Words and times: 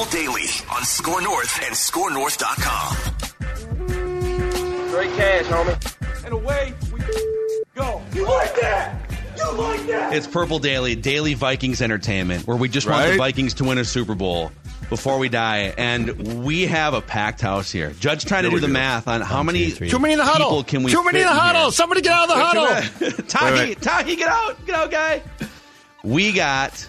It's 0.00 0.10
Daily 0.12 0.46
on 0.70 0.84
Score 0.84 1.20
North 1.20 1.58
and 1.64 1.74
ScoreNorth.com. 1.74 2.96
Great 4.90 5.10
cash, 5.16 5.44
homie. 5.46 6.24
And 6.24 6.34
away 6.34 6.72
we 6.92 7.00
go. 7.74 8.00
You 8.14 8.24
like 8.24 8.54
that? 8.60 8.94
You 9.36 9.52
like 9.54 9.84
that? 9.88 10.12
It's 10.14 10.28
Purple 10.28 10.60
Daily, 10.60 10.94
daily 10.94 11.34
Vikings 11.34 11.82
entertainment, 11.82 12.46
where 12.46 12.56
we 12.56 12.68
just 12.68 12.88
want 12.88 13.10
the 13.10 13.16
Vikings 13.16 13.54
to 13.54 13.64
win 13.64 13.78
a 13.78 13.84
Super 13.84 14.14
Bowl 14.14 14.52
before 14.88 15.18
we 15.18 15.28
die. 15.28 15.74
And 15.76 16.44
we 16.44 16.66
have 16.66 16.94
a 16.94 17.00
packed 17.00 17.40
house 17.40 17.72
here. 17.72 17.90
Judge 17.98 18.24
trying 18.24 18.44
to 18.44 18.50
Yeah, 18.50 18.54
do 18.54 18.60
the 18.60 18.68
math 18.68 19.08
on 19.08 19.20
how 19.20 19.42
many 19.42 19.72
Too 19.72 19.98
many 19.98 20.12
in 20.12 20.18
the 20.18 20.24
huddle. 20.24 20.48
people 20.48 20.62
can 20.64 20.82
we 20.84 20.92
Too 20.92 21.02
many 21.04 21.18
in 21.20 21.26
the 21.26 21.32
huddle. 21.32 21.62
here. 21.62 21.70
Somebody 21.72 22.02
get 22.02 22.12
out 22.12 22.30
of 22.30 22.36
the 22.36 22.44
huddle. 22.44 23.22
Tahi, 23.26 23.52
Wait, 23.52 23.68
wait. 23.70 23.82
Tahi, 23.82 24.14
get 24.16 24.28
out. 24.28 24.64
Get 24.64 24.76
out, 24.76 24.90
guy. 24.92 25.22
We 26.04 26.30
got 26.32 26.86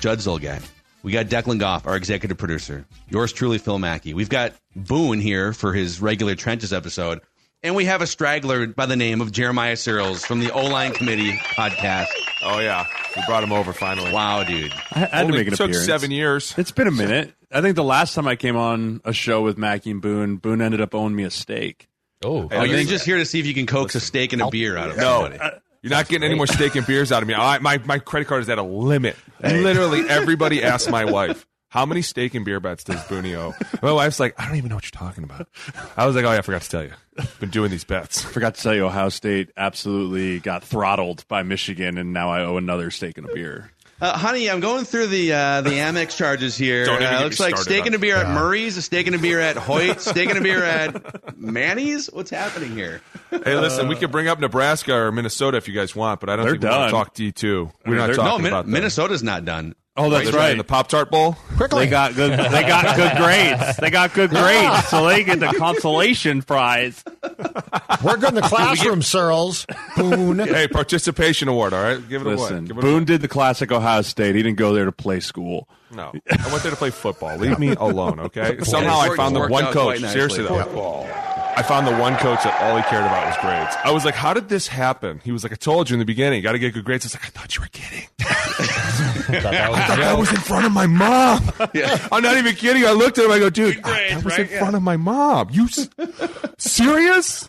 Judd 0.00 0.18
Zulgad. 0.18 0.62
We 1.02 1.12
got 1.12 1.26
Declan 1.26 1.58
Goff, 1.58 1.86
our 1.86 1.96
executive 1.96 2.38
producer. 2.38 2.84
Yours 3.08 3.32
truly, 3.32 3.58
Phil 3.58 3.78
Mackey. 3.78 4.14
We've 4.14 4.28
got 4.28 4.52
Boone 4.74 5.20
here 5.20 5.52
for 5.52 5.72
his 5.72 6.00
regular 6.02 6.34
Trenches 6.34 6.72
episode. 6.72 7.20
And 7.62 7.74
we 7.74 7.86
have 7.86 8.02
a 8.02 8.06
straggler 8.06 8.66
by 8.68 8.86
the 8.86 8.94
name 8.96 9.20
of 9.20 9.32
Jeremiah 9.32 9.74
Sirles 9.74 10.24
from 10.24 10.38
the 10.40 10.52
O 10.52 10.66
Line 10.66 10.92
Committee 10.92 11.32
podcast. 11.32 12.06
Oh 12.44 12.60
yeah, 12.60 12.86
we 13.16 13.22
brought 13.26 13.42
him 13.42 13.52
over 13.52 13.72
finally. 13.72 14.12
Wow, 14.12 14.44
dude. 14.44 14.72
I 14.92 14.98
had 15.00 15.10
to 15.10 15.18
Only 15.24 15.38
make 15.38 15.46
an 15.48 15.54
took 15.54 15.70
appearance. 15.70 15.86
seven 15.86 16.10
years. 16.12 16.54
It's 16.56 16.70
been 16.70 16.86
a 16.86 16.92
minute. 16.92 17.34
I 17.50 17.60
think 17.60 17.74
the 17.74 17.82
last 17.82 18.14
time 18.14 18.28
I 18.28 18.36
came 18.36 18.56
on 18.56 19.00
a 19.04 19.12
show 19.12 19.42
with 19.42 19.58
Mackey 19.58 19.90
and 19.90 20.00
Boone, 20.02 20.36
Boone 20.36 20.60
ended 20.62 20.80
up 20.80 20.94
owing 20.94 21.16
me 21.16 21.24
a 21.24 21.30
steak. 21.30 21.88
Oh, 22.24 22.48
Oh, 22.52 22.62
you're 22.62 22.84
just 22.84 23.04
here 23.04 23.16
to 23.16 23.24
see 23.24 23.40
if 23.40 23.46
you 23.46 23.54
can 23.54 23.66
coax 23.66 23.94
a 23.96 24.00
steak 24.00 24.32
and 24.32 24.42
a 24.42 24.50
beer 24.50 24.76
out 24.76 24.90
of 24.90 24.96
No, 24.96 25.22
somebody. 25.22 25.38
Uh, 25.38 25.50
you're 25.82 25.90
not 25.90 26.08
getting 26.08 26.24
any 26.24 26.34
more 26.34 26.46
steak 26.46 26.74
and 26.74 26.86
beers 26.86 27.12
out 27.12 27.22
of 27.22 27.28
me. 27.28 27.34
I, 27.34 27.58
my 27.58 27.78
my 27.78 27.98
credit 27.98 28.26
card 28.26 28.42
is 28.42 28.48
at 28.48 28.58
a 28.58 28.62
limit. 28.62 29.16
Literally, 29.42 30.00
everybody 30.08 30.62
asks 30.62 30.90
my 30.90 31.04
wife. 31.04 31.46
How 31.70 31.84
many 31.84 32.00
steak 32.00 32.34
and 32.34 32.46
beer 32.46 32.60
bets 32.60 32.82
does 32.82 32.96
Booney 33.04 33.34
owe? 33.34 33.54
My 33.82 33.92
wife's 33.92 34.18
like, 34.18 34.34
I 34.40 34.46
don't 34.46 34.56
even 34.56 34.70
know 34.70 34.76
what 34.76 34.84
you're 34.84 34.98
talking 34.98 35.22
about. 35.22 35.48
I 35.98 36.06
was 36.06 36.16
like, 36.16 36.24
oh 36.24 36.32
yeah, 36.32 36.38
I 36.38 36.42
forgot 36.42 36.62
to 36.62 36.70
tell 36.70 36.82
you. 36.82 36.92
Been 37.40 37.50
doing 37.50 37.70
these 37.70 37.84
bets. 37.84 38.22
Forgot 38.32 38.54
to 38.54 38.62
tell 38.62 38.74
you, 38.74 38.86
Ohio 38.86 39.08
State 39.08 39.50
absolutely 39.56 40.38
got 40.38 40.62
throttled 40.62 41.26
by 41.28 41.42
Michigan, 41.42 41.98
and 41.98 42.12
now 42.12 42.30
I 42.30 42.42
owe 42.42 42.56
another 42.56 42.90
steak 42.90 43.18
and 43.18 43.28
a 43.28 43.34
beer. 43.34 43.72
Uh, 44.00 44.16
honey, 44.16 44.48
I'm 44.48 44.60
going 44.60 44.84
through 44.84 45.08
the 45.08 45.32
uh, 45.32 45.60
the 45.62 45.70
Amex 45.78 46.16
charges 46.16 46.56
here. 46.56 46.84
Don't 46.84 46.96
even 47.02 47.06
Uh, 47.06 47.10
get 47.10 47.18
me 47.18 47.24
looks 47.24 47.40
like 47.40 47.56
started 47.56 47.64
steak 47.70 47.86
and 47.86 47.94
a 47.94 47.98
beer 47.98 48.16
at 48.16 48.28
Murray's, 48.32 48.76
a 48.76 48.82
steak 48.82 49.06
and 49.06 49.16
a 49.16 49.18
beer 49.18 49.40
at 49.40 49.56
Hoyt, 49.56 50.00
steak 50.00 50.28
and 50.28 50.38
a 50.38 50.40
beer 50.40 50.62
at 50.62 51.36
Manny's. 51.38 52.06
What's 52.12 52.30
happening 52.30 52.72
here? 52.72 53.00
Hey, 53.30 53.56
listen, 53.56 53.88
we 53.88 53.96
could 53.96 54.12
bring 54.12 54.28
up 54.28 54.38
Nebraska 54.38 54.94
or 54.94 55.10
Minnesota 55.12 55.56
if 55.56 55.66
you 55.68 55.74
guys 55.74 55.96
want, 55.96 56.20
but 56.20 56.28
I 56.30 56.36
don't 56.36 56.44
They're 56.44 56.52
think 56.54 56.62
we're 56.64 56.84
to 56.86 56.90
talk 56.90 57.14
D 57.14 57.32
two. 57.32 57.72
We're 57.86 57.96
not 57.96 58.06
They're- 58.06 58.14
talking 58.16 58.30
no, 58.30 58.38
Min- 58.38 58.52
about 58.52 58.66
that. 58.66 58.70
Minnesota's 58.70 59.22
not 59.22 59.44
done. 59.44 59.74
Oh, 59.98 60.08
that's 60.10 60.24
They're 60.30 60.32
playing 60.32 60.58
the 60.58 60.64
Pop 60.64 60.88
Tart 60.88 61.10
Bowl. 61.10 61.32
quickly. 61.56 61.84
They 61.84 61.90
got 61.90 62.14
good. 62.14 62.30
They 62.38 62.62
got 62.62 62.94
good 62.96 63.16
grades. 63.16 63.76
They 63.78 63.90
got 63.90 64.14
good 64.14 64.30
grades, 64.40 64.86
so 64.86 65.06
they 65.06 65.24
get 65.24 65.40
the 65.40 65.48
consolation 65.58 66.42
prize. 66.42 67.02
We're 68.04 68.16
good 68.16 68.30
in 68.30 68.34
the 68.36 68.40
classroom, 68.44 69.00
Sirles. 69.00 69.66
Boone. 69.96 70.38
Hey, 70.38 70.68
participation 70.68 71.48
award. 71.48 71.72
All 71.72 71.82
right, 71.82 72.08
give 72.08 72.22
it 72.22 72.26
Listen, 72.28 72.58
away. 72.58 72.66
Give 72.68 72.78
it 72.78 72.80
Boone 72.80 73.04
did 73.04 73.20
the 73.22 73.28
classic 73.28 73.72
Ohio 73.72 74.02
State. 74.02 74.34
He 74.36 74.42
didn't 74.42 74.58
go 74.58 74.72
there 74.72 74.84
to 74.84 74.92
play 74.92 75.20
school. 75.20 75.68
No, 75.90 76.12
I 76.30 76.48
went 76.52 76.62
there 76.62 76.70
to 76.70 76.76
play 76.76 76.90
football. 76.90 77.36
Leave 77.38 77.58
me 77.58 77.70
alone, 77.70 78.20
okay? 78.20 78.58
Somehow 78.62 79.00
I 79.00 79.16
found 79.16 79.34
the 79.34 79.46
one 79.48 79.72
coach. 79.72 80.00
Seriously 80.00 80.44
though, 80.44 80.62
Football. 80.62 81.08
I 81.56 81.62
found 81.62 81.88
the 81.88 81.96
one 81.96 82.14
coach 82.18 82.44
that 82.44 82.62
all 82.62 82.76
he 82.76 82.82
cared 82.84 83.04
about 83.04 83.26
was 83.26 83.36
grades. 83.38 83.74
I 83.84 83.90
was 83.90 84.04
like, 84.04 84.14
"How 84.14 84.32
did 84.32 84.48
this 84.48 84.68
happen?" 84.68 85.20
He 85.24 85.32
was 85.32 85.42
like, 85.42 85.50
"I 85.52 85.56
told 85.56 85.90
you 85.90 85.94
in 85.94 85.98
the 85.98 86.04
beginning, 86.04 86.36
you 86.36 86.42
got 86.42 86.52
to 86.52 86.58
get 86.60 86.72
good 86.74 86.84
grades." 86.84 87.04
I 87.04 87.08
was 87.08 87.14
like, 87.14 87.24
"I 87.26 87.28
thought 87.30 87.56
you 87.56 87.62
were 87.62 87.68
kidding." 87.72 88.06
I 88.60 89.84
thought 89.86 89.98
that 89.98 90.16
was 90.18 90.30
in 90.30 90.36
front 90.40 90.66
of 90.66 90.72
my 90.72 90.86
mom. 90.86 91.42
I'm 92.12 92.22
not 92.22 92.36
even 92.36 92.54
kidding. 92.54 92.84
I 92.84 92.92
looked 92.92 93.18
at 93.18 93.24
him. 93.24 93.30
I 93.30 93.38
go, 93.38 93.50
"Dude, 93.50 93.76
Good 93.76 93.82
grades, 93.84 94.14
that 94.14 94.24
was 94.24 94.38
right? 94.38 94.50
in 94.50 94.58
front 94.58 94.76
of 94.76 94.82
my 94.82 94.96
mom. 94.96 95.48
You 95.50 95.64
s- 95.64 95.88
serious?" 96.58 97.48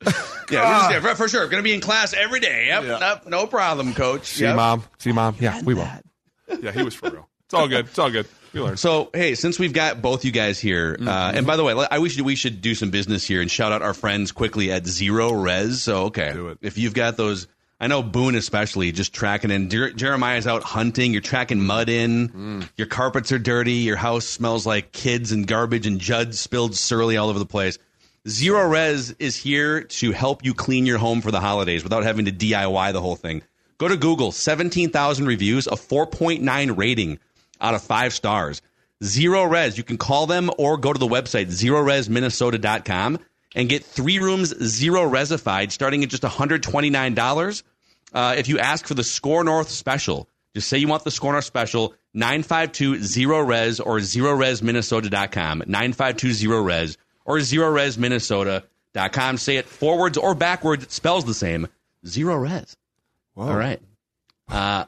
Yeah, 0.00 0.10
this 0.10 0.14
is- 0.14 0.50
yeah, 0.50 1.00
for, 1.00 1.14
for 1.14 1.28
sure. 1.28 1.46
Going 1.48 1.62
to 1.62 1.68
be 1.68 1.74
in 1.74 1.80
class 1.80 2.14
every 2.14 2.40
day. 2.40 2.66
Yep, 2.68 2.84
yep, 2.84 3.26
no 3.26 3.46
problem, 3.46 3.94
coach. 3.94 4.26
See, 4.26 4.44
Yep. 4.44 4.56
mom. 4.56 4.84
See, 4.98 5.12
mom. 5.12 5.36
Yeah, 5.40 5.60
we 5.62 5.74
will. 5.74 5.88
Yeah, 6.60 6.72
he 6.72 6.82
was 6.82 6.94
for 6.94 7.10
real. 7.10 7.28
It's 7.44 7.54
all 7.54 7.68
good. 7.68 7.86
It's 7.86 7.98
all 7.98 8.10
good. 8.10 8.26
We 8.52 8.60
learned. 8.60 8.78
So 8.78 9.10
hey, 9.12 9.34
since 9.34 9.58
we've 9.58 9.72
got 9.74 10.00
both 10.00 10.24
you 10.24 10.32
guys 10.32 10.58
here, 10.58 10.94
Mm-hmm. 10.94 11.08
uh, 11.08 11.32
and 11.34 11.46
by 11.46 11.56
the 11.56 11.64
way, 11.64 11.74
I 11.90 11.98
wish 11.98 12.18
we 12.20 12.34
should 12.34 12.60
do 12.62 12.74
some 12.74 12.90
business 12.90 13.26
here 13.26 13.40
and 13.42 13.50
shout 13.50 13.72
out 13.72 13.82
our 13.82 13.92
friends 13.94 14.32
quickly 14.32 14.72
at 14.72 14.84
Zerorez. 14.84 15.74
So 15.74 16.04
okay, 16.06 16.32
Do 16.32 16.48
it. 16.48 16.58
if 16.62 16.78
you've 16.78 16.94
got 16.94 17.16
those, 17.18 17.46
I 17.80 17.86
know 17.86 18.02
Boone 18.02 18.34
especially 18.34 18.90
just 18.90 19.12
tracking 19.12 19.50
in. 19.52 19.70
Jer- 19.70 19.92
Jeremiah's 19.92 20.46
out 20.48 20.64
hunting. 20.64 21.12
You're 21.12 21.20
tracking 21.22 21.60
mud 21.64 21.88
in. 21.88 22.28
Mm. 22.28 22.68
Your 22.76 22.88
carpets 22.88 23.30
are 23.30 23.38
dirty. 23.38 23.74
Your 23.74 23.96
house 23.96 24.26
smells 24.26 24.66
like 24.66 24.90
kids 24.92 25.30
and 25.30 25.46
garbage, 25.46 25.86
and 25.86 26.00
Judd 26.00 26.34
spilled 26.34 26.74
surly 26.74 27.16
all 27.16 27.28
over 27.28 27.38
the 27.38 27.46
place. 27.46 27.78
Zerorez 28.26 29.14
is 29.20 29.36
here 29.36 29.82
to 29.82 30.12
help 30.12 30.44
you 30.44 30.54
clean 30.54 30.86
your 30.86 30.98
home 30.98 31.20
for 31.20 31.30
the 31.30 31.40
holidays 31.40 31.84
without 31.84 32.02
having 32.02 32.24
to 32.24 32.32
DIY 32.32 32.92
the 32.92 33.00
whole 33.00 33.16
thing. 33.16 33.42
Go 33.78 33.86
to 33.86 33.96
Google, 33.96 34.32
17,000 34.32 35.26
reviews, 35.26 35.68
a 35.68 35.70
4.9 35.76 36.76
rating 36.76 37.20
out 37.60 37.74
of 37.74 37.82
five 37.82 38.12
stars. 38.12 38.60
Zerorez. 39.04 39.76
You 39.76 39.84
can 39.84 39.98
call 39.98 40.26
them 40.26 40.50
or 40.58 40.76
go 40.76 40.92
to 40.92 40.98
the 40.98 41.06
website, 41.06 41.46
zeroresminnesota.com, 41.46 43.18
and 43.54 43.68
get 43.68 43.84
three 43.84 44.18
rooms 44.18 44.54
zero 44.64 45.02
resified 45.02 45.72
starting 45.72 46.02
at 46.04 46.10
just 46.10 46.22
$129. 46.22 47.62
Uh, 48.12 48.34
if 48.38 48.48
you 48.48 48.58
ask 48.58 48.86
for 48.86 48.94
the 48.94 49.04
Score 49.04 49.44
North 49.44 49.68
special, 49.68 50.28
just 50.54 50.68
say 50.68 50.78
you 50.78 50.88
want 50.88 51.04
the 51.04 51.10
Score 51.10 51.32
North 51.32 51.44
special, 51.44 51.94
952 52.14 53.02
zero 53.02 53.40
res 53.40 53.80
or 53.80 53.98
zeroresminnesota.com, 53.98 55.58
952 55.66 56.32
zero 56.32 56.62
res 56.62 56.96
or 57.24 57.36
zeroresminnesota.com. 57.36 59.36
Say 59.36 59.56
it 59.56 59.66
forwards 59.66 60.18
or 60.18 60.34
backwards, 60.34 60.84
it 60.84 60.92
spells 60.92 61.24
the 61.24 61.34
same. 61.34 61.68
Zero 62.06 62.36
res. 62.36 62.76
All 63.36 63.54
right. 63.54 63.80
Uh, 64.48 64.84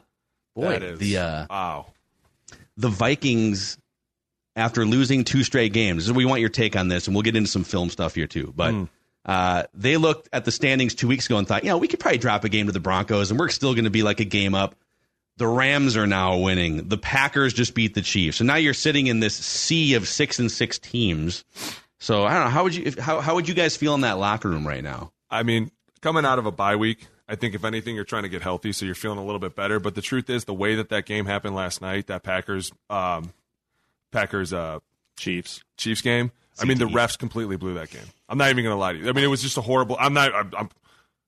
boy, 0.55 0.71
That 0.71 0.83
is 0.83 0.99
the 0.99 1.17
uh, 1.17 1.45
wow. 1.49 1.85
the 2.77 2.89
Vikings, 2.89 3.77
after 4.55 4.85
losing 4.85 5.23
two 5.23 5.43
straight 5.43 5.73
games, 5.73 6.11
we 6.11 6.25
want 6.25 6.41
your 6.41 6.49
take 6.49 6.75
on 6.75 6.87
this, 6.87 7.07
and 7.07 7.15
we'll 7.15 7.23
get 7.23 7.35
into 7.35 7.49
some 7.49 7.63
film 7.63 7.89
stuff 7.89 8.15
here 8.15 8.27
too. 8.27 8.53
But 8.55 8.71
Hmm. 8.73 8.83
uh, 9.25 9.63
they 9.73 9.97
looked 9.97 10.29
at 10.33 10.45
the 10.45 10.51
standings 10.51 10.93
two 10.95 11.07
weeks 11.07 11.25
ago 11.27 11.37
and 11.37 11.47
thought, 11.47 11.63
you 11.63 11.69
know, 11.69 11.77
we 11.77 11.87
could 11.87 11.99
probably 11.99 12.17
drop 12.17 12.43
a 12.43 12.49
game 12.49 12.65
to 12.67 12.71
the 12.71 12.79
Broncos, 12.79 13.31
and 13.31 13.39
we're 13.39 13.49
still 13.49 13.73
going 13.73 13.85
to 13.85 13.89
be 13.91 14.03
like 14.03 14.19
a 14.19 14.25
game 14.25 14.53
up. 14.55 14.75
The 15.37 15.47
Rams 15.47 15.95
are 15.97 16.05
now 16.07 16.37
winning. 16.37 16.89
The 16.89 16.97
Packers 16.97 17.53
just 17.53 17.73
beat 17.73 17.93
the 17.95 18.01
Chiefs. 18.01 18.37
So 18.37 18.43
now 18.43 18.55
you're 18.57 18.73
sitting 18.73 19.07
in 19.07 19.21
this 19.21 19.33
sea 19.35 19.93
of 19.95 20.07
six 20.07 20.37
and 20.39 20.51
six 20.51 20.77
teams. 20.77 21.43
So 21.99 22.25
I 22.25 22.33
don't 22.33 22.43
know 22.45 22.49
how 22.49 22.63
would 22.63 22.75
you 22.75 22.83
if, 22.85 22.97
how 22.97 23.21
how 23.21 23.35
would 23.35 23.47
you 23.47 23.53
guys 23.55 23.77
feel 23.77 23.93
in 23.95 24.01
that 24.01 24.17
locker 24.17 24.49
room 24.49 24.67
right 24.67 24.83
now? 24.83 25.11
I 25.29 25.43
mean, 25.43 25.71
coming 26.01 26.25
out 26.25 26.37
of 26.39 26.45
a 26.45 26.51
bye 26.51 26.75
week, 26.75 27.07
I 27.29 27.35
think 27.35 27.55
if 27.55 27.63
anything, 27.63 27.95
you're 27.95 28.03
trying 28.03 28.23
to 28.23 28.29
get 28.29 28.41
healthy, 28.41 28.71
so 28.73 28.85
you're 28.85 28.95
feeling 28.95 29.19
a 29.19 29.23
little 29.23 29.39
bit 29.39 29.55
better. 29.55 29.79
But 29.79 29.95
the 29.95 30.01
truth 30.01 30.29
is, 30.29 30.45
the 30.45 30.53
way 30.53 30.75
that 30.75 30.89
that 30.89 31.05
game 31.05 31.25
happened 31.25 31.55
last 31.55 31.81
night, 31.81 32.07
that 32.07 32.23
Packers, 32.23 32.71
um, 32.89 33.31
Packers, 34.11 34.53
uh, 34.53 34.79
Chiefs, 35.17 35.63
Chiefs 35.77 36.01
game. 36.01 36.31
I 36.59 36.65
mean, 36.65 36.77
the 36.77 36.85
refs 36.85 37.17
completely 37.17 37.57
blew 37.57 37.73
that 37.75 37.89
game. 37.89 38.05
I'm 38.29 38.37
not 38.37 38.49
even 38.49 38.63
going 38.63 38.75
to 38.75 38.79
lie 38.79 38.93
to 38.93 38.99
you. 38.99 39.09
I 39.09 39.13
mean, 39.13 39.23
it 39.23 39.27
was 39.27 39.41
just 39.41 39.57
a 39.57 39.61
horrible. 39.61 39.97
I'm 39.99 40.13
not. 40.13 40.33
I'm, 40.33 40.51
I'm 40.55 40.69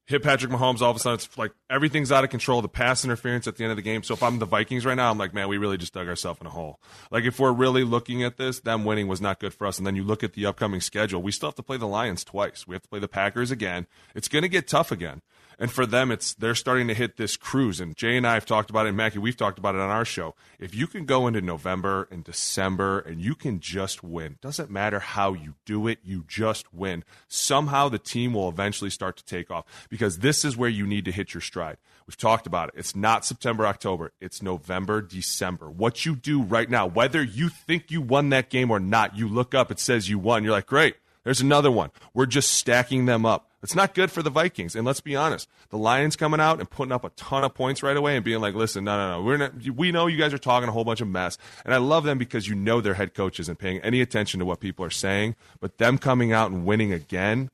hit 0.06 0.22
Patrick 0.22 0.52
Mahomes. 0.52 0.82
All 0.82 0.92
of 0.92 0.98
a 0.98 1.00
sudden, 1.00 1.16
it's 1.16 1.38
like 1.38 1.52
everything's 1.70 2.12
out 2.12 2.24
of 2.24 2.30
control. 2.30 2.62
The 2.62 2.68
pass 2.68 3.04
interference 3.06 3.48
at 3.48 3.56
the 3.56 3.64
end 3.64 3.72
of 3.72 3.78
the 3.78 3.84
game. 3.84 4.04
So 4.04 4.14
if 4.14 4.24
I'm 4.24 4.40
the 4.40 4.46
Vikings 4.46 4.86
right 4.86 4.96
now, 4.96 5.10
I'm 5.10 5.18
like, 5.18 5.34
man, 5.34 5.48
we 5.48 5.58
really 5.58 5.78
just 5.78 5.94
dug 5.94 6.08
ourselves 6.08 6.42
in 6.42 6.48
a 6.48 6.52
hole. 6.52 6.80
Like 7.12 7.24
if 7.24 7.40
we're 7.40 7.54
really 7.54 7.84
looking 7.84 8.24
at 8.24 8.38
this, 8.38 8.60
them 8.60 8.86
winning 8.86 9.08
was 9.08 9.22
not 9.22 9.40
good 9.40 9.54
for 9.54 9.66
us. 9.68 9.78
And 9.78 9.88
then 9.88 9.96
you 9.96 10.04
look 10.04 10.24
at 10.24 10.34
the 10.34 10.46
upcoming 10.46 10.82
schedule. 10.82 11.22
We 11.22 11.32
still 11.32 11.50
have 11.50 11.56
to 11.56 11.64
play 11.64 11.78
the 11.78 11.88
Lions 11.88 12.24
twice. 12.24 12.68
We 12.68 12.76
have 12.76 12.84
to 12.84 12.90
play 12.90 13.00
the 13.00 13.08
Packers 13.08 13.52
again. 13.52 13.88
It's 14.16 14.28
going 14.28 14.44
to 14.44 14.50
get 14.50 14.68
tough 14.68 14.92
again. 14.92 15.22
And 15.60 15.72
for 15.72 15.86
them, 15.86 16.12
it's 16.12 16.34
they're 16.34 16.56
starting 16.56 16.88
to 16.88 16.94
hit 16.94 17.18
this 17.18 17.38
cruise. 17.38 17.80
And 17.80 17.96
Jay 17.96 18.18
and 18.18 18.26
I 18.28 18.34
have 18.34 18.46
talked 18.46 18.70
about 18.70 18.86
it, 18.86 18.90
and 18.90 18.98
Mackey, 18.98 19.20
we've 19.20 19.38
talked 19.38 19.60
about 19.60 19.76
it 19.76 19.82
on 19.82 19.90
our 19.90 20.06
show. 20.06 20.36
If 20.60 20.76
you 20.76 20.88
can 20.88 21.06
go 21.06 21.28
into 21.28 21.42
November 21.42 22.08
and 22.12 22.24
December 22.24 23.00
and 23.00 23.22
you 23.22 23.36
can 23.36 23.60
just 23.60 24.04
win, 24.04 24.38
doesn't 24.42 24.70
matter 24.70 25.00
how 25.00 25.34
you 25.34 25.56
do 25.66 25.88
it, 25.88 26.00
you 26.04 26.24
just 26.28 26.74
win. 26.74 27.04
Somehow 27.28 27.90
the 27.90 28.00
team 28.00 28.34
will 28.34 28.50
eventually 28.50 28.90
start 28.90 29.18
to 29.18 29.26
take 29.26 29.52
off 29.52 29.66
because 29.90 30.20
this 30.20 30.44
is 30.44 30.58
where 30.58 30.70
you 30.70 30.86
need 30.86 31.06
to 31.06 31.12
hit 31.12 31.34
your 31.34 31.42
stride. 31.42 31.78
We've 32.08 32.18
talked 32.18 32.48
about 32.48 32.70
it. 32.70 32.76
It's 32.78 32.96
not 32.96 33.26
September, 33.26 33.66
October. 33.66 34.12
It's 34.20 34.42
November, 34.42 35.02
December. 35.02 35.70
What 35.70 36.06
you 36.06 36.16
do 36.16 36.42
right 36.42 36.70
now, 36.70 36.86
whether 36.86 37.24
you 37.24 37.50
think 37.50 37.92
you 37.92 38.02
won 38.02 38.30
that 38.30 38.50
game 38.50 38.72
or 38.72 38.80
not, 38.80 39.18
you 39.18 39.28
look 39.28 39.56
up, 39.56 39.72
it 39.72 39.80
says 39.80 40.10
you 40.10 40.20
won. 40.20 40.44
You're 40.44 40.52
like, 40.52 40.66
great, 40.66 40.96
there's 41.24 41.42
another 41.42 41.72
one. 41.72 41.92
We're 42.14 42.26
just 42.26 42.52
stacking 42.52 43.06
them 43.06 43.26
up. 43.26 43.50
It's 43.64 43.76
not 43.76 43.94
good 43.94 44.12
for 44.12 44.22
the 44.22 44.30
Vikings. 44.30 44.76
And 44.76 44.86
let's 44.86 45.00
be 45.00 45.16
honest, 45.16 45.50
the 45.70 45.78
Lions 45.78 46.18
coming 46.18 46.42
out 46.42 46.60
and 46.60 46.70
putting 46.70 46.92
up 46.92 47.06
a 47.06 47.10
ton 47.12 47.46
of 47.46 47.54
points 47.54 47.82
right 47.82 47.96
away 47.96 48.16
and 48.18 48.24
being 48.24 48.42
like, 48.42 48.56
listen, 48.56 48.84
no, 48.84 48.98
no, 48.98 49.18
no, 49.18 49.24
we're 49.24 49.38
not, 49.38 49.54
we 49.70 49.92
know 49.92 50.08
you 50.08 50.18
guys 50.18 50.34
are 50.34 50.38
talking 50.38 50.68
a 50.68 50.72
whole 50.74 50.84
bunch 50.84 51.00
of 51.00 51.08
mess. 51.08 51.38
And 51.64 51.74
I 51.74 51.78
love 51.78 52.04
them 52.04 52.18
because 52.18 52.48
you 52.48 52.56
know 52.56 52.82
their 52.82 52.96
head 52.96 53.14
coach 53.14 53.40
isn't 53.40 53.60
paying 53.60 53.80
any 53.80 54.02
attention 54.02 54.42
to 54.42 54.46
what 54.46 54.60
people 54.60 54.84
are 54.84 54.92
saying. 54.92 55.36
But 55.62 55.78
them 55.78 55.98
coming 55.98 56.34
out 56.34 56.52
and 56.52 56.66
winning 56.66 56.92
again, 56.92 57.50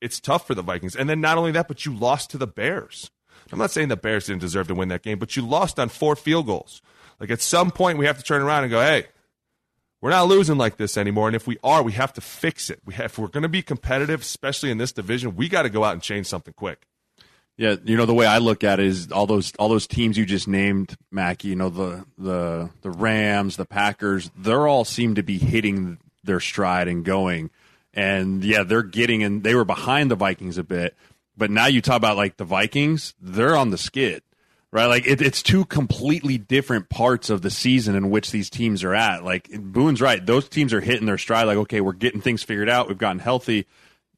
it's 0.00 0.18
tough 0.18 0.48
for 0.48 0.56
the 0.56 0.62
Vikings. 0.62 0.96
And 0.96 1.08
then 1.08 1.20
not 1.20 1.38
only 1.38 1.52
that, 1.52 1.68
but 1.68 1.86
you 1.86 1.94
lost 1.94 2.30
to 2.30 2.38
the 2.38 2.48
Bears. 2.48 3.12
I'm 3.52 3.58
not 3.58 3.70
saying 3.70 3.88
the 3.88 3.96
Bears 3.96 4.26
didn't 4.26 4.40
deserve 4.40 4.66
to 4.68 4.74
win 4.74 4.88
that 4.88 5.02
game, 5.02 5.18
but 5.18 5.36
you 5.36 5.46
lost 5.46 5.78
on 5.78 5.90
four 5.90 6.16
field 6.16 6.46
goals. 6.46 6.82
Like 7.20 7.30
at 7.30 7.40
some 7.40 7.70
point, 7.70 7.98
we 7.98 8.06
have 8.06 8.18
to 8.18 8.24
turn 8.24 8.42
around 8.42 8.64
and 8.64 8.70
go, 8.70 8.80
hey, 8.80 9.06
we're 10.02 10.10
not 10.10 10.26
losing 10.26 10.58
like 10.58 10.76
this 10.76 10.98
anymore. 10.98 11.28
And 11.28 11.36
if 11.36 11.46
we 11.46 11.58
are, 11.62 11.82
we 11.82 11.92
have 11.92 12.12
to 12.14 12.20
fix 12.20 12.68
it. 12.68 12.80
We 12.84 12.92
have, 12.94 13.06
if 13.06 13.18
we're 13.18 13.28
going 13.28 13.44
to 13.44 13.48
be 13.48 13.62
competitive, 13.62 14.20
especially 14.20 14.70
in 14.72 14.76
this 14.76 14.92
division, 14.92 15.36
we 15.36 15.48
got 15.48 15.62
to 15.62 15.70
go 15.70 15.84
out 15.84 15.92
and 15.92 16.02
change 16.02 16.26
something 16.26 16.52
quick. 16.52 16.86
Yeah, 17.56 17.76
you 17.84 17.96
know 17.96 18.06
the 18.06 18.14
way 18.14 18.26
I 18.26 18.38
look 18.38 18.64
at 18.64 18.80
it 18.80 18.86
is 18.86 19.12
all 19.12 19.26
those 19.26 19.52
all 19.58 19.68
those 19.68 19.86
teams 19.86 20.16
you 20.16 20.24
just 20.24 20.48
named, 20.48 20.96
Mackey. 21.10 21.48
You 21.48 21.56
know 21.56 21.68
the 21.68 22.04
the 22.18 22.70
the 22.80 22.90
Rams, 22.90 23.56
the 23.56 23.66
Packers. 23.66 24.30
They're 24.36 24.66
all 24.66 24.84
seem 24.84 25.14
to 25.16 25.22
be 25.22 25.38
hitting 25.38 25.98
their 26.24 26.40
stride 26.40 26.88
and 26.88 27.04
going. 27.04 27.50
And 27.94 28.42
yeah, 28.42 28.62
they're 28.62 28.82
getting 28.82 29.22
and 29.22 29.44
they 29.44 29.54
were 29.54 29.66
behind 29.66 30.10
the 30.10 30.16
Vikings 30.16 30.56
a 30.56 30.64
bit, 30.64 30.96
but 31.36 31.50
now 31.50 31.66
you 31.66 31.82
talk 31.82 31.98
about 31.98 32.16
like 32.16 32.38
the 32.38 32.44
Vikings, 32.44 33.14
they're 33.20 33.54
on 33.54 33.68
the 33.70 33.78
skid 33.78 34.22
right? 34.72 34.86
Like 34.86 35.06
it, 35.06 35.20
it's 35.20 35.42
two 35.42 35.64
completely 35.66 36.38
different 36.38 36.88
parts 36.88 37.30
of 37.30 37.42
the 37.42 37.50
season 37.50 37.94
in 37.94 38.10
which 38.10 38.30
these 38.30 38.50
teams 38.50 38.82
are 38.82 38.94
at. 38.94 39.24
Like 39.24 39.48
Boone's 39.52 40.00
right; 40.00 40.24
those 40.24 40.48
teams 40.48 40.72
are 40.72 40.80
hitting 40.80 41.06
their 41.06 41.18
stride. 41.18 41.46
Like, 41.46 41.58
okay, 41.58 41.80
we're 41.80 41.92
getting 41.92 42.20
things 42.20 42.42
figured 42.42 42.68
out. 42.68 42.88
We've 42.88 42.98
gotten 42.98 43.18
healthy. 43.20 43.66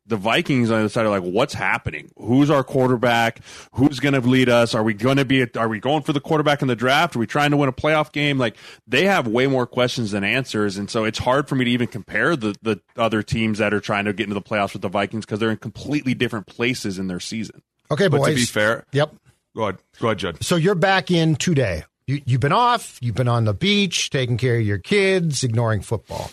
The 0.07 0.17
Vikings 0.19 0.71
on 0.71 0.77
the 0.77 0.81
other 0.81 0.89
side 0.91 1.07
are 1.07 1.09
like, 1.09 1.23
what's 1.23 1.55
happening? 1.55 2.11
Who's 2.19 2.51
our 2.51 2.63
quarterback? 2.63 3.41
Who's 3.73 4.01
going 4.01 4.13
to 4.13 4.21
lead 4.21 4.51
us? 4.51 4.75
Are 4.75 4.83
we 4.83 4.93
going 4.93 5.17
to 5.17 5.25
be? 5.25 5.41
A, 5.41 5.49
are 5.57 5.67
we 5.67 5.81
going 5.81 6.03
for 6.03 6.13
the 6.13 6.21
quarterback 6.21 6.61
in 6.61 6.69
the 6.69 6.77
draft? 6.77 7.17
Are 7.17 7.19
we 7.19 7.27
trying 7.27 7.53
to 7.53 7.57
win 7.57 7.71
a 7.71 7.73
playoff 7.73 8.13
game? 8.13 8.37
Like 8.37 8.57
they 8.87 9.07
have 9.07 9.27
way 9.27 9.47
more 9.47 9.67
questions 9.67 10.11
than 10.11 10.23
answers, 10.23 10.77
and 10.77 10.91
so 10.91 11.05
it's 11.05 11.19
hard 11.19 11.49
for 11.49 11.55
me 11.55 11.65
to 11.65 11.71
even 11.71 11.87
compare 11.87 12.37
the 12.37 12.55
the 12.61 12.83
other 12.99 13.23
teams 13.23 13.59
that 13.61 13.73
are 13.73 13.81
trying 13.81 14.05
to 14.05 14.13
get 14.13 14.25
into 14.25 14.35
the 14.35 14.43
playoffs 14.43 14.75
with 14.75 14.83
the 14.83 14.91
Vikings 14.91 15.25
because 15.25 15.39
they're 15.39 15.51
in 15.51 15.57
completely 15.57 16.13
different 16.13 16.47
places 16.47 16.99
in 16.99 17.07
their 17.09 17.19
season. 17.21 17.63
Okay, 17.91 18.09
But 18.09 18.19
boys. 18.19 18.29
to 18.29 18.35
be 18.35 18.45
fair, 18.45 18.85
Yep. 18.93 19.15
Go 19.55 19.63
ahead, 19.65 19.79
go 20.01 20.09
ahead, 20.09 20.19
Judd. 20.19 20.45
So 20.45 20.57
you're 20.57 20.75
back 20.75 21.11
in 21.11 21.37
today. 21.37 21.85
You, 22.07 22.21
you've 22.27 22.41
been 22.41 22.53
off. 22.53 22.99
You've 23.01 23.15
been 23.15 23.29
on 23.29 23.45
the 23.45 23.55
beach, 23.55 24.11
taking 24.11 24.37
care 24.37 24.57
of 24.57 24.67
your 24.67 24.79
kids, 24.79 25.43
ignoring 25.43 25.81
football. 25.81 26.31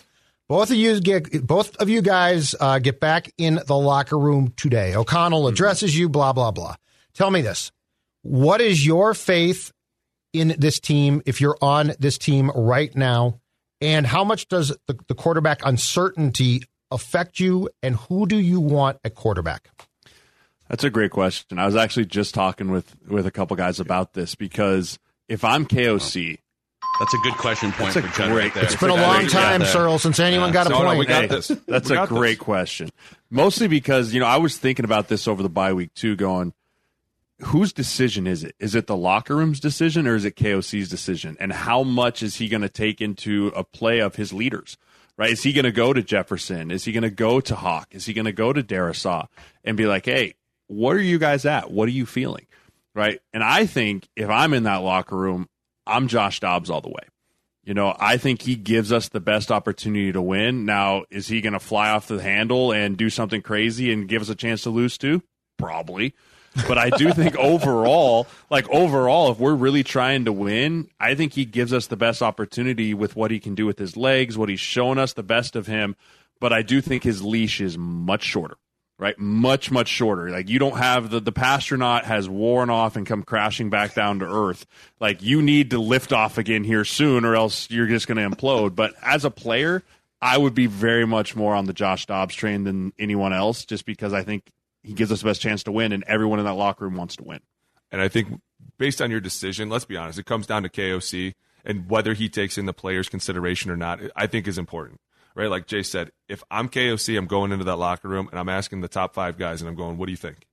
Both 0.48 0.70
of 0.70 0.76
you 0.76 1.00
get 1.00 1.46
both 1.46 1.76
of 1.76 1.88
you 1.88 2.02
guys 2.02 2.54
uh, 2.60 2.78
get 2.78 3.00
back 3.00 3.32
in 3.38 3.60
the 3.66 3.76
locker 3.76 4.18
room 4.18 4.52
today. 4.56 4.94
O'Connell 4.94 5.48
addresses 5.48 5.96
you. 5.96 6.10
Blah 6.10 6.34
blah 6.34 6.50
blah. 6.50 6.76
Tell 7.14 7.30
me 7.30 7.40
this: 7.40 7.72
What 8.20 8.60
is 8.60 8.84
your 8.84 9.14
faith 9.14 9.72
in 10.34 10.54
this 10.58 10.78
team? 10.78 11.22
If 11.24 11.40
you're 11.40 11.56
on 11.62 11.94
this 11.98 12.18
team 12.18 12.50
right 12.54 12.94
now, 12.94 13.40
and 13.80 14.06
how 14.06 14.24
much 14.24 14.48
does 14.48 14.76
the, 14.86 14.98
the 15.08 15.14
quarterback 15.14 15.64
uncertainty 15.64 16.64
affect 16.90 17.40
you? 17.40 17.70
And 17.82 17.96
who 17.96 18.26
do 18.26 18.36
you 18.36 18.60
want 18.60 18.98
at 19.04 19.14
quarterback? 19.14 19.70
That's 20.72 20.84
a 20.84 20.90
great 20.90 21.10
question. 21.10 21.58
I 21.58 21.66
was 21.66 21.76
actually 21.76 22.06
just 22.06 22.34
talking 22.34 22.70
with 22.70 22.96
with 23.06 23.26
a 23.26 23.30
couple 23.30 23.54
guys 23.56 23.78
about 23.78 24.14
this 24.14 24.34
because 24.34 24.98
if 25.28 25.44
I'm 25.44 25.66
KOC, 25.66 26.38
That's 26.98 27.14
a 27.14 27.18
good 27.18 27.34
question 27.34 27.72
point 27.72 27.92
That's 27.94 28.06
a 28.06 28.08
for 28.10 28.16
Judd 28.18 28.30
great- 28.32 28.44
right 28.44 28.54
there. 28.54 28.64
It's 28.64 28.76
been 28.76 28.88
a 28.90 28.94
long 28.94 29.26
time, 29.26 29.64
Searle, 29.66 29.98
since 29.98 30.18
anyone 30.18 30.50
got 30.50 30.66
a 30.66 30.70
No, 30.70 30.78
no, 30.80 30.84
point. 30.86 30.98
we 30.98 31.06
got 31.06 31.22
Hey, 31.22 31.26
this. 31.28 31.48
That's 31.68 31.90
We 31.90 31.94
a 31.96 31.98
got 32.00 32.08
this. 32.08 32.18
great 32.18 32.38
question. 32.38 32.88
Mostly 33.30 33.68
because, 33.68 34.12
you 34.14 34.20
know, 34.20 34.26
I 34.26 34.38
was 34.38 34.56
thinking 34.58 34.84
about 34.86 35.08
this 35.08 35.28
over 35.28 35.42
the 35.42 35.48
bye 35.50 35.72
week 35.74 35.92
too, 35.94 36.16
going, 36.16 36.54
whose 37.40 37.72
decision 37.72 38.26
is 38.26 38.42
it? 38.42 38.54
Is 38.58 38.74
it 38.74 38.86
the 38.86 38.96
locker 38.96 39.36
room's 39.36 39.60
decision 39.60 40.06
or 40.06 40.14
is 40.16 40.24
it 40.24 40.36
KOC's 40.36 40.88
decision? 40.88 41.36
And 41.38 41.52
how 41.52 41.82
much 41.82 42.22
is 42.22 42.36
he 42.36 42.48
going 42.48 42.62
to 42.62 42.68
take 42.70 43.00
into 43.02 43.48
a 43.56 43.62
play 43.62 43.98
of 44.00 44.16
his 44.16 44.32
leaders? 44.32 44.78
Right? 45.18 45.30
Is 45.30 45.42
he 45.42 45.52
going 45.52 45.64
to 45.66 45.72
go 45.72 45.92
to 45.92 46.02
Jefferson? 46.02 46.70
Is 46.70 46.84
he 46.86 46.92
going 46.92 47.02
to 47.02 47.10
go 47.10 47.40
to 47.40 47.54
Hock? 47.54 47.88
Is 47.90 48.06
he 48.06 48.14
going 48.14 48.24
to 48.24 48.32
go 48.32 48.52
to 48.54 48.62
Darrisaw 48.62 49.26
and 49.64 49.76
be 49.76 49.84
like, 49.86 50.06
hey, 50.06 50.34
what 50.72 50.96
are 50.96 51.02
you 51.02 51.18
guys 51.18 51.44
at? 51.44 51.70
What 51.70 51.88
are 51.88 51.92
you 51.92 52.06
feeling? 52.06 52.46
Right? 52.94 53.20
And 53.32 53.42
I 53.42 53.66
think 53.66 54.08
if 54.16 54.28
I'm 54.28 54.52
in 54.54 54.64
that 54.64 54.76
locker 54.76 55.16
room, 55.16 55.48
I'm 55.86 56.08
Josh 56.08 56.40
Dobbs 56.40 56.70
all 56.70 56.80
the 56.80 56.88
way. 56.88 57.08
You 57.64 57.74
know, 57.74 57.94
I 57.98 58.16
think 58.16 58.42
he 58.42 58.56
gives 58.56 58.90
us 58.92 59.08
the 59.08 59.20
best 59.20 59.52
opportunity 59.52 60.10
to 60.12 60.20
win. 60.20 60.64
Now, 60.64 61.04
is 61.10 61.28
he 61.28 61.40
going 61.40 61.52
to 61.52 61.60
fly 61.60 61.90
off 61.90 62.08
the 62.08 62.20
handle 62.20 62.72
and 62.72 62.96
do 62.96 63.08
something 63.08 63.40
crazy 63.40 63.92
and 63.92 64.08
give 64.08 64.20
us 64.20 64.28
a 64.28 64.34
chance 64.34 64.62
to 64.64 64.70
lose 64.70 64.98
too? 64.98 65.22
Probably. 65.58 66.14
But 66.66 66.76
I 66.76 66.90
do 66.90 67.12
think 67.12 67.36
overall, 67.38 68.26
like 68.50 68.68
overall, 68.68 69.30
if 69.30 69.38
we're 69.38 69.54
really 69.54 69.84
trying 69.84 70.24
to 70.24 70.32
win, 70.32 70.88
I 70.98 71.14
think 71.14 71.34
he 71.34 71.44
gives 71.44 71.72
us 71.72 71.86
the 71.86 71.96
best 71.96 72.20
opportunity 72.20 72.94
with 72.94 73.14
what 73.14 73.30
he 73.30 73.38
can 73.38 73.54
do 73.54 73.64
with 73.64 73.78
his 73.78 73.96
legs, 73.96 74.36
what 74.36 74.48
he's 74.48 74.60
shown 74.60 74.98
us 74.98 75.12
the 75.12 75.22
best 75.22 75.54
of 75.54 75.68
him. 75.68 75.94
But 76.40 76.52
I 76.52 76.62
do 76.62 76.80
think 76.80 77.04
his 77.04 77.22
leash 77.22 77.60
is 77.60 77.78
much 77.78 78.24
shorter 78.24 78.56
right? 78.98 79.18
Much, 79.18 79.70
much 79.70 79.88
shorter. 79.88 80.30
Like 80.30 80.48
you 80.48 80.58
don't 80.58 80.76
have 80.76 81.10
the 81.10 81.20
the 81.20 81.32
Passtronaut 81.32 82.04
has 82.04 82.28
worn 82.28 82.70
off 82.70 82.96
and 82.96 83.06
come 83.06 83.22
crashing 83.22 83.70
back 83.70 83.94
down 83.94 84.20
to 84.20 84.26
earth. 84.26 84.66
Like 85.00 85.22
you 85.22 85.42
need 85.42 85.70
to 85.70 85.78
lift 85.78 86.12
off 86.12 86.38
again 86.38 86.64
here 86.64 86.84
soon, 86.84 87.24
or 87.24 87.34
else 87.34 87.70
you're 87.70 87.86
just 87.86 88.06
going 88.06 88.18
to 88.18 88.36
implode. 88.36 88.74
But 88.74 88.94
as 89.02 89.24
a 89.24 89.30
player, 89.30 89.82
I 90.20 90.38
would 90.38 90.54
be 90.54 90.66
very 90.66 91.06
much 91.06 91.34
more 91.34 91.54
on 91.54 91.66
the 91.66 91.72
Josh 91.72 92.06
Dobbs 92.06 92.34
train 92.34 92.64
than 92.64 92.92
anyone 92.98 93.32
else, 93.32 93.64
just 93.64 93.84
because 93.86 94.12
I 94.12 94.22
think 94.22 94.50
he 94.82 94.92
gives 94.92 95.10
us 95.10 95.20
the 95.20 95.26
best 95.26 95.40
chance 95.40 95.62
to 95.64 95.72
win, 95.72 95.92
and 95.92 96.04
everyone 96.06 96.38
in 96.38 96.44
that 96.44 96.54
locker 96.54 96.84
room 96.84 96.96
wants 96.96 97.16
to 97.16 97.24
win. 97.24 97.40
And 97.90 98.00
I 98.00 98.08
think 98.08 98.40
based 98.78 99.02
on 99.02 99.10
your 99.10 99.20
decision, 99.20 99.68
let's 99.68 99.84
be 99.84 99.96
honest, 99.96 100.18
it 100.18 100.26
comes 100.26 100.46
down 100.46 100.62
to 100.62 100.68
KOC 100.68 101.34
and 101.64 101.88
whether 101.88 102.14
he 102.14 102.28
takes 102.28 102.58
in 102.58 102.66
the 102.66 102.72
players' 102.72 103.08
consideration 103.08 103.70
or 103.70 103.76
not, 103.76 104.00
I 104.16 104.26
think 104.26 104.46
is 104.46 104.58
important. 104.58 105.00
Right? 105.34 105.50
Like 105.50 105.66
Jay 105.66 105.82
said, 105.82 106.12
if 106.28 106.42
I'm 106.50 106.68
KOC, 106.68 107.16
I'm 107.16 107.26
going 107.26 107.52
into 107.52 107.64
that 107.64 107.76
locker 107.76 108.08
room 108.08 108.28
and 108.30 108.38
I'm 108.38 108.48
asking 108.48 108.80
the 108.80 108.88
top 108.88 109.14
five 109.14 109.38
guys 109.38 109.60
and 109.60 109.68
I'm 109.68 109.76
going, 109.76 109.96
what 109.96 110.06
do 110.06 110.12
you 110.12 110.16
think? 110.16 110.46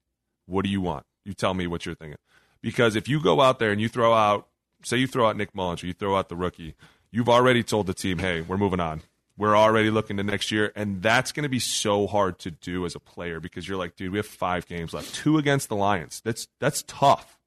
What 0.45 0.63
do 0.63 0.71
you 0.71 0.81
want? 0.81 1.05
You 1.25 1.33
tell 1.33 1.53
me 1.53 1.67
what 1.67 1.86
you're 1.86 1.95
thinking. 1.95 2.17
Because 2.62 2.95
if 2.95 3.07
you 3.07 3.21
go 3.21 3.41
out 3.41 3.59
there 3.59 3.71
and 3.71 3.79
you 3.79 3.89
throw 3.89 4.13
out, 4.13 4.48
say 4.83 4.98
you 4.98 5.07
throw 5.07 5.27
out 5.27 5.38
Nick 5.38 5.53
Mullens 5.53 5.83
or 5.83 5.88
you 5.88 5.93
throw 5.93 6.17
out 6.17 6.29
the 6.29 6.36
rookie, 6.36 6.75
you've 7.12 7.29
already 7.29 7.63
told 7.63 7.88
the 7.88 7.93
team, 7.93 8.19
hey, 8.19 8.41
we're 8.41 8.57
moving 8.57 8.79
on. 8.79 9.01
We're 9.38 9.55
already 9.55 9.89
looking 9.89 10.17
to 10.17 10.24
next 10.24 10.51
year. 10.51 10.74
And 10.75 11.01
that's 11.01 11.31
going 11.31 11.43
to 11.43 11.50
be 11.50 11.59
so 11.59 12.07
hard 12.07 12.39
to 12.39 12.51
do 12.51 12.86
as 12.86 12.95
a 12.95 13.00
player 13.00 13.39
because 13.39 13.67
you're 13.67 13.77
like, 13.77 13.95
dude, 13.95 14.12
we 14.12 14.17
have 14.17 14.25
five 14.25 14.67
games 14.67 14.93
left, 14.93 15.15
two 15.15 15.38
against 15.38 15.69
the 15.69 15.77
Lions. 15.77 16.21
That's, 16.25 16.48
that's 16.59 16.83
tough. 16.88 17.38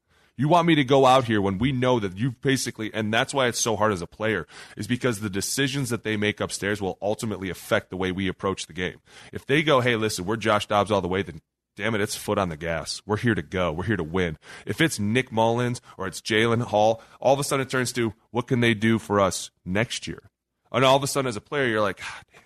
You 0.42 0.48
want 0.48 0.66
me 0.66 0.74
to 0.74 0.82
go 0.82 1.06
out 1.06 1.26
here 1.26 1.40
when 1.40 1.58
we 1.58 1.70
know 1.70 2.00
that 2.00 2.18
you've 2.18 2.40
basically, 2.40 2.92
and 2.92 3.14
that's 3.14 3.32
why 3.32 3.46
it's 3.46 3.60
so 3.60 3.76
hard 3.76 3.92
as 3.92 4.02
a 4.02 4.08
player, 4.08 4.48
is 4.76 4.88
because 4.88 5.20
the 5.20 5.30
decisions 5.30 5.88
that 5.90 6.02
they 6.02 6.16
make 6.16 6.40
upstairs 6.40 6.82
will 6.82 6.98
ultimately 7.00 7.48
affect 7.48 7.90
the 7.90 7.96
way 7.96 8.10
we 8.10 8.26
approach 8.26 8.66
the 8.66 8.72
game. 8.72 8.98
If 9.32 9.46
they 9.46 9.62
go, 9.62 9.78
hey, 9.78 9.94
listen, 9.94 10.24
we're 10.24 10.34
Josh 10.34 10.66
Dobbs 10.66 10.90
all 10.90 11.00
the 11.00 11.06
way, 11.06 11.22
then 11.22 11.42
damn 11.76 11.94
it, 11.94 12.00
it's 12.00 12.16
foot 12.16 12.38
on 12.38 12.48
the 12.48 12.56
gas. 12.56 13.02
We're 13.06 13.18
here 13.18 13.36
to 13.36 13.42
go. 13.42 13.70
We're 13.70 13.84
here 13.84 13.96
to 13.96 14.02
win. 14.02 14.36
If 14.66 14.80
it's 14.80 14.98
Nick 14.98 15.30
Mullens 15.30 15.80
or 15.96 16.08
it's 16.08 16.20
Jalen 16.20 16.62
Hall, 16.62 17.00
all 17.20 17.34
of 17.34 17.38
a 17.38 17.44
sudden 17.44 17.64
it 17.64 17.70
turns 17.70 17.92
to 17.92 18.12
what 18.32 18.48
can 18.48 18.58
they 18.58 18.74
do 18.74 18.98
for 18.98 19.20
us 19.20 19.52
next 19.64 20.08
year? 20.08 20.28
And 20.72 20.84
all 20.84 20.96
of 20.96 21.04
a 21.04 21.06
sudden, 21.06 21.28
as 21.28 21.36
a 21.36 21.40
player, 21.40 21.68
you're 21.68 21.80
like, 21.80 21.98
God 21.98 22.24
damn, 22.32 22.42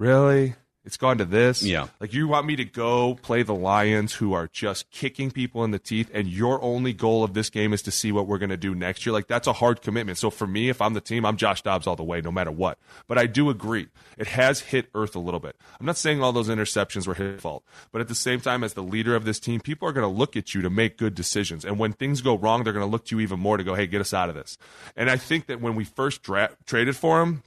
really? 0.00 0.56
It's 0.88 0.96
gone 0.96 1.18
to 1.18 1.26
this. 1.26 1.62
Yeah. 1.62 1.88
Like 2.00 2.14
you 2.14 2.26
want 2.28 2.46
me 2.46 2.56
to 2.56 2.64
go 2.64 3.16
play 3.16 3.42
the 3.42 3.54
Lions 3.54 4.14
who 4.14 4.32
are 4.32 4.48
just 4.50 4.90
kicking 4.90 5.30
people 5.30 5.62
in 5.62 5.70
the 5.70 5.78
teeth 5.78 6.10
and 6.14 6.26
your 6.26 6.62
only 6.62 6.94
goal 6.94 7.22
of 7.22 7.34
this 7.34 7.50
game 7.50 7.74
is 7.74 7.82
to 7.82 7.90
see 7.90 8.10
what 8.10 8.26
we're 8.26 8.38
going 8.38 8.48
to 8.48 8.56
do 8.56 8.74
next 8.74 9.04
year. 9.04 9.12
Like 9.12 9.26
that's 9.26 9.46
a 9.46 9.52
hard 9.52 9.82
commitment. 9.82 10.16
So 10.16 10.30
for 10.30 10.46
me, 10.46 10.70
if 10.70 10.80
I'm 10.80 10.94
the 10.94 11.02
team, 11.02 11.26
I'm 11.26 11.36
Josh 11.36 11.60
Dobbs 11.60 11.86
all 11.86 11.94
the 11.94 12.02
way, 12.02 12.22
no 12.22 12.32
matter 12.32 12.50
what. 12.50 12.78
But 13.06 13.18
I 13.18 13.26
do 13.26 13.50
agree. 13.50 13.88
It 14.16 14.28
has 14.28 14.60
hit 14.60 14.88
earth 14.94 15.14
a 15.14 15.18
little 15.18 15.40
bit. 15.40 15.56
I'm 15.78 15.84
not 15.84 15.98
saying 15.98 16.22
all 16.22 16.32
those 16.32 16.48
interceptions 16.48 17.06
were 17.06 17.12
his 17.12 17.38
fault, 17.38 17.64
but 17.92 18.00
at 18.00 18.08
the 18.08 18.14
same 18.14 18.40
time, 18.40 18.64
as 18.64 18.72
the 18.72 18.82
leader 18.82 19.14
of 19.14 19.26
this 19.26 19.38
team, 19.38 19.60
people 19.60 19.86
are 19.86 19.92
going 19.92 20.10
to 20.10 20.18
look 20.18 20.38
at 20.38 20.54
you 20.54 20.62
to 20.62 20.70
make 20.70 20.96
good 20.96 21.14
decisions. 21.14 21.66
And 21.66 21.78
when 21.78 21.92
things 21.92 22.22
go 22.22 22.38
wrong, 22.38 22.64
they're 22.64 22.72
going 22.72 22.86
to 22.86 22.90
look 22.90 23.04
to 23.06 23.16
you 23.16 23.20
even 23.20 23.40
more 23.40 23.58
to 23.58 23.62
go, 23.62 23.74
hey, 23.74 23.86
get 23.86 24.00
us 24.00 24.14
out 24.14 24.30
of 24.30 24.34
this. 24.34 24.56
And 24.96 25.10
I 25.10 25.18
think 25.18 25.48
that 25.48 25.60
when 25.60 25.74
we 25.74 25.84
first 25.84 26.22
dra- 26.22 26.56
traded 26.64 26.96
for 26.96 27.20
him, 27.20 27.42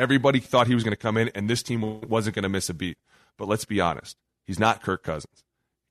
Everybody 0.00 0.40
thought 0.40 0.66
he 0.66 0.74
was 0.74 0.82
going 0.82 0.92
to 0.92 0.96
come 0.96 1.18
in 1.18 1.28
and 1.34 1.48
this 1.48 1.62
team 1.62 2.00
wasn't 2.08 2.34
going 2.34 2.44
to 2.44 2.48
miss 2.48 2.70
a 2.70 2.74
beat. 2.74 2.96
But 3.36 3.48
let's 3.48 3.66
be 3.66 3.82
honest, 3.82 4.16
he's 4.46 4.58
not 4.58 4.82
Kirk 4.82 5.02
Cousins. 5.02 5.44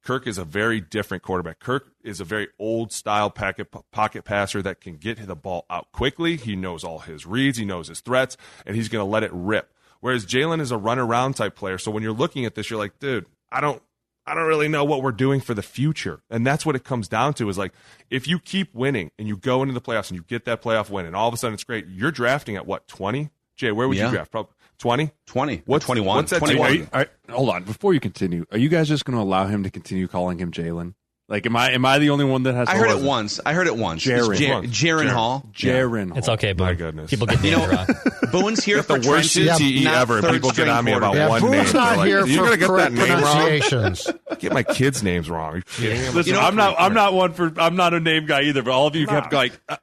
Kirk 0.04 0.25
is 0.25 0.39
a 0.39 0.44
very 0.44 0.82
different 0.82 1.22
quarterback. 1.22 1.60
Kirk 1.60 1.92
is 2.04 2.20
a 2.20 2.24
very 2.24 2.48
old 2.58 2.92
style 2.92 3.30
pocket, 3.30 3.68
pocket 3.92 4.25
passer 4.25 4.63
that 4.63 4.82
can 4.82 4.96
get 4.96 5.28
the 5.28 5.36
ball 5.36 5.68
out 5.70 5.92
quickly. 5.92 6.38
He 6.38 6.56
knows 6.56 6.84
all 6.84 7.00
his 7.00 7.28
reads, 7.28 7.60
he 7.60 7.66
knows 7.66 7.88
his 7.88 8.01
threats, 8.01 8.36
and 8.66 8.75
he's 8.75 8.89
going 8.89 9.06
to 9.06 9.12
let 9.12 9.22
it 9.22 9.30
rip. 9.32 9.75
Whereas 10.00 10.25
Jalen 10.25 10.60
is 10.60 10.72
a 10.72 10.78
run 10.78 10.98
around 10.98 11.34
type 11.34 11.56
player. 11.56 11.78
So 11.78 11.92
when 11.92 12.01
you're 12.01 12.12
looking 12.12 12.46
at 12.46 12.56
this, 12.56 12.72
you're 12.72 12.80
like, 12.80 12.98
dude, 12.98 13.28
I 13.51 13.62
don't. 13.62 13.82
I 14.25 14.36
don't 14.36 14.48
really 14.48 14.68
know 14.68 14.84
what 14.84 15.01
we're 15.01 15.12
doing 15.12 15.42
for 15.42 15.56
the 15.56 15.63
future. 15.63 16.22
And 16.30 16.46
that's 16.46 16.63
what 16.63 16.75
it 16.75 16.84
comes 16.84 17.08
down 17.08 17.34
to 17.36 17.50
is 17.50 17.58
like 17.58 17.74
if 18.12 18.28
you 18.28 18.38
keep 18.38 18.75
winning 18.75 19.10
and 19.18 19.28
you 19.28 19.36
go 19.36 19.63
into 19.63 19.74
the 19.74 19.82
playoffs 19.82 20.10
and 20.10 20.18
you 20.18 20.24
get 20.24 20.46
that 20.46 20.62
playoff 20.62 20.92
win 20.92 21.08
and 21.08 21.16
all 21.16 21.28
of 21.28 21.34
a 21.34 21.38
sudden 21.38 21.56
it's 21.56 21.63
great, 21.63 21.88
you're 21.88 22.12
drafting 22.12 22.56
at 22.56 22.68
what, 22.68 22.88
20? 22.88 23.32
Jay, 23.60 23.72
where 23.74 23.88
would 23.89 23.98
Yeah. 23.98 24.06
you 24.06 24.12
draft? 24.12 24.32
Probably 24.32 24.51
20? 24.80 25.12
20. 25.28 25.62
What's 25.66 25.86
21. 25.86 26.16
What's 26.16 26.32
that 26.32 26.39
21. 26.39 26.72
team? 26.72 26.80
You- 26.82 26.88
are- 26.94 27.08
hold 27.30 27.50
on, 27.50 27.63
before 27.63 27.94
you 27.94 28.00
continue, 28.00 28.46
are 28.54 28.58
you 28.58 28.70
guys 28.70 28.88
just 28.88 29.04
going 29.04 29.18
to 29.18 29.22
allow 29.22 29.46
him 29.48 29.63
to 29.63 29.70
continue 29.70 30.08
calling 30.08 30.39
him 30.39 30.51
Jalen? 30.51 30.94
Like, 31.28 31.46
am 31.46 31.56
I 31.56 31.74
am 31.74 31.86
I 31.86 32.00
the 32.00 32.10
only 32.10 32.25
one 32.25 32.42
that 32.44 32.56
has? 32.56 32.68
I 32.70 32.75
heard 32.78 32.89
it 32.89 32.94
it 32.94 32.98
is 33.00 33.04
once. 33.04 33.39
I 33.46 33.54
heard 33.54 33.68
it 33.68 33.75
once. 33.75 34.04
Jaren. 34.04 34.32
It's 34.32 34.39
Jar- 34.39 34.62
Jaren 34.63 35.04
Jaren. 35.06 35.10
Hall. 35.12 35.46
Jaren. 35.54 36.18
It's 36.18 36.28
okay, 36.28 36.54
Boone. 36.54 36.66
My 36.68 36.74
goodness. 36.74 37.12
People 37.12 37.28
get 37.28 37.44
You 37.44 37.51
names 37.58 37.70
know, 37.72 37.75
wrong. 37.78 37.88
Boone's 38.32 38.63
here 38.63 38.82
for 38.82 38.98
the 38.98 39.08
worst 39.08 39.34
trenches, 39.36 39.60
CTE 39.60 39.84
not 39.84 39.96
ever. 40.01 40.18
and 40.18 40.28
People 40.30 40.50
get 40.50 40.68
on 40.70 40.86
me 40.86 40.94
about. 40.94 41.13
Yeah, 41.13 41.30
one 41.30 41.42
Boone's 41.42 41.51
name. 41.54 41.74
not 41.74 41.89
They're 41.89 41.98
like, 41.98 42.08
here 42.08 42.25
You're 42.25 42.38
for 42.38 42.44
gonna 42.46 42.58
get 42.58 42.66
correct 42.68 42.96
that 42.96 43.08
name 43.10 43.24
wrong. 43.24 43.96
Get 44.39 44.54
my 44.54 44.63
kids' 44.63 45.04
names 45.04 45.30
wrong. 45.30 45.62
You? 45.78 45.89
Listen, 45.92 46.24
You 46.25 46.34
know- 46.34 46.39
I'm 46.39 46.56
not. 46.56 46.75
I'm 46.80 46.96
not 46.96 47.13
one 47.13 47.34
for. 47.34 47.54
I'm 47.58 47.75
not 47.75 47.94
a 47.94 48.00
name 48.00 48.25
guy 48.25 48.44
either. 48.44 48.63
But 48.63 48.72
all 48.72 48.88
of 48.88 48.96
you 48.96 49.06
kept 49.06 49.32
like. 49.32 49.51
Uh, 49.70 49.75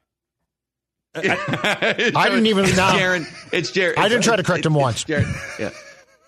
I 2.15 2.29
didn't 2.29 2.47
even 2.47 2.65
know. 2.65 2.91
Jaren. 2.93 3.27
It's 3.51 3.71
Jaren. 3.71 3.97
I 3.97 4.07
didn't 4.09 4.23
try 4.23 4.35
to 4.35 4.43
correct 4.43 4.65
him 4.65 4.73
once. 4.73 5.03
Jaren. 5.03 5.59
Yeah. 5.59 5.71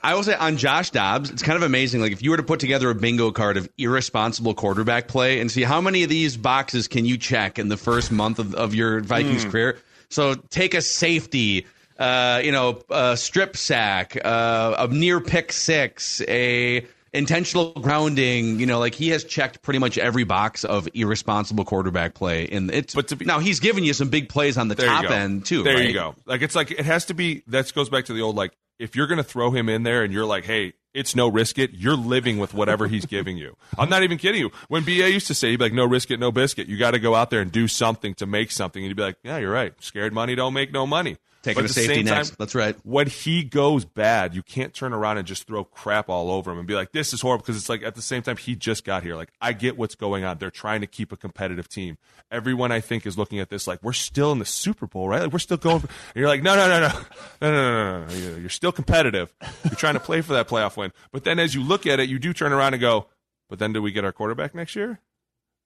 I 0.02 0.16
will 0.16 0.24
say 0.24 0.34
on 0.34 0.56
Josh 0.56 0.92
Dobbs, 0.92 1.30
it's 1.30 1.44
kind 1.44 1.58
of 1.58 1.64
amazing. 1.64 2.00
Like 2.00 2.14
if 2.14 2.22
you 2.24 2.32
were 2.32 2.38
to 2.38 2.44
put 2.44 2.60
together 2.60 2.90
a 2.90 2.96
bingo 2.96 3.32
card 3.32 3.58
of 3.58 3.70
irresponsible 3.78 4.54
quarterback 4.54 5.10
play 5.10 5.42
and 5.42 5.52
see 5.52 5.64
how 5.64 5.82
many 5.82 6.04
of 6.04 6.10
these 6.10 6.38
boxes 6.38 6.88
can 6.88 7.06
you 7.06 7.18
check 7.18 7.60
in 7.60 7.68
the 7.68 7.76
first 7.76 8.12
month 8.12 8.40
of, 8.40 8.56
of 8.56 8.74
your 8.74 9.02
Vikings 9.02 9.44
career. 9.46 9.78
So 10.10 10.36
take 10.36 10.74
a 10.74 10.82
safety, 10.82 11.68
uh, 11.98 12.42
you 12.44 12.52
know, 12.54 12.82
a 12.90 13.18
strip 13.18 13.58
sack, 13.58 14.18
uh, 14.24 14.76
a 14.80 14.88
near 14.88 15.20
pick 15.20 15.52
six, 15.52 16.22
a 16.30 16.88
intentional 17.14 17.74
grounding. 17.74 18.60
You 18.60 18.66
know, 18.66 18.80
like 18.80 18.96
he 18.96 19.10
has 19.10 19.24
checked 19.24 19.62
pretty 19.62 19.80
much 19.80 19.98
every 19.98 20.24
box 20.24 20.64
of 20.64 20.88
irresponsible 20.94 21.66
quarterback 21.66 22.14
play. 22.14 22.48
And 22.50 22.72
it's 22.72 22.96
But 22.96 23.10
to 23.10 23.16
be- 23.16 23.26
now 23.26 23.40
he's 23.40 23.60
given 23.60 23.84
you 23.84 23.94
some 23.94 24.10
big 24.10 24.30
plays 24.30 24.58
on 24.58 24.68
the 24.68 24.76
top 24.76 25.10
end 25.10 25.46
too. 25.46 25.64
There 25.64 25.76
right? 25.76 25.88
you 25.88 25.94
go. 25.94 26.16
Like 26.26 26.42
it's 26.42 26.56
like 26.56 26.72
it 26.72 26.86
has 26.86 27.06
to 27.06 27.14
be. 27.14 27.44
That 27.48 27.74
goes 27.74 27.90
back 27.90 28.06
to 28.06 28.14
the 28.14 28.22
old 28.22 28.36
like 28.36 28.54
if 28.80 28.96
you're 28.96 29.08
going 29.08 29.18
to 29.18 29.24
throw 29.24 29.52
him 29.52 29.70
in 29.70 29.84
there 29.84 30.04
and 30.04 30.14
you're 30.14 30.26
like, 30.26 30.46
hey, 30.46 30.74
it's 30.94 31.16
no 31.16 31.28
risk 31.28 31.60
it. 31.60 31.72
You're 31.74 31.96
living 31.98 32.40
with 32.40 32.54
whatever 32.54 32.88
he's 32.88 33.06
giving 33.06 33.38
you. 33.38 33.56
I'm 33.78 33.90
not 33.90 34.04
even 34.04 34.18
kidding 34.18 34.42
you. 34.42 34.52
When 34.70 34.84
BA 34.84 35.12
used 35.12 35.28
to 35.28 35.36
say, 35.36 35.52
he'd 35.52 35.58
be 35.58 35.66
like, 35.66 35.74
no 35.74 35.86
risk 35.86 36.10
it, 36.12 36.20
no 36.20 36.32
biscuit. 36.32 36.68
You 36.68 36.78
got 36.78 36.92
to 36.92 37.00
go 37.00 37.14
out 37.14 37.30
there 37.30 37.42
and 37.42 37.52
do 37.52 37.68
something 37.68 38.16
to 38.16 38.26
make 38.26 38.52
something. 38.52 38.82
And 38.82 38.90
you'd 38.90 38.98
be 38.98 39.04
like, 39.04 39.18
yeah, 39.24 39.38
you're 39.38 39.52
right. 39.52 39.74
Scared 39.84 40.14
money 40.14 40.36
don't 40.36 40.54
make 40.54 40.72
no 40.72 40.88
money. 40.88 41.18
Taking 41.42 41.62
But 41.62 41.66
a 41.66 41.68
the 41.70 41.74
safety 41.74 41.96
same 41.96 42.06
time, 42.06 42.16
next. 42.16 42.38
That's 42.38 42.54
right. 42.54 42.76
when 42.84 43.08
he 43.08 43.46
goes 43.46 43.86
bad, 43.86 44.36
you 44.36 44.44
can't 44.44 44.74
turn 44.74 44.92
around 44.92 45.20
and 45.20 45.26
just 45.26 45.48
throw 45.48 45.64
crap 45.64 46.10
all 46.10 46.32
over 46.32 46.52
him 46.52 46.58
and 46.58 46.68
be 46.68 46.76
like, 46.76 46.92
this 46.92 47.14
is 47.14 47.22
horrible. 47.22 47.44
Because 47.44 47.56
it's 47.56 47.70
like 47.70 47.82
at 47.82 47.96
the 47.96 48.02
same 48.02 48.22
time, 48.22 48.36
he 48.36 48.56
just 48.56 48.84
got 48.84 49.04
here. 49.04 49.16
Like, 49.16 49.32
I 49.40 49.54
get 49.54 49.78
what's 49.78 49.96
going 49.96 50.26
on. 50.26 50.38
They're 50.38 50.52
trying 50.52 50.82
to 50.82 50.88
keep 50.88 51.14
a 51.14 51.16
competitive 51.16 51.70
team. 51.70 51.98
Everyone, 52.30 52.74
I 52.74 52.82
think, 52.82 53.06
is 53.06 53.18
looking 53.18 53.40
at 53.40 53.50
this 53.50 53.68
like, 53.68 53.82
we're 53.82 53.94
still 53.94 54.34
in 54.34 54.40
the 54.40 54.46
Super 54.46 54.86
Bowl, 54.86 55.08
right? 55.08 55.22
Like, 55.22 55.32
we're 55.32 55.40
still 55.40 55.56
going. 55.56 55.80
For, 55.80 55.88
and 55.88 56.16
you're 56.16 56.28
like, 56.28 56.44
no, 56.44 56.56
no, 56.56 56.68
no, 56.68 56.88
no. 56.88 57.02
No, 57.42 57.52
no, 57.52 57.72
no, 57.72 58.02
no, 58.02 58.32
no. 58.32 58.38
You're 58.38 58.50
still 58.50 58.74
competitive. 58.74 59.34
You're 59.64 59.76
trying 59.76 59.94
to 59.94 60.02
play 60.02 60.20
for 60.20 60.34
that 60.34 60.50
playoff 60.50 60.76
win. 60.76 60.92
But 61.14 61.24
then 61.24 61.40
as 61.40 61.56
you 61.56 61.64
look 61.64 61.88
at 61.88 62.02
it, 62.02 62.10
you 62.10 62.20
do 62.20 62.34
turn 62.34 62.52
around 62.52 62.74
and 62.74 62.82
go, 62.82 63.08
but 63.50 63.60
then 63.60 63.72
do 63.72 63.82
we 63.82 63.94
get 63.94 64.04
our 64.04 64.12
quarterback 64.12 64.54
next 64.54 64.76
year? 64.76 65.00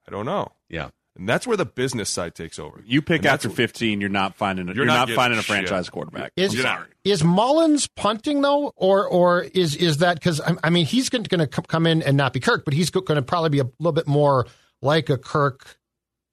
I 0.08 0.12
don't 0.12 0.26
know. 0.26 0.52
Yeah. 0.70 0.90
And 1.16 1.30
that's 1.30 1.46
where 1.46 1.56
the 1.58 1.66
business 1.66 2.10
side 2.10 2.34
takes 2.34 2.58
over. 2.58 2.82
you 2.86 3.02
pick 3.02 3.20
And 3.20 3.28
after 3.28 3.48
what- 3.48 3.56
15, 3.58 4.02
you're 4.02 4.10
not 4.10 4.36
finding. 4.36 4.66
A, 4.68 4.70
You're 4.70 4.78
you're, 4.78 4.86
not 4.86 5.10
not, 5.10 5.16
finding 5.16 5.38
a 5.38 5.44
shit. 5.44 5.48
franchise 5.48 5.90
quarterback. 5.90 6.32
Is 6.36 6.56
is 7.04 7.22
Mullens 7.24 7.88
punting 7.96 8.42
though, 8.42 8.74
or 8.76 9.08
or 9.08 9.42
is 9.44 9.76
is 9.76 9.98
that 9.98 10.16
because 10.16 10.42
I 10.64 10.70
mean 10.72 10.86
he's 10.86 11.10
going 11.10 11.24
to 11.26 11.48
come 11.48 11.86
in 11.86 12.02
and 12.02 12.18
not 12.18 12.34
be 12.34 12.40
Kirk, 12.40 12.66
but 12.66 12.74
he's 12.74 12.90
going 12.90 13.16
to 13.18 13.22
probably 13.22 13.50
be 13.50 13.60
a 13.60 13.70
little 13.80 13.92
bit 13.92 14.08
more 14.08 14.48
like 14.82 15.10
a 15.10 15.18
Kirk 15.18 15.78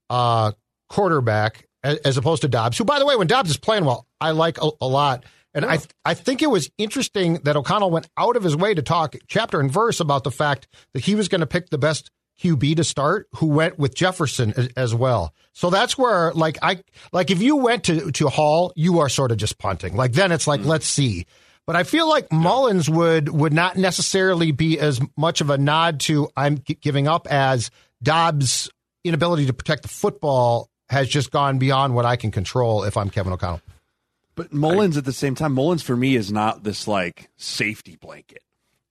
uh, 0.08 0.52
quarterback 0.88 1.66
as, 1.82 1.98
as 1.98 2.16
opposed 2.16 2.42
to 2.42 2.48
Dobbs, 2.48 2.78
who 2.78 2.84
by 2.84 2.98
the 2.98 3.06
way, 3.06 3.16
when 3.16 3.26
Dobbs 3.26 3.50
is 3.50 3.56
playing 3.56 3.84
well, 3.84 4.06
I 4.20 4.30
like 4.32 4.58
a, 4.62 4.70
a 4.80 4.86
lot. 4.86 5.24
And 5.52 5.64
I 5.64 5.78
I 6.04 6.14
think 6.14 6.42
it 6.42 6.48
was 6.50 6.70
interesting 6.78 7.34
that 7.44 7.56
O'Connell 7.56 7.90
went 7.90 8.08
out 8.16 8.36
of 8.36 8.44
his 8.44 8.56
way 8.56 8.72
to 8.72 8.82
talk 8.82 9.16
chapter 9.26 9.58
and 9.60 9.70
verse 9.70 9.98
about 10.00 10.22
the 10.24 10.30
fact 10.30 10.68
that 10.94 11.04
he 11.04 11.14
was 11.16 11.28
going 11.28 11.40
to 11.40 11.46
pick 11.46 11.70
the 11.70 11.78
best 11.78 12.10
QB 12.40 12.76
to 12.76 12.84
start, 12.84 13.28
who 13.36 13.46
went 13.46 13.78
with 13.78 13.94
Jefferson 13.94 14.54
as, 14.56 14.68
as 14.76 14.94
well. 14.94 15.34
So 15.52 15.70
that's 15.70 15.98
where 15.98 16.32
like 16.32 16.58
I 16.62 16.82
like 17.12 17.30
if 17.30 17.42
you 17.42 17.56
went 17.56 17.84
to 17.84 18.10
to 18.12 18.28
Hall, 18.28 18.72
you 18.76 19.00
are 19.00 19.08
sort 19.08 19.30
of 19.32 19.38
just 19.38 19.58
punting. 19.58 19.96
Like 19.96 20.12
then 20.12 20.32
it's 20.32 20.46
like 20.46 20.60
mm-hmm. 20.60 20.70
let's 20.70 20.86
see. 20.86 21.26
But 21.66 21.76
I 21.76 21.84
feel 21.84 22.08
like 22.08 22.30
Mullens 22.30 22.88
would 22.88 23.28
would 23.28 23.52
not 23.52 23.76
necessarily 23.76 24.52
be 24.52 24.78
as 24.78 25.00
much 25.16 25.40
of 25.40 25.50
a 25.50 25.58
nod 25.58 26.00
to 26.00 26.28
I'm 26.36 26.56
giving 26.56 27.06
up 27.06 27.28
as 27.30 27.70
Dobbs' 28.02 28.70
inability 29.04 29.46
to 29.46 29.52
protect 29.52 29.82
the 29.82 29.88
football 29.88 30.70
has 30.88 31.08
just 31.08 31.30
gone 31.30 31.58
beyond 31.58 31.94
what 31.94 32.04
I 32.04 32.16
can 32.16 32.30
control 32.30 32.82
if 32.84 32.96
I'm 32.96 33.10
Kevin 33.10 33.32
O'Connell. 33.32 33.60
But 34.34 34.52
Mullens 34.52 34.96
at 34.96 35.04
the 35.04 35.12
same 35.12 35.34
time, 35.34 35.54
Mullens 35.54 35.82
for 35.82 35.96
me 35.96 36.16
is 36.16 36.32
not 36.32 36.62
this 36.64 36.88
like 36.88 37.28
safety 37.36 37.96
blanket, 37.96 38.42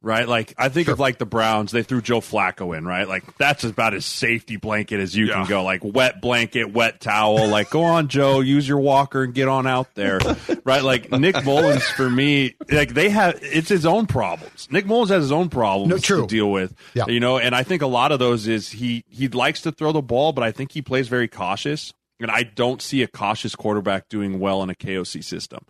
right? 0.02 0.28
Like 0.28 0.54
I 0.58 0.70
think 0.70 0.88
of 0.88 1.00
like 1.00 1.18
the 1.18 1.26
Browns, 1.26 1.72
they 1.72 1.84
threw 1.84 2.02
Joe 2.02 2.22
Flacco 2.22 2.78
in, 2.78 2.86
right? 2.86 3.08
Like 3.08 3.38
that's 3.38 3.64
about 3.64 3.94
as 3.94 4.06
safety 4.06 4.56
blanket 4.58 5.00
as 5.00 5.16
you 5.16 5.26
Yeah. 5.28 5.34
can 5.36 5.46
go. 5.48 5.64
Like 5.64 5.82
wet 5.84 6.22
blanket, 6.22 6.72
wet 6.74 7.00
towel. 7.00 7.48
Like 7.48 7.70
go 7.70 7.84
on, 7.84 8.08
Joe, 8.08 8.40
use 8.40 8.68
your 8.68 8.80
walker 8.80 9.24
and 9.24 9.34
get 9.34 9.48
on 9.48 9.68
out 9.68 9.94
there, 9.96 10.20
right? 10.64 10.84
Like 10.84 11.12
Nick 11.12 11.44
Mullens 11.44 11.84
for 11.84 12.10
me, 12.10 12.56
like 12.72 12.94
they 12.94 13.10
have 13.10 13.40
it's 13.42 13.70
his 13.70 13.86
own 13.86 14.06
problems. 14.08 14.68
Nick 14.72 14.86
Mullens 14.86 15.10
has 15.10 15.24
his 15.24 15.32
own 15.32 15.50
problems 15.50 15.90
No, 15.90 15.98
true. 15.98 16.22
to 16.22 16.28
deal 16.28 16.52
with, 16.52 16.74
Yeah. 16.94 17.06
you 17.08 17.20
know. 17.20 17.38
And 17.38 17.56
I 17.56 17.64
think 17.64 17.82
a 17.82 17.88
lot 17.88 18.12
of 18.12 18.20
those 18.20 18.48
is 18.48 18.70
he 18.70 19.04
he 19.10 19.28
likes 19.28 19.62
to 19.62 19.72
throw 19.72 19.92
the 19.92 20.02
ball, 20.02 20.32
but 20.34 20.44
I 20.44 20.52
think 20.52 20.72
he 20.72 20.82
plays 20.82 21.08
very 21.08 21.28
cautious. 21.28 21.94
And 22.22 22.30
I 22.30 22.44
don't 22.44 22.82
see 22.82 23.02
a 23.02 23.08
cautious 23.08 23.56
quarterback 23.56 24.10
doing 24.10 24.42
well 24.42 24.62
in 24.62 24.70
a 24.70 24.76
KOC 24.76 25.24
system, 25.24 25.66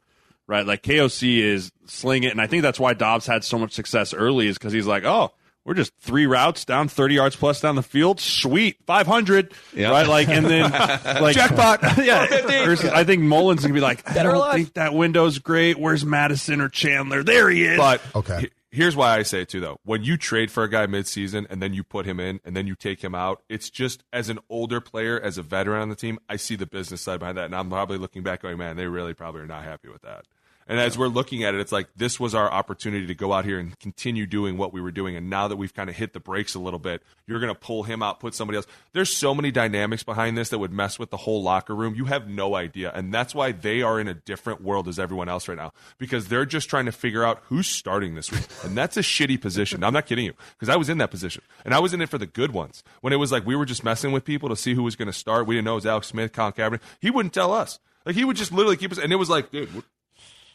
right? 0.49 0.65
Like 0.65 0.83
KOC 0.83 1.37
is 1.39 1.71
sling 1.85 2.23
it, 2.23 2.31
and 2.31 2.41
I 2.41 2.47
think 2.47 2.63
that's 2.63 2.79
why 2.79 2.93
Dobbs 2.93 3.25
had 3.27 3.43
so 3.45 3.57
much 3.57 3.71
success 3.71 4.13
early 4.13 4.47
is 4.47 4.57
because 4.57 4.73
he's 4.73 4.87
like, 4.87 5.05
oh, 5.05 5.31
we're 5.65 5.75
just 5.75 5.93
three 5.99 6.25
routes 6.25 6.65
down, 6.65 6.87
thirty 6.87 7.15
yards 7.15 7.35
plus 7.35 7.61
down 7.61 7.75
the 7.75 7.83
field, 7.83 8.19
sweet, 8.19 8.77
five 8.87 9.05
hundred, 9.05 9.53
Yeah. 9.73 9.91
right? 9.91 10.07
Like, 10.07 10.27
and 10.27 10.45
then 10.45 10.71
like 11.21 11.35
jackpot, 11.35 11.81
yeah. 12.03 12.25
Versus, 12.65 12.89
I 12.89 13.03
think 13.03 13.21
Mullens 13.23 13.61
gonna 13.61 13.73
be 13.73 13.79
like, 13.79 14.09
I 14.09 14.23
don't 14.23 14.51
think 14.53 14.73
that 14.73 14.93
window's 14.93 15.37
great. 15.39 15.77
Where's 15.79 16.03
Mattison 16.05 16.59
or 16.61 16.69
Chandler? 16.69 17.23
There 17.23 17.49
he 17.49 17.65
is. 17.65 17.77
But 17.77 18.01
Okay. 18.15 18.39
he- 18.41 18.49
here's 18.71 18.95
why 18.95 19.17
I 19.17 19.23
say 19.23 19.41
it 19.41 19.49
too, 19.49 19.59
though. 19.59 19.79
When 19.83 20.03
you 20.03 20.15
trade 20.17 20.49
for 20.49 20.63
a 20.63 20.69
guy 20.69 20.87
midseason 20.87 21.45
and 21.49 21.61
then 21.61 21.73
you 21.73 21.83
put 21.83 22.05
him 22.05 22.19
in 22.19 22.39
and 22.45 22.55
then 22.55 22.65
you 22.65 22.75
take 22.75 23.03
him 23.03 23.13
out, 23.13 23.41
it's 23.49 23.69
just 23.69 24.03
as 24.13 24.29
an 24.29 24.39
older 24.49 24.79
player, 24.81 25.19
as 25.19 25.37
a 25.37 25.43
veteran 25.43 25.81
on 25.81 25.89
the 25.89 25.95
team, 25.95 26.17
I 26.29 26.37
see 26.37 26.55
the 26.55 26.67
business 26.67 27.01
side 27.01 27.19
behind 27.19 27.37
that, 27.37 27.45
and 27.45 27.55
I'm 27.55 27.69
probably 27.69 27.97
looking 27.97 28.23
back 28.23 28.41
going, 28.43 28.57
man, 28.57 28.75
they 28.77 28.87
really 28.87 29.13
probably 29.13 29.41
are 29.41 29.47
not 29.47 29.63
happy 29.65 29.89
with 29.89 30.01
that. 30.03 30.25
And 30.69 30.79
as 30.79 30.99
we're 30.99 31.07
looking 31.07 31.43
at 31.43 31.55
it, 31.55 31.59
it's 31.59 31.71
like 31.71 31.87
this 31.95 32.19
was 32.19 32.35
our 32.35 32.49
opportunity 32.49 33.07
to 33.07 33.15
go 33.15 33.33
out 33.33 33.43
here 33.43 33.57
and 33.57 33.77
continue 33.79 34.27
doing 34.27 34.55
what 34.55 34.71
we 34.71 34.81
were 34.81 34.91
doing. 34.91 35.15
And 35.15 35.27
now 35.27 35.47
that 35.47 35.55
we've 35.55 35.73
kind 35.73 35.89
of 35.89 35.95
hit 35.95 36.13
the 36.13 36.19
brakes 36.19 36.53
a 36.53 36.59
little 36.59 36.77
bit, 36.77 37.01
you're 37.25 37.39
going 37.39 37.51
to 37.51 37.59
pull 37.59 37.81
him 37.81 38.03
out, 38.03 38.19
put 38.19 38.35
somebody 38.35 38.57
else. 38.57 38.67
There's 38.93 39.11
so 39.11 39.33
many 39.33 39.49
dynamics 39.49 40.03
behind 40.03 40.37
this 40.37 40.49
that 40.49 40.59
would 40.59 40.71
mess 40.71 40.99
with 40.99 41.09
the 41.09 41.17
whole 41.17 41.41
locker 41.41 41.75
room. 41.75 41.95
You 41.95 42.05
have 42.05 42.29
no 42.29 42.53
idea. 42.53 42.91
And 42.93 43.11
that's 43.11 43.33
why 43.33 43.51
they 43.51 43.81
are 43.81 43.99
in 43.99 44.07
a 44.07 44.13
different 44.13 44.61
world 44.61 44.87
as 44.87 44.99
everyone 44.99 45.27
else 45.27 45.47
right 45.47 45.57
now 45.57 45.73
because 45.97 46.27
they're 46.27 46.45
just 46.45 46.69
trying 46.69 46.85
to 46.85 46.91
figure 46.91 47.25
out 47.25 47.41
who's 47.45 47.67
starting 47.67 48.13
this 48.13 48.31
week. 48.31 48.45
And 48.63 48.77
that's 48.77 48.95
a 48.95 49.01
shitty 49.01 49.41
position. 49.41 49.83
I'm 49.83 49.93
not 49.93 50.05
kidding 50.05 50.25
you 50.25 50.33
because 50.51 50.69
I 50.69 50.75
was 50.75 50.87
in 50.87 50.99
that 50.99 51.09
position 51.09 51.41
and 51.65 51.73
I 51.73 51.79
was 51.79 51.95
in 51.95 52.01
it 52.01 52.09
for 52.09 52.19
the 52.19 52.27
good 52.27 52.51
ones. 52.53 52.83
When 53.01 53.11
it 53.11 53.15
was 53.15 53.31
like 53.31 53.43
we 53.43 53.55
were 53.55 53.65
just 53.65 53.83
messing 53.83 54.11
with 54.11 54.23
people 54.23 54.49
to 54.49 54.55
see 54.55 54.75
who 54.75 54.83
was 54.83 54.95
going 54.95 55.07
to 55.07 55.13
start, 55.13 55.47
we 55.47 55.55
didn't 55.55 55.65
know 55.65 55.73
it 55.73 55.75
was 55.75 55.85
Alex 55.87 56.07
Smith, 56.07 56.31
Colin 56.31 56.53
Kaepernick. 56.53 56.81
He 56.99 57.09
wouldn't 57.09 57.33
tell 57.33 57.51
us. 57.51 57.79
Like 58.05 58.15
he 58.15 58.23
would 58.23 58.37
just 58.37 58.51
literally 58.51 58.77
keep 58.77 58.91
us, 58.91 58.97
and 58.97 59.11
it 59.11 59.17
was 59.17 59.29
like, 59.29 59.51
dude, 59.51 59.83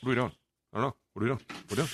what, 0.04 0.10
are 0.10 0.10
we 0.10 0.14
doing? 0.14 0.32
I 0.72 0.80
don't 0.80 0.88
know. 0.88 0.96
What 1.12 1.20
are 1.20 1.24
we 1.24 1.28
doing? 1.28 1.40
What 1.46 1.56
are 1.56 1.70
we 1.70 1.76
doing? 1.76 1.88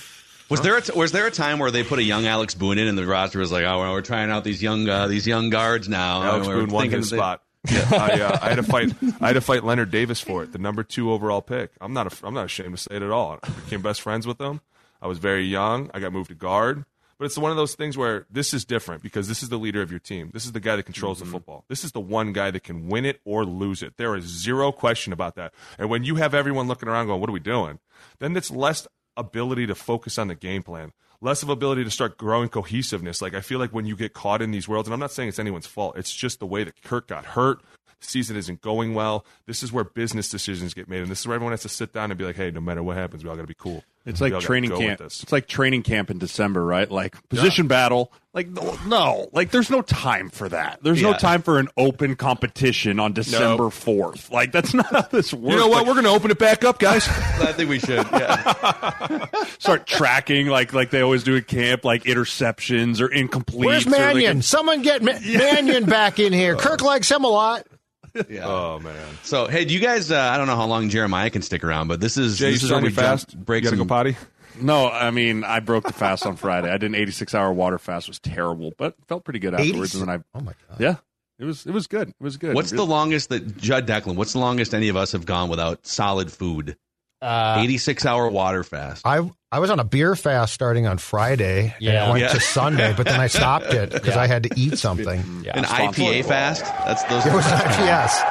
Was 0.49 0.59
there 0.59 0.75
a 0.75 0.81
t- 0.81 0.91
was 0.93 1.13
there 1.13 1.27
a 1.27 1.31
time 1.31 1.59
where 1.59 1.71
they 1.71 1.81
put 1.81 1.99
a 1.99 2.03
young 2.03 2.25
Alex 2.25 2.55
Boone 2.55 2.77
in 2.77 2.87
and 2.87 2.97
the 2.97 3.07
roster 3.07 3.39
was 3.39 3.53
like, 3.53 3.63
oh, 3.63 3.79
well, 3.79 3.93
we're 3.93 4.01
trying 4.01 4.29
out 4.29 4.43
these 4.43 4.61
young 4.61 4.89
uh, 4.89 5.07
these 5.07 5.25
young 5.25 5.49
guards 5.49 5.87
now. 5.87 6.21
Alex 6.23 6.45
and 6.45 6.55
we're 6.55 6.61
Boone 6.63 6.73
won 6.73 6.83
thinking 6.83 6.99
his 6.99 7.09
spot. 7.09 7.41
I, 7.69 8.19
uh, 8.19 8.39
I 8.41 8.49
had 8.49 8.55
to 8.55 8.63
fight. 8.63 8.93
I 9.21 9.27
had 9.27 9.33
to 9.33 9.41
fight 9.41 9.63
Leonard 9.63 9.91
Davis 9.91 10.19
for 10.19 10.43
it, 10.43 10.51
the 10.51 10.57
number 10.57 10.83
two 10.83 11.11
overall 11.11 11.41
pick. 11.41 11.71
I'm 11.79 11.93
not. 11.93 12.11
A, 12.11 12.27
I'm 12.27 12.33
not 12.33 12.45
ashamed 12.45 12.75
to 12.75 12.83
say 12.83 12.95
it 12.95 13.01
at 13.01 13.11
all. 13.11 13.39
I 13.41 13.49
became 13.49 13.81
best 13.81 14.01
friends 14.01 14.27
with 14.27 14.41
him. 14.41 14.59
I 15.01 15.07
was 15.07 15.19
very 15.19 15.45
young. 15.45 15.89
I 15.93 15.99
got 16.01 16.11
moved 16.11 16.29
to 16.29 16.35
guard, 16.35 16.83
but 17.21 17.27
it's 17.27 17.37
one 17.37 17.51
of 17.51 17.57
those 17.57 17.75
things 17.75 17.95
where 17.95 18.25
this 18.31 18.51
is 18.51 18.65
different 18.65 19.03
because 19.03 19.27
this 19.27 19.43
is 19.43 19.49
the 19.49 19.59
leader 19.59 19.83
of 19.83 19.91
your 19.91 19.99
team. 19.99 20.31
This 20.33 20.43
is 20.43 20.53
the 20.53 20.59
guy 20.59 20.75
that 20.75 20.83
controls 20.83 21.19
Mm-hmm. 21.19 21.27
the 21.27 21.31
football. 21.33 21.65
This 21.67 21.83
is 21.83 21.91
the 21.91 21.99
one 21.99 22.33
guy 22.33 22.49
that 22.49 22.63
can 22.63 22.87
win 22.87 23.05
it 23.05 23.21
or 23.25 23.45
lose 23.45 23.83
it. 23.83 23.97
There 23.97 24.15
is 24.15 24.23
zero 24.23 24.71
question 24.71 25.13
about 25.13 25.35
that. 25.35 25.53
And 25.77 25.87
when 25.87 26.03
you 26.03 26.15
have 26.15 26.33
everyone 26.33 26.67
looking 26.67 26.89
around 26.89 27.05
going, 27.05 27.21
"What 27.21 27.29
are 27.29 27.33
we 27.33 27.39
doing?" 27.39 27.77
Then 28.17 28.35
it's 28.35 28.49
less 28.49 28.87
ability 29.15 29.67
to 29.67 29.75
focus 29.75 30.17
on 30.17 30.29
the 30.29 30.35
game 30.35 30.63
plan 30.63 30.93
less 31.21 31.43
of 31.43 31.49
ability 31.49 31.83
to 31.83 31.91
start 31.91 32.17
growing 32.17 32.49
cohesiveness. 32.49 33.21
Like 33.21 33.35
I 33.35 33.41
feel 33.41 33.59
like 33.59 33.69
when 33.71 33.85
you 33.85 33.95
get 33.95 34.13
caught 34.13 34.41
in 34.41 34.49
these 34.49 34.67
worlds, 34.67 34.87
and 34.87 34.93
I'm 34.95 34.99
not 34.99 35.11
saying 35.11 35.29
it's 35.29 35.37
anyone's 35.37 35.67
fault, 35.67 35.95
it's 35.95 36.11
just 36.11 36.39
the 36.39 36.47
way 36.47 36.63
that 36.63 36.81
Kirk 36.81 37.07
got 37.07 37.25
hurt. 37.25 37.61
The 38.01 38.07
season 38.07 38.35
isn't 38.35 38.61
going 38.61 38.93
well. 38.93 39.25
This 39.45 39.61
is 39.63 39.71
where 39.71 39.83
business 39.83 40.29
decisions 40.29 40.73
get 40.73 40.89
made, 40.89 41.01
and 41.01 41.09
this 41.11 41.19
is 41.21 41.27
where 41.27 41.35
everyone 41.35 41.53
has 41.53 41.61
to 41.61 41.69
sit 41.69 41.93
down 41.93 42.11
and 42.11 42.17
be 42.17 42.25
like, 42.25 42.35
"Hey, 42.35 42.51
no 42.51 42.59
matter 42.59 42.81
what 42.83 42.97
happens, 42.97 43.23
we 43.23 43.29
all 43.29 43.35
got 43.35 43.43
to 43.43 43.47
be 43.47 43.53
cool." 43.53 43.83
It's 44.03 44.19
We 44.19 44.31
like 44.31 44.41
training 44.41 44.71
camp. 44.75 44.97
this. 44.99 45.21
It's 45.21 45.31
like 45.31 45.47
training 45.47 45.83
camp 45.83 46.09
in 46.09 46.17
December, 46.17 46.65
right? 46.65 46.89
Like 46.89 47.15
position 47.29 47.67
battle. 47.67 48.11
Like 48.33 48.47
no, 48.47 48.75
no, 48.87 49.29
like 49.33 49.51
there's 49.51 49.69
no 49.69 49.83
time 49.83 50.29
for 50.31 50.49
that. 50.49 50.79
There's 50.81 51.01
no 51.03 51.13
time 51.13 51.43
for 51.43 51.59
an 51.59 51.67
open 51.77 52.15
competition 52.15 52.99
on 52.99 53.13
December 53.13 53.63
Nope. 53.65 53.73
fourth. 53.73 54.31
Like 54.31 54.51
that's 54.51 54.73
not 54.73 54.87
how 54.87 55.01
this 55.01 55.31
works. 55.33 55.51
You 55.53 55.59
know 55.59 55.67
what? 55.67 55.79
Like, 55.79 55.87
We're 55.87 55.93
going 55.93 56.05
to 56.05 56.11
open 56.11 56.31
it 56.31 56.39
back 56.39 56.63
up, 56.63 56.79
guys. 56.79 57.07
I 57.07 57.51
think 57.53 57.69
we 57.69 57.77
should. 57.77 58.07
Yeah. 58.11 59.25
start 59.59 59.85
tracking 59.85 60.47
like 60.47 60.73
like 60.73 60.89
they 60.89 61.01
always 61.01 61.23
do 61.23 61.35
at 61.37 61.45
camp, 61.47 61.85
like 61.85 62.05
interceptions 62.05 63.01
or 63.01 63.09
incompletes. 63.09 63.65
Where's 63.65 63.85
or, 63.85 63.91
like, 63.91 63.99
Mannion? 63.99 64.41
Someone 64.41 64.81
get 64.81 65.03
Ma- 65.03 65.19
Mannion 65.23 65.85
back 65.85 66.17
in 66.17 66.33
here. 66.33 66.55
Kirk 66.57 66.81
likes 66.81 67.11
him 67.11 67.23
a 67.23 67.29
lot. 67.29 67.67
yeah. 68.29 68.45
oh 68.47 68.79
man, 68.79 68.95
So 69.23 69.47
hey, 69.47 69.65
do 69.65 69.73
you 69.73 69.79
guys? 69.79 70.11
Uh, 70.11 70.19
I 70.19 70.37
don't 70.37 70.47
know 70.47 70.55
how 70.55 70.65
long 70.65 70.89
Jeremiah 70.89 71.29
can 71.29 71.41
stick 71.41 71.63
around, 71.63 71.87
but 71.87 71.99
this 71.99 72.17
is 72.17 72.37
Jay, 72.37 72.47
you 72.47 72.53
this 72.53 72.63
is 72.63 72.71
where 72.71 72.81
we 72.81 72.89
fast? 72.91 73.37
break 73.45 73.63
you 73.63 73.69
some. 73.69 73.77
go 73.79 73.85
potty. 73.85 74.15
No, 74.59 74.89
I 74.89 75.11
mean 75.11 75.43
I 75.45 75.59
broke 75.61 75.85
the 75.85 75.93
fast 75.93 76.25
on 76.25 76.35
Friday. 76.35 76.67
I 76.69 76.73
did 76.77 76.83
an 76.87 76.95
86 76.95 77.33
hour 77.33 77.53
water 77.53 77.77
fast. 77.77 78.07
It 78.07 78.11
was 78.11 78.19
terrible, 78.19 78.73
but 78.77 78.95
felt 79.07 79.23
pretty 79.23 79.39
good 79.39 79.53
afterwards. 79.53 79.95
86 79.95 80.01
And 80.01 80.09
then 80.09 80.19
I, 80.33 80.37
Oh 80.37 80.41
my 80.41 80.53
god. 80.69 80.79
yeah, 80.81 80.95
it 81.39 81.45
was 81.45 81.65
it 81.65 81.71
was 81.71 81.87
good. 81.87 82.09
It 82.09 82.15
was 82.19 82.35
good. 82.37 82.53
What's 82.55 82.71
the 82.71 82.85
longest 82.85 83.29
that 83.29 83.57
Judd 83.57 83.87
Declan? 83.87 84.15
What's 84.15 84.33
the 84.33 84.39
longest 84.39 84.73
any 84.73 84.89
of 84.89 84.97
us 84.97 85.13
have 85.13 85.25
gone 85.25 85.47
without 85.49 85.87
solid 85.87 86.31
food? 86.31 86.75
Uh, 87.21 87.57
Eighty-six 87.59 88.05
hour 88.05 88.29
water 88.29 88.63
fast. 88.63 89.05
I 89.05 89.29
I 89.51 89.59
was 89.59 89.69
on 89.69 89.79
a 89.79 89.83
beer 89.83 90.15
fast 90.15 90.53
starting 90.53 90.87
on 90.87 90.97
Friday. 90.97 91.65
and 91.65 91.73
Yeah. 91.79 92.07
it 92.07 92.11
went 92.11 92.21
Yeah. 92.23 92.29
to 92.29 92.39
Sunday, 92.39 92.93
but 92.97 93.05
then 93.05 93.19
I 93.19 93.27
stopped 93.39 93.73
it 93.73 93.91
because 93.91 94.15
Yeah. 94.15 94.21
I 94.21 94.27
had 94.27 94.43
to 94.43 94.49
eat 94.55 94.77
something. 94.77 95.43
yeah. 95.45 95.57
An 95.57 95.65
IPA 95.65 96.23
fast. 96.25 96.63
That's 96.63 97.03
those. 97.03 97.25
It 97.25 97.33
was 97.33 97.45
yes. 97.45 98.21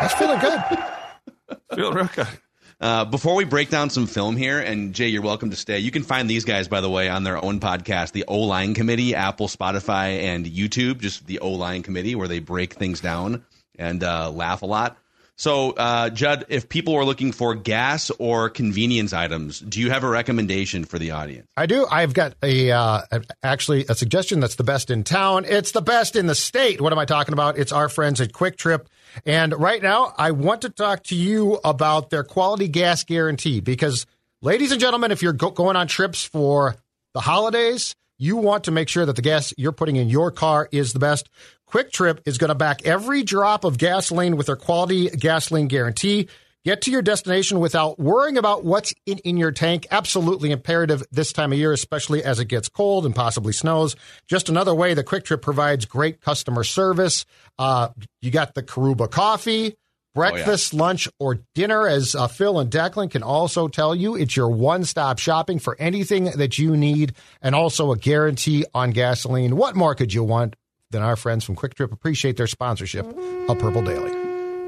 That's 0.00 0.14
feeling 0.14 0.40
good. 0.40 0.60
Feel 1.76 1.92
real 1.92 2.10
good. 2.14 2.26
Uh, 2.80 3.04
before 3.04 3.34
we 3.36 3.44
break 3.44 3.70
down 3.70 3.88
some 3.88 4.06
film 4.06 4.36
here, 4.36 4.58
and 4.60 4.92
Jay, 4.94 5.08
you're 5.08 5.22
welcome 5.22 5.48
to 5.50 5.56
stay. 5.56 5.78
You 5.78 5.90
can 5.90 6.02
find 6.02 6.28
these 6.28 6.44
guys, 6.44 6.68
by 6.68 6.80
the 6.80 6.90
way, 6.90 7.08
on 7.08 7.22
their 7.24 7.42
own 7.42 7.60
podcast, 7.60 8.12
the 8.12 8.24
O 8.28 8.40
Line 8.40 8.74
Committee, 8.74 9.14
Apple, 9.14 9.46
Spotify, 9.48 10.20
and 10.22 10.44
YouTube. 10.44 11.00
Just 11.00 11.26
the 11.26 11.38
O 11.38 11.50
Line 11.52 11.82
Committee, 11.82 12.14
where 12.14 12.28
they 12.28 12.40
break 12.40 12.74
things 12.74 13.00
down 13.00 13.44
and 13.78 14.02
uh, 14.04 14.30
laugh 14.30 14.62
a 14.62 14.66
lot. 14.66 14.98
So, 15.36 15.72
uh, 15.72 16.10
Judd, 16.10 16.44
if 16.48 16.68
people 16.68 16.94
are 16.94 17.04
looking 17.04 17.32
for 17.32 17.56
gas 17.56 18.10
or 18.18 18.50
convenience 18.50 19.12
items, 19.12 19.58
do 19.58 19.80
you 19.80 19.90
have 19.90 20.04
a 20.04 20.08
recommendation 20.08 20.84
for 20.84 20.96
the 20.98 21.10
audience? 21.10 21.48
I 21.56 21.66
do. 21.66 21.86
I've 21.90 22.14
got 22.14 22.34
a 22.40 22.70
uh, 22.70 23.02
actually 23.42 23.84
a 23.88 23.96
suggestion 23.96 24.38
that's 24.38 24.54
the 24.54 24.64
best 24.64 24.90
in 24.90 25.02
town. 25.02 25.44
It's 25.44 25.72
the 25.72 25.82
best 25.82 26.14
in 26.14 26.26
the 26.26 26.36
state. 26.36 26.80
What 26.80 26.92
am 26.92 27.00
I 27.00 27.04
talking 27.04 27.32
about? 27.32 27.58
It's 27.58 27.72
our 27.72 27.88
friends 27.88 28.20
at 28.20 28.32
Kwik 28.32 28.56
Trip. 28.56 28.88
And 29.26 29.52
right 29.58 29.82
now, 29.82 30.14
I 30.16 30.30
want 30.30 30.62
to 30.62 30.70
talk 30.70 31.02
to 31.04 31.16
you 31.16 31.58
about 31.64 32.10
their 32.10 32.24
quality 32.24 32.68
gas 32.68 33.02
guarantee 33.02 33.58
because, 33.58 34.06
ladies 34.40 34.70
and 34.70 34.80
gentlemen, 34.80 35.10
if 35.10 35.20
you're 35.20 35.32
go- 35.32 35.50
going 35.50 35.74
on 35.74 35.88
trips 35.88 36.24
for 36.24 36.76
the 37.12 37.20
holidays, 37.20 37.96
you 38.18 38.36
want 38.36 38.64
to 38.64 38.70
make 38.70 38.88
sure 38.88 39.04
that 39.04 39.16
the 39.16 39.22
gas 39.22 39.52
you're 39.56 39.72
putting 39.72 39.96
in 39.96 40.08
your 40.08 40.30
car 40.30 40.68
is 40.70 40.92
the 40.92 40.98
best. 40.98 41.28
Kwik 41.68 41.90
Trip 41.90 42.20
is 42.24 42.38
going 42.38 42.48
to 42.48 42.54
back 42.54 42.84
every 42.84 43.22
drop 43.22 43.64
of 43.64 43.78
gasoline 43.78 44.36
with 44.36 44.46
their 44.46 44.56
quality 44.56 45.10
gasoline 45.10 45.68
guarantee. 45.68 46.28
Get 46.64 46.82
to 46.82 46.90
your 46.90 47.02
destination 47.02 47.60
without 47.60 47.98
worrying 47.98 48.38
about 48.38 48.64
what's 48.64 48.94
in, 49.04 49.18
in 49.18 49.36
your 49.36 49.52
tank. 49.52 49.86
Absolutely 49.90 50.50
imperative 50.50 51.02
this 51.12 51.30
time 51.30 51.52
of 51.52 51.58
year, 51.58 51.72
especially 51.72 52.24
as 52.24 52.40
it 52.40 52.46
gets 52.46 52.70
cold 52.70 53.04
and 53.04 53.14
possibly 53.14 53.52
snows. 53.52 53.96
Just 54.28 54.48
another 54.48 54.74
way 54.74 54.94
the 54.94 55.04
Kwik 55.04 55.24
Trip 55.24 55.42
provides 55.42 55.84
great 55.84 56.22
customer 56.22 56.64
service. 56.64 57.26
Uh, 57.58 57.88
you 58.22 58.30
got 58.30 58.54
the 58.54 58.62
Karuba 58.62 59.10
coffee, 59.10 59.74
breakfast, 60.14 60.72
lunch, 60.72 61.06
or 61.18 61.40
dinner, 61.54 61.86
as 61.86 62.14
uh, 62.14 62.28
Phil 62.28 62.58
and 62.58 62.70
Declan 62.70 63.10
can 63.10 63.22
also 63.22 63.68
tell 63.68 63.94
you. 63.94 64.14
It's 64.16 64.34
your 64.34 64.48
one 64.48 64.84
stop 64.84 65.18
shopping 65.18 65.58
for 65.58 65.76
anything 65.78 66.24
that 66.24 66.58
you 66.58 66.78
need 66.78 67.12
and 67.42 67.54
also 67.54 67.92
a 67.92 67.98
guarantee 67.98 68.64
on 68.72 68.92
gasoline. 68.92 69.56
What 69.56 69.76
more 69.76 69.94
could 69.94 70.14
you 70.14 70.24
want 70.24 70.56
than 70.94 71.02
our 71.02 71.16
friends 71.16 71.44
from 71.44 71.56
Kwik 71.56 71.74
Trip? 71.74 71.92
Appreciate 71.92 72.36
their 72.36 72.46
sponsorship 72.46 73.04
of 73.04 73.58
Purple 73.58 73.82
Daily. 73.82 74.12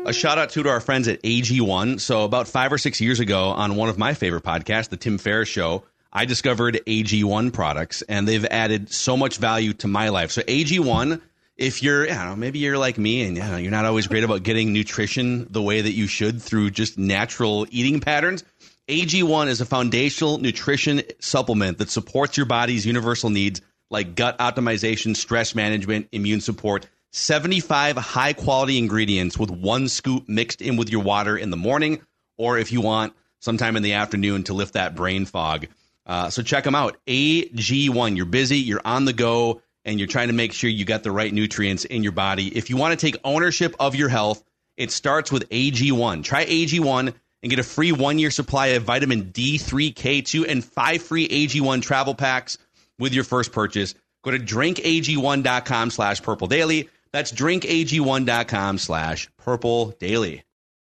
A 0.05 0.13
shout 0.13 0.39
out 0.39 0.51
too 0.51 0.63
to 0.63 0.69
our 0.69 0.81
friends 0.81 1.09
at 1.09 1.23
AG1. 1.23 2.01
So 2.01 2.25
about 2.25 2.47
five 2.47 2.73
or 2.73 2.79
six 2.79 3.01
years 3.01 3.19
ago, 3.21 3.49
on 3.49 3.77
one 3.77 3.89
of 3.89 3.97
my 3.97 4.13
favorite 4.13 4.45
podcasts, 4.45 4.89
the 4.89 4.97
Tim 4.97 5.19
Ferriss 5.19 5.49
Show, 5.49 5.85
I 6.13 6.25
discovered 6.25 6.81
AG1 6.87 7.53
products, 7.53 8.03
and 8.03 8.27
they've 8.27 8.45
added 8.45 8.93
so 8.93 9.17
much 9.17 9.39
value 9.39 9.73
to 9.75 9.89
my 9.89 10.09
life. 10.09 10.31
So 10.31 10.43
AG1, 10.43 11.21
if 11.57 11.83
you're, 11.83 12.05
I 12.05 12.15
don't 12.15 12.27
know, 12.27 12.37
maybe 12.37 12.59
you're 12.59 12.79
like 12.79 12.99
me, 12.99 13.23
and 13.23 13.37
you 13.37 13.43
know, 13.43 13.57
you're 13.57 13.71
not 13.71 13.85
always 13.85 14.07
great 14.07 14.25
about 14.25 14.43
getting 14.43 14.73
nutrition 14.73 15.47
the 15.51 15.63
way 15.63 15.81
that 15.81 15.93
you 15.93 16.07
should 16.07 16.43
through 16.43 16.71
just 16.71 16.99
natural 16.99 17.67
eating 17.71 18.01
patterns. 18.01 18.45
AG1 18.89 19.49
is 19.49 19.61
a 19.61 19.67
foundational 19.67 20.39
nutrition 20.39 21.03
supplement 21.19 21.79
that 21.79 21.91
supports 21.91 22.37
your 22.37 22.47
body's 22.47 22.87
universal 22.87 23.31
needs 23.31 23.61
like 23.91 24.15
gut 24.15 24.39
optimization, 24.39 25.17
stress 25.17 25.55
management, 25.55 26.09
immune 26.13 26.41
support. 26.41 26.87
75 27.13 27.97
high 27.97 28.33
quality 28.33 28.79
ingredients 28.79 29.39
with 29.39 29.51
one 29.51 29.89
scoop 29.89 30.29
mixed 30.29 30.61
in 30.61 30.77
with 30.77 30.91
your 30.91 31.03
water 31.03 31.37
in 31.37 31.51
the 31.51 31.57
morning, 31.57 32.03
or 32.37 32.59
if 32.59 32.73
you 32.73 32.81
want, 32.81 33.15
sometime 33.41 33.77
in 33.77 33.83
the 33.83 33.95
afternoon 33.95 34.43
to 34.45 34.55
lift 34.55 34.75
that 34.75 34.95
brain 34.95 35.25
fog. 35.25 35.67
Uh, 36.05 36.31
so 36.31 36.43
check 36.43 36.65
them 36.65 36.75
out. 36.75 36.97
AG1. 37.07 38.17
You're 38.17 38.27
busy, 38.27 38.59
you're 38.59 38.83
on 38.85 39.05
the 39.07 39.13
go, 39.13 39.63
and 39.85 39.99
you're 39.99 40.09
trying 40.09 40.29
to 40.29 40.35
make 40.35 40.53
sure 40.53 40.69
you 40.69 40.85
got 40.85 41.03
the 41.03 41.11
right 41.11 41.33
nutrients 41.33 41.85
in 41.85 42.03
your 42.03 42.13
body. 42.13 42.49
If 42.57 42.71
you 42.71 42.77
want 42.77 42.99
to 42.99 43.07
take 43.07 43.21
ownership 43.25 43.75
of 43.81 43.95
your 43.95 44.09
health, 44.09 44.43
it 44.77 44.91
starts 44.91 45.33
with 45.33 45.49
AG1. 45.49 46.23
Try 46.23 46.45
AG1 46.45 47.15
and 47.43 47.51
get 47.51 47.59
a 47.59 47.65
free 47.65 47.93
one 47.93 48.19
year 48.19 48.31
supply 48.31 48.69
of 48.69 48.83
vitamin 48.83 49.27
D3, 49.27 49.95
K2, 49.95 50.47
and 50.49 50.65
five 50.65 51.03
free 51.03 51.29
AG1 51.29 51.83
travel 51.83 52.15
packs 52.15 52.59
with 52.99 53.13
your 53.13 53.25
first 53.25 53.53
purchase. 53.53 53.95
Go 54.25 54.31
to 54.33 54.39
drinkag1.com 54.39 55.91
slash 55.91 56.23
purple 56.23 56.47
daily. 56.49 56.89
That's 57.13 57.33
drinkag1.com 57.33 58.79
slash 58.79 59.29
purple 59.39 59.91
daily. 60.01 60.43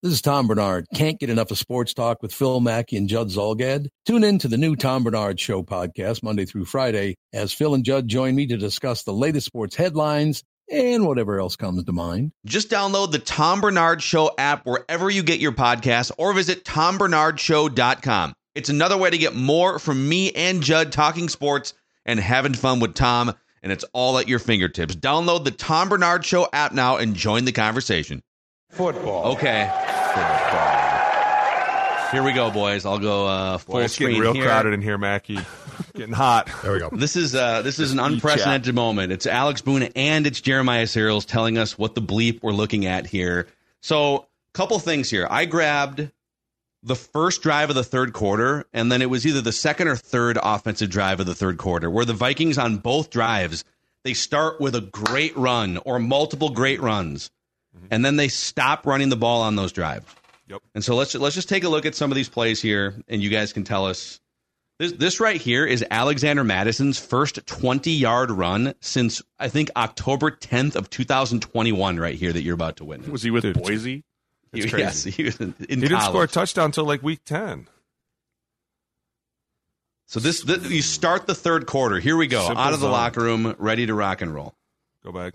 This 0.03 0.13
is 0.13 0.23
Tom 0.23 0.47
Bernard. 0.47 0.87
Can't 0.95 1.19
get 1.19 1.31
enough 1.31 1.51
of 1.51 1.59
sports 1.59 1.93
talk 1.95 2.23
with 2.23 2.33
Phil 2.33 2.61
Mackey 2.61 2.97
and 2.97 3.09
Judd 3.09 3.29
Zulgad? 3.29 3.89
Tune 4.05 4.25
in 4.25 4.39
to 4.39 4.49
the 4.49 4.59
new 4.59 4.77
Tom 4.77 5.05
Bernard 5.05 5.41
Show 5.41 5.63
podcast 5.63 6.23
Monday 6.23 6.45
through 6.45 6.67
Friday 6.67 7.17
as 7.33 7.53
Phil 7.53 7.75
and 7.75 7.85
Judd 7.85 8.07
join 8.07 8.35
me 8.37 8.47
to 8.47 8.57
discuss 8.57 9.03
the 9.03 9.13
latest 9.13 9.47
sports 9.47 9.75
headlines 9.75 10.45
and 10.71 11.07
whatever 11.07 11.41
else 11.41 11.57
comes 11.57 11.83
to 11.83 11.93
mind. 11.93 12.33
Just 12.45 12.71
download 12.71 13.13
the 13.13 13.19
Tom 13.19 13.61
Bernard 13.61 14.03
Show 14.03 14.31
app 14.39 14.67
wherever 14.67 15.11
you 15.11 15.23
get 15.23 15.41
your 15.41 15.53
podcasts 15.53 16.13
or 16.19 16.33
visit 16.33 16.65
tombernardshow.com. 16.65 18.35
It's 18.55 18.69
another 18.69 18.97
way 18.97 19.11
to 19.11 19.19
get 19.19 19.35
more 19.35 19.79
from 19.79 20.09
me 20.09 20.31
and 20.33 20.63
Judd 20.63 20.93
talking 20.93 21.29
sports 21.29 21.75
and 22.07 22.19
having 22.19 22.55
fun 22.55 22.81
with 22.81 22.95
Tom, 22.95 23.35
and 23.63 23.71
it's 23.71 23.85
all 23.93 24.17
at 24.19 24.29
your 24.29 24.39
fingertips. 24.39 24.97
Download 24.97 25.45
the 25.45 25.51
Tom 25.51 25.91
Bernard 25.91 26.25
Show 26.25 26.49
app 26.53 26.73
now 26.73 26.97
and 26.97 27.15
join 27.15 27.45
the 27.45 27.53
conversation. 27.53 28.23
Football. 28.71 29.33
Okay. 29.33 29.71
Here 32.13 32.23
we 32.23 32.33
go, 32.33 32.51
boys. 32.51 32.87
I'll 32.87 33.01
go 33.01 33.27
uh, 33.27 33.59
full 33.59 33.75
Boy, 33.75 33.83
it's 33.85 33.95
screen 33.95 34.11
getting 34.11 34.23
real 34.23 34.33
here. 34.33 34.45
crowded 34.45 34.73
in 34.73 34.81
here, 34.81 34.97
Mackey. 34.97 35.39
getting 35.95 36.15
hot. 36.15 36.49
There 36.63 36.73
we 36.73 36.79
go. 36.79 36.89
This 36.91 37.17
is 37.17 37.35
uh, 37.35 37.63
this 37.63 37.81
is 37.81 37.91
an 37.91 37.99
Just 37.99 38.09
eat 38.11 38.15
unprecedented 38.15 38.75
moment. 38.75 39.13
It's 39.13 39.27
Alex 39.27 39.61
Boone 39.61 39.83
and 39.97 40.27
it's 40.27 40.41
Jeremiah 40.41 40.85
Sirles 40.85 41.27
telling 41.27 41.59
us 41.59 41.77
what 41.77 41.97
the 41.97 42.01
bleep 42.01 42.43
we're 42.43 42.53
looking 42.53 42.87
at 42.87 43.07
here. 43.07 43.49
So, 43.83 44.29
couple 44.55 44.79
things 44.79 45.11
here. 45.11 45.27
I 45.29 45.47
grabbed 45.47 46.11
the 46.87 46.97
first 46.97 47.43
drive 47.43 47.69
of 47.69 47.77
the 47.77 47.85
third 47.85 48.13
quarter, 48.13 48.65
and 48.73 48.91
then 48.91 49.03
it 49.03 49.11
was 49.11 49.27
either 49.27 49.41
the 49.41 49.53
second 49.53 49.89
or 49.89 49.97
third 49.97 50.39
offensive 50.41 50.89
drive 50.89 51.19
of 51.21 51.27
the 51.27 51.35
third 51.35 51.59
quarter, 51.59 51.91
where 51.91 52.05
the 52.05 52.15
Vikings 52.15 52.59
on 52.59 52.79
both 52.79 53.11
drives 53.11 53.65
they 54.05 54.15
start 54.15 54.61
with 54.61 54.77
a 54.77 54.81
great 54.81 55.37
run 55.37 55.79
or 55.79 55.99
multiple 55.99 56.51
great 56.51 56.81
runs, 56.81 57.29
mm-hmm. 57.77 57.87
and 57.91 58.05
then 58.05 58.15
they 58.15 58.29
stop 58.29 58.87
running 58.87 59.09
the 59.09 59.17
ball 59.17 59.43
on 59.43 59.57
those 59.57 59.73
drives. 59.73 60.07
Yep. 60.47 60.63
And 60.77 60.85
so 60.85 60.95
let's 60.95 61.13
let's 61.17 61.35
just 61.35 61.49
take 61.49 61.65
a 61.65 61.69
look 61.69 61.85
at 61.87 61.97
some 61.97 62.13
of 62.13 62.15
these 62.15 62.29
plays 62.29 62.63
here, 62.63 62.95
and 63.09 63.21
you 63.21 63.31
guys 63.31 63.53
can 63.53 63.65
tell 63.65 63.85
us. 63.85 64.21
This 64.79 64.93
this 64.93 65.19
right 65.19 65.41
here 65.41 65.67
is 65.67 65.85
Alexander 65.91 66.45
Mattison's 66.45 67.01
first 67.01 67.45
20 67.47 67.91
yard 67.91 68.31
run 68.31 68.75
since 68.81 69.23
I 69.41 69.49
think 69.49 69.71
October 69.75 70.31
10th 70.31 70.77
of 70.77 70.89
2021. 70.89 71.99
Right 71.99 72.15
here 72.15 72.33
that 72.33 72.43
you're 72.43 72.55
about 72.55 72.77
to 72.77 72.85
witness. 72.85 73.09
Was 73.09 73.23
he 73.25 73.33
with 73.33 73.43
Dude, 73.43 73.61
Boise? 73.61 74.05
It's 74.57 74.71
crazy. 74.73 74.83
Yes, 74.83 75.05
he 75.05 75.23
was 75.25 75.41
in, 75.41 75.55
in 75.69 75.81
he 75.81 75.89
didn't 75.89 76.03
score 76.03 76.25
a 76.25 76.29
touchdown 76.29 76.67
until 76.67 76.85
like 76.85 77.03
week 77.03 77.21
10. 77.25 77.69
So 80.07 80.21
this, 80.21 80.43
this 80.43 80.71
you 80.71 80.83
start 80.83 81.27
the 81.27 81.35
third 81.35 81.67
quarter. 81.67 81.99
Here 81.99 82.17
we 82.17 82.29
go. 82.29 82.47
Simple 82.47 82.63
Out 82.63 82.73
of 82.73 82.81
the 82.81 82.87
zone. 82.87 82.93
locker 82.93 83.21
room, 83.21 83.55
ready 83.59 83.87
to 83.87 83.95
rock 83.95 84.23
and 84.23 84.33
roll. 84.33 84.55
Go 85.05 85.11
back. 85.13 85.35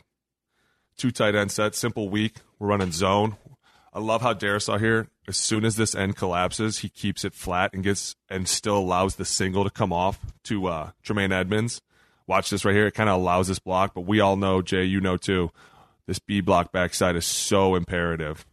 Two 0.97 1.11
tight 1.11 1.35
end 1.35 1.51
set, 1.51 1.75
simple 1.75 2.09
week. 2.09 2.35
We're 2.57 2.67
running 2.67 2.91
zone. 2.91 3.35
I 3.93 3.99
love 3.99 4.21
how 4.21 4.33
Darrisaw 4.33 4.79
here. 4.79 5.07
As 5.27 5.35
soon 5.35 5.65
as 5.65 5.75
this 5.75 5.93
end 5.93 6.15
collapses, 6.15 6.79
he 6.79 6.89
keeps 6.89 7.25
it 7.25 7.33
flat 7.33 7.73
and 7.73 7.83
gets 7.83 8.15
and 8.29 8.47
still 8.47 8.77
allows 8.77 9.15
the 9.15 9.25
single 9.25 9.65
to 9.65 9.69
come 9.69 9.91
off 9.91 10.19
to 10.45 10.67
uh, 10.67 10.91
Tremaine 11.03 11.33
Edmunds. 11.33 11.81
Watch 12.27 12.49
this 12.49 12.63
right 12.63 12.73
here. 12.73 12.87
It 12.87 12.93
kind 12.93 13.09
of 13.09 13.19
allows 13.19 13.49
this 13.49 13.59
block, 13.59 13.93
but 13.93 14.01
we 14.01 14.21
all 14.21 14.37
know, 14.37 14.61
Jay, 14.61 14.85
you 14.85 15.01
know 15.01 15.17
too. 15.17 15.51
This 16.07 16.19
B 16.19 16.39
block 16.39 16.71
backside 16.71 17.17
is 17.17 17.25
so 17.25 17.75
imperative. 17.75 18.45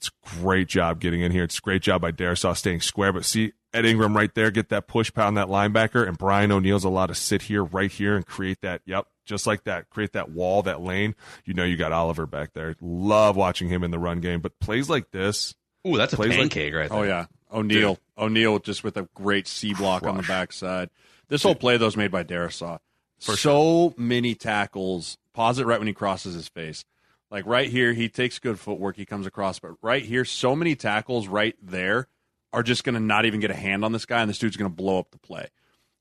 It's 0.00 0.08
a 0.08 0.40
great 0.40 0.66
job 0.66 0.98
getting 0.98 1.20
in 1.20 1.30
here. 1.30 1.44
It's 1.44 1.58
a 1.58 1.60
great 1.60 1.82
job 1.82 2.00
by 2.00 2.10
Darrisaw 2.10 2.56
staying 2.56 2.80
square. 2.80 3.12
But 3.12 3.26
see 3.26 3.52
Ed 3.74 3.84
Ingram 3.84 4.16
right 4.16 4.34
there, 4.34 4.50
get 4.50 4.70
that 4.70 4.86
push 4.86 5.12
pound 5.12 5.36
that 5.36 5.48
linebacker, 5.48 6.08
and 6.08 6.16
Brian 6.16 6.50
O'Neill's 6.50 6.84
allowed 6.84 7.06
to 7.08 7.14
sit 7.14 7.42
here, 7.42 7.62
right 7.62 7.90
here, 7.90 8.16
and 8.16 8.24
create 8.24 8.62
that. 8.62 8.80
Yep, 8.86 9.06
just 9.26 9.46
like 9.46 9.64
that. 9.64 9.90
Create 9.90 10.12
that 10.14 10.30
wall, 10.30 10.62
that 10.62 10.80
lane. 10.80 11.14
You 11.44 11.52
know 11.52 11.64
you 11.64 11.76
got 11.76 11.92
Oliver 11.92 12.24
back 12.26 12.54
there. 12.54 12.76
Love 12.80 13.36
watching 13.36 13.68
him 13.68 13.84
in 13.84 13.90
the 13.90 13.98
run 13.98 14.20
game. 14.20 14.40
But 14.40 14.58
plays 14.58 14.88
like 14.88 15.10
this, 15.10 15.54
Ooh, 15.86 15.98
that's 15.98 16.14
a 16.14 16.16
Plays 16.16 16.30
like- 16.30 16.38
pancake 16.38 16.74
right 16.74 16.90
oh, 16.90 17.02
there. 17.02 17.04
Oh 17.04 17.06
yeah, 17.06 17.26
O'Neill. 17.52 17.98
O'Neill 18.16 18.58
just 18.58 18.82
with 18.82 18.96
a 18.96 19.06
great 19.14 19.46
C 19.46 19.74
block 19.74 20.04
on 20.04 20.16
the 20.16 20.22
backside. 20.22 20.88
This 21.28 21.42
whole 21.42 21.54
play 21.54 21.76
though 21.76 21.86
is 21.86 21.96
made 21.96 22.10
by 22.10 22.24
Darrisaw. 22.24 22.78
so 23.18 23.92
many 23.98 24.34
tackles. 24.34 25.18
Pause 25.34 25.60
it 25.60 25.66
right 25.66 25.78
when 25.78 25.86
he 25.86 25.92
crosses 25.94 26.34
his 26.34 26.48
face. 26.48 26.84
Like 27.30 27.46
right 27.46 27.70
here, 27.70 27.92
he 27.92 28.08
takes 28.08 28.38
good 28.38 28.58
footwork. 28.58 28.96
He 28.96 29.06
comes 29.06 29.26
across, 29.26 29.58
but 29.58 29.72
right 29.82 30.04
here, 30.04 30.24
so 30.24 30.56
many 30.56 30.74
tackles 30.74 31.28
right 31.28 31.56
there 31.62 32.08
are 32.52 32.62
just 32.62 32.82
going 32.82 32.94
to 32.94 33.00
not 33.00 33.24
even 33.24 33.40
get 33.40 33.50
a 33.50 33.54
hand 33.54 33.84
on 33.84 33.92
this 33.92 34.06
guy, 34.06 34.20
and 34.20 34.28
this 34.28 34.38
dude's 34.38 34.56
going 34.56 34.70
to 34.70 34.74
blow 34.74 34.98
up 34.98 35.12
the 35.12 35.18
play. 35.18 35.48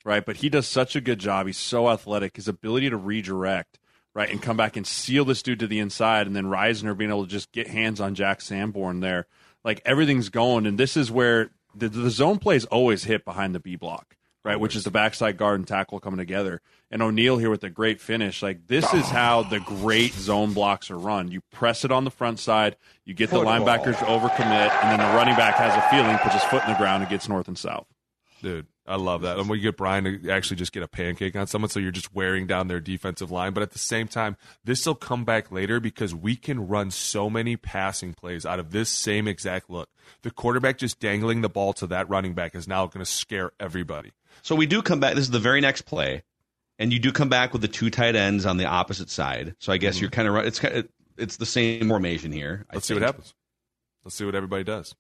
Right, 0.05 0.25
but 0.25 0.37
he 0.37 0.49
does 0.49 0.65
such 0.65 0.95
a 0.95 1.01
good 1.01 1.19
job. 1.19 1.45
He's 1.45 1.57
so 1.57 1.89
athletic. 1.89 2.37
His 2.37 2.47
ability 2.47 2.89
to 2.89 2.95
redirect, 2.95 3.79
right, 4.15 4.29
and 4.29 4.41
come 4.41 4.55
back 4.55 4.77
and 4.77 4.87
seal 4.87 5.25
this 5.25 5.43
dude 5.43 5.59
to 5.59 5.67
the 5.67 5.79
inside, 5.79 6.25
and 6.25 6.35
then 6.35 6.45
Risner 6.45 6.97
being 6.97 7.11
able 7.11 7.25
to 7.25 7.29
just 7.29 7.51
get 7.51 7.67
hands 7.67 7.99
on 7.99 8.15
Jack 8.15 8.39
Sanborn 8.39 9.01
there. 9.01 9.27
Like 9.63 9.81
everything's 9.85 10.29
going, 10.29 10.65
and 10.65 10.77
this 10.77 10.95
is 10.95 11.11
where 11.11 11.51
the, 11.75 11.89
the 11.89 12.09
zone 12.09 12.39
plays 12.39 12.63
always 12.65 13.03
hit 13.03 13.25
behind 13.25 13.53
the 13.53 13.59
B 13.59 13.75
block, 13.75 14.15
right, 14.43 14.59
which 14.59 14.75
is 14.75 14.83
the 14.83 14.91
backside 14.91 15.37
guard 15.37 15.59
and 15.59 15.67
tackle 15.67 15.99
coming 15.99 16.17
together. 16.17 16.61
And 16.91 17.01
O'Neill 17.01 17.37
here 17.37 17.49
with 17.49 17.63
a 17.63 17.69
great 17.69 18.01
finish. 18.01 18.41
Like 18.41 18.67
this 18.67 18.93
is 18.93 19.05
how 19.05 19.43
the 19.43 19.59
great 19.59 20.13
zone 20.13 20.53
blocks 20.53 20.89
are 20.89 20.97
run. 20.97 21.29
You 21.31 21.41
press 21.51 21.85
it 21.85 21.91
on 21.91 22.03
the 22.03 22.11
front 22.11 22.39
side, 22.39 22.75
you 23.05 23.13
get 23.13 23.29
the 23.29 23.37
linebackers 23.37 23.99
to 23.99 24.05
overcommit, 24.05 24.71
and 24.83 24.91
then 24.91 24.99
the 24.99 25.15
running 25.15 25.35
back 25.35 25.55
has 25.55 25.75
a 25.75 25.89
feeling, 25.89 26.17
puts 26.19 26.33
his 26.35 26.43
foot 26.43 26.63
in 26.63 26.71
the 26.71 26.77
ground, 26.77 27.03
and 27.03 27.09
gets 27.09 27.29
north 27.29 27.47
and 27.47 27.57
south. 27.57 27.87
dude. 28.41 28.67
I 28.89 28.95
love 28.95 29.21
that. 29.21 29.37
And 29.37 29.47
you 29.49 29.57
get 29.57 29.77
Brian 29.77 30.03
to 30.03 30.31
actually 30.31 30.57
just 30.57 30.71
get 30.71 30.81
a 30.81 30.87
pancake 30.87 31.35
on 31.35 31.45
someone, 31.45 31.69
so 31.69 31.79
you're 31.79 31.91
just 31.91 32.15
wearing 32.15 32.47
down 32.47 32.69
their 32.69 32.79
defensive 32.79 33.29
line. 33.29 33.53
But 33.53 33.61
at 33.61 33.69
the 33.69 33.77
same 33.77 34.07
time, 34.07 34.35
this 34.63 34.83
will 34.83 34.95
come 34.95 35.25
back 35.25 35.51
later 35.51 35.79
because 35.79 36.15
we 36.15 36.35
can 36.35 36.67
run 36.67 36.89
so 36.89 37.29
many 37.29 37.55
passing 37.55 38.15
plays 38.15 38.47
out 38.47 38.57
of 38.57 38.71
this 38.71 38.89
same 38.89 39.27
exact 39.27 39.69
look. 39.69 39.89
The 40.23 40.31
quarterback 40.31 40.79
just 40.79 40.99
dangling 40.99 41.41
the 41.41 41.49
ball 41.49 41.73
to 41.73 41.85
that 41.87 42.09
running 42.09 42.33
back 42.33 42.55
is 42.55 42.67
now 42.67 42.87
going 42.87 43.05
to 43.05 43.09
scare 43.09 43.51
everybody. 43.59 44.11
So 44.41 44.55
we 44.55 44.65
do 44.65 44.81
come 44.81 44.99
back. 44.99 45.15
This 45.15 45.25
is 45.25 45.31
the 45.31 45.39
very 45.39 45.61
next 45.61 45.83
play, 45.83 46.23
and 46.77 46.91
you 46.93 46.99
do 46.99 47.11
come 47.11 47.29
back 47.29 47.53
with 47.53 47.61
the 47.61 47.67
two 47.67 47.89
tight 47.89 48.15
ends 48.15 48.45
on 48.45 48.57
the 48.57 48.65
opposite 48.65 49.09
side. 49.09 49.55
So 49.59 49.71
I 49.71 49.77
guess 49.77 49.95
mm-hmm. 49.95 50.03
you're 50.03 50.11
kind 50.11 50.27
of 50.27 50.33
right. 50.33 50.45
It's 50.45 50.59
kind 50.59 50.75
of, 50.75 50.87
it's 51.17 51.37
the 51.37 51.45
same 51.45 51.87
formation 51.87 52.31
here. 52.31 52.65
Let's 52.73 52.87
see 52.87 52.93
what 52.93 53.03
happens. 53.03 53.33
Let's 54.03 54.15
see 54.15 54.25
what 54.25 54.35
everybody 54.35 54.63
does. 54.63 54.95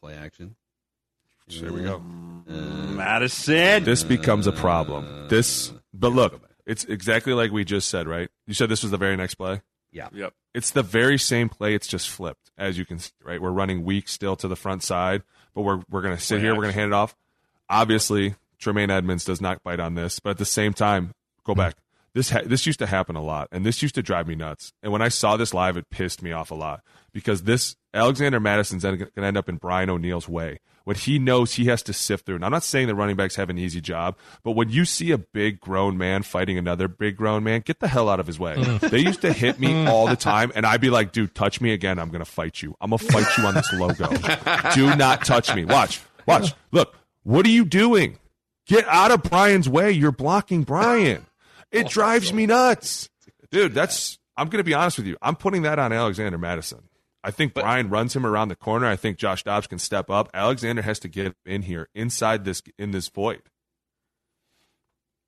Play 0.00 0.14
action. 0.14 0.54
There 1.60 1.72
we 1.72 1.82
go. 1.82 1.96
Uh, 2.48 2.52
Mattison. 2.52 3.82
This 3.82 4.04
becomes 4.04 4.46
a 4.46 4.52
problem. 4.52 5.26
This, 5.28 5.72
but 5.92 6.12
look, 6.12 6.40
it's 6.66 6.84
exactly 6.84 7.32
like 7.32 7.50
we 7.50 7.64
just 7.64 7.88
said, 7.88 8.06
right? 8.06 8.28
You 8.46 8.54
said 8.54 8.68
this 8.68 8.82
was 8.82 8.92
the 8.92 8.96
very 8.96 9.16
next 9.16 9.34
play. 9.34 9.60
Yeah. 9.92 10.08
Yep. 10.12 10.34
It's 10.54 10.70
the 10.70 10.82
very 10.82 11.18
same 11.18 11.48
play. 11.48 11.74
It's 11.74 11.86
just 11.86 12.08
flipped, 12.08 12.50
as 12.56 12.78
you 12.78 12.84
can 12.84 12.98
see, 12.98 13.12
right? 13.24 13.40
We're 13.40 13.50
running 13.50 13.84
weak 13.84 14.08
still 14.08 14.36
to 14.36 14.48
the 14.48 14.56
front 14.56 14.82
side, 14.82 15.22
but 15.54 15.62
we're 15.62 15.82
we're 15.90 16.02
going 16.02 16.16
to 16.16 16.22
sit 16.22 16.36
Play 16.36 16.42
here. 16.42 16.54
We're 16.54 16.62
going 16.62 16.74
to 16.74 16.78
hand 16.78 16.92
it 16.92 16.94
off. 16.94 17.16
Obviously, 17.70 18.34
Tremaine 18.58 18.90
Edmunds 18.90 19.24
does 19.24 19.40
not 19.40 19.62
bite 19.62 19.80
on 19.80 19.94
this, 19.94 20.20
but 20.20 20.30
at 20.30 20.38
the 20.38 20.44
same 20.44 20.72
time, 20.72 21.12
go 21.44 21.54
back. 21.54 21.76
This 22.14 22.30
ha- 22.30 22.42
this 22.44 22.66
used 22.66 22.78
to 22.80 22.86
happen 22.86 23.16
a 23.16 23.22
lot, 23.22 23.48
and 23.52 23.64
this 23.64 23.82
used 23.82 23.94
to 23.94 24.02
drive 24.02 24.26
me 24.26 24.34
nuts. 24.34 24.72
And 24.82 24.90
when 24.90 25.02
I 25.02 25.08
saw 25.08 25.36
this 25.36 25.54
live, 25.54 25.76
it 25.76 25.90
pissed 25.90 26.22
me 26.22 26.32
off 26.32 26.50
a 26.50 26.54
lot 26.54 26.82
because 27.12 27.42
this 27.42 27.76
Alexander 27.94 28.40
Mattison's 28.40 28.82
going 28.82 28.98
to 28.98 29.22
end 29.22 29.36
up 29.36 29.48
in 29.48 29.56
Brian 29.56 29.90
O'Neill's 29.90 30.28
way. 30.28 30.58
What 30.88 30.96
he 30.96 31.18
knows 31.18 31.52
he 31.52 31.66
has 31.66 31.82
to 31.82 31.92
sift 31.92 32.24
through. 32.24 32.36
And 32.36 32.44
I'm 32.46 32.50
not 32.50 32.62
saying 32.62 32.86
the 32.86 32.94
running 32.94 33.14
backs 33.14 33.36
have 33.36 33.50
an 33.50 33.58
easy 33.58 33.78
job, 33.78 34.16
but 34.42 34.52
when 34.52 34.70
you 34.70 34.86
see 34.86 35.10
a 35.10 35.18
big 35.18 35.60
grown 35.60 35.98
man 35.98 36.22
fighting 36.22 36.56
another 36.56 36.88
big 36.88 37.18
grown 37.18 37.44
man, 37.44 37.60
get 37.60 37.80
the 37.80 37.88
hell 37.88 38.08
out 38.08 38.20
of 38.20 38.26
his 38.26 38.38
way. 38.38 38.54
they 38.80 39.00
used 39.00 39.20
to 39.20 39.34
hit 39.34 39.60
me 39.60 39.86
all 39.86 40.06
the 40.06 40.16
time, 40.16 40.50
and 40.54 40.64
I'd 40.64 40.80
be 40.80 40.88
like, 40.88 41.12
dude, 41.12 41.34
touch 41.34 41.60
me 41.60 41.74
again. 41.74 41.98
I'm 41.98 42.08
going 42.08 42.24
to 42.24 42.30
fight 42.30 42.62
you. 42.62 42.74
I'm 42.80 42.88
going 42.88 43.00
to 43.00 43.04
fight 43.04 43.26
you 43.36 43.44
on 43.44 43.52
this 43.52 43.70
logo. 43.74 44.08
Do 44.74 44.96
not 44.96 45.26
touch 45.26 45.54
me. 45.54 45.66
Watch. 45.66 46.00
Watch. 46.26 46.54
Look, 46.72 46.96
what 47.22 47.44
are 47.44 47.50
you 47.50 47.66
doing? 47.66 48.18
Get 48.66 48.88
out 48.88 49.10
of 49.10 49.22
Brian's 49.24 49.68
way. 49.68 49.90
You're 49.90 50.10
blocking 50.10 50.62
Brian. 50.62 51.26
It 51.70 51.88
drives 51.88 52.32
me 52.32 52.46
nuts. 52.46 53.10
Dude, 53.50 53.74
that's 53.74 54.18
I'm 54.38 54.48
going 54.48 54.60
to 54.60 54.64
be 54.64 54.72
honest 54.72 54.96
with 54.96 55.06
you. 55.06 55.18
I'm 55.20 55.36
putting 55.36 55.62
that 55.62 55.78
on 55.78 55.92
Alexander 55.92 56.38
Mattison. 56.38 56.87
I 57.28 57.30
think 57.30 57.52
Brian 57.52 57.90
runs 57.90 58.16
him 58.16 58.24
around 58.24 58.48
the 58.48 58.56
corner. 58.56 58.86
I 58.86 58.96
think 58.96 59.18
Josh 59.18 59.44
Dobbs 59.44 59.66
can 59.66 59.78
step 59.78 60.08
up. 60.08 60.30
Alexander 60.32 60.80
has 60.80 60.98
to 61.00 61.08
get 61.08 61.36
in 61.44 61.60
here 61.60 61.90
inside 61.94 62.46
this 62.46 62.62
in 62.78 62.90
this 62.90 63.08
void. 63.08 63.42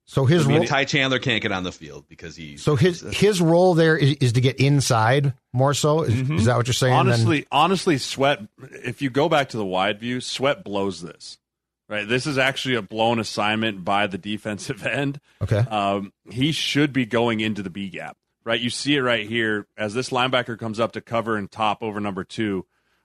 So 0.07 0.25
his 0.25 0.47
I 0.47 0.49
mean, 0.49 0.59
role, 0.61 0.67
Ty 0.67 0.87
Chandler 0.87 1.19
can't 1.19 1.43
get 1.43 1.53
on 1.53 1.63
the 1.63 1.73
field 1.73 2.07
because 2.09 2.37
he. 2.37 2.57
so 2.57 2.75
his 2.75 3.01
his 3.13 3.43
role 3.43 3.75
there 3.75 3.99
is, 3.99 4.15
is 4.15 4.33
to 4.33 4.41
get 4.41 4.59
inside 4.59 5.35
more 5.53 5.75
so. 5.75 6.05
Is, 6.05 6.31
is 6.31 6.47
that 6.47 6.57
what 6.57 6.67
you're 6.67 6.73
saying? 6.73 6.95
Then- 6.95 7.01
honestly, 7.01 7.47
honestly, 7.53 7.99
Sweat. 7.99 8.41
If 8.83 9.03
you 9.03 9.11
go 9.11 9.29
back 9.29 9.51
to 9.51 9.59
the 9.59 9.65
wide 9.65 10.01
view, 10.01 10.23
Sweat 10.23 10.65
blows 10.65 11.03
this. 11.03 11.37
Right, 11.87 12.09
this 12.09 12.27
is 12.27 12.39
actually 12.39 12.77
a 12.77 12.83
blown 12.83 13.19
assignment 13.19 13.85
by 13.85 14.07
the 14.07 14.17
defensive 14.17 14.87
end. 14.87 15.21
okay. 15.43 15.59
Um, 15.59 16.15
he 16.31 16.53
should 16.53 16.95
be 16.95 17.05
going 17.05 17.41
into 17.41 17.63
the 17.63 17.71
B 17.71 17.91
gap. 17.91 18.17
Right, 18.43 18.61
you 18.61 18.71
see 18.71 18.97
it 18.97 19.01
right 19.01 19.29
here 19.29 19.67
as 19.77 19.93
this 19.93 20.11
linebacker 20.11 20.59
comes 20.59 20.81
up 20.81 20.93
to 20.93 21.03
cover 21.03 21.37
and 21.37 21.51
top 21.51 21.83
over 21.83 22.01
number 22.01 22.25
two, 22.25 22.65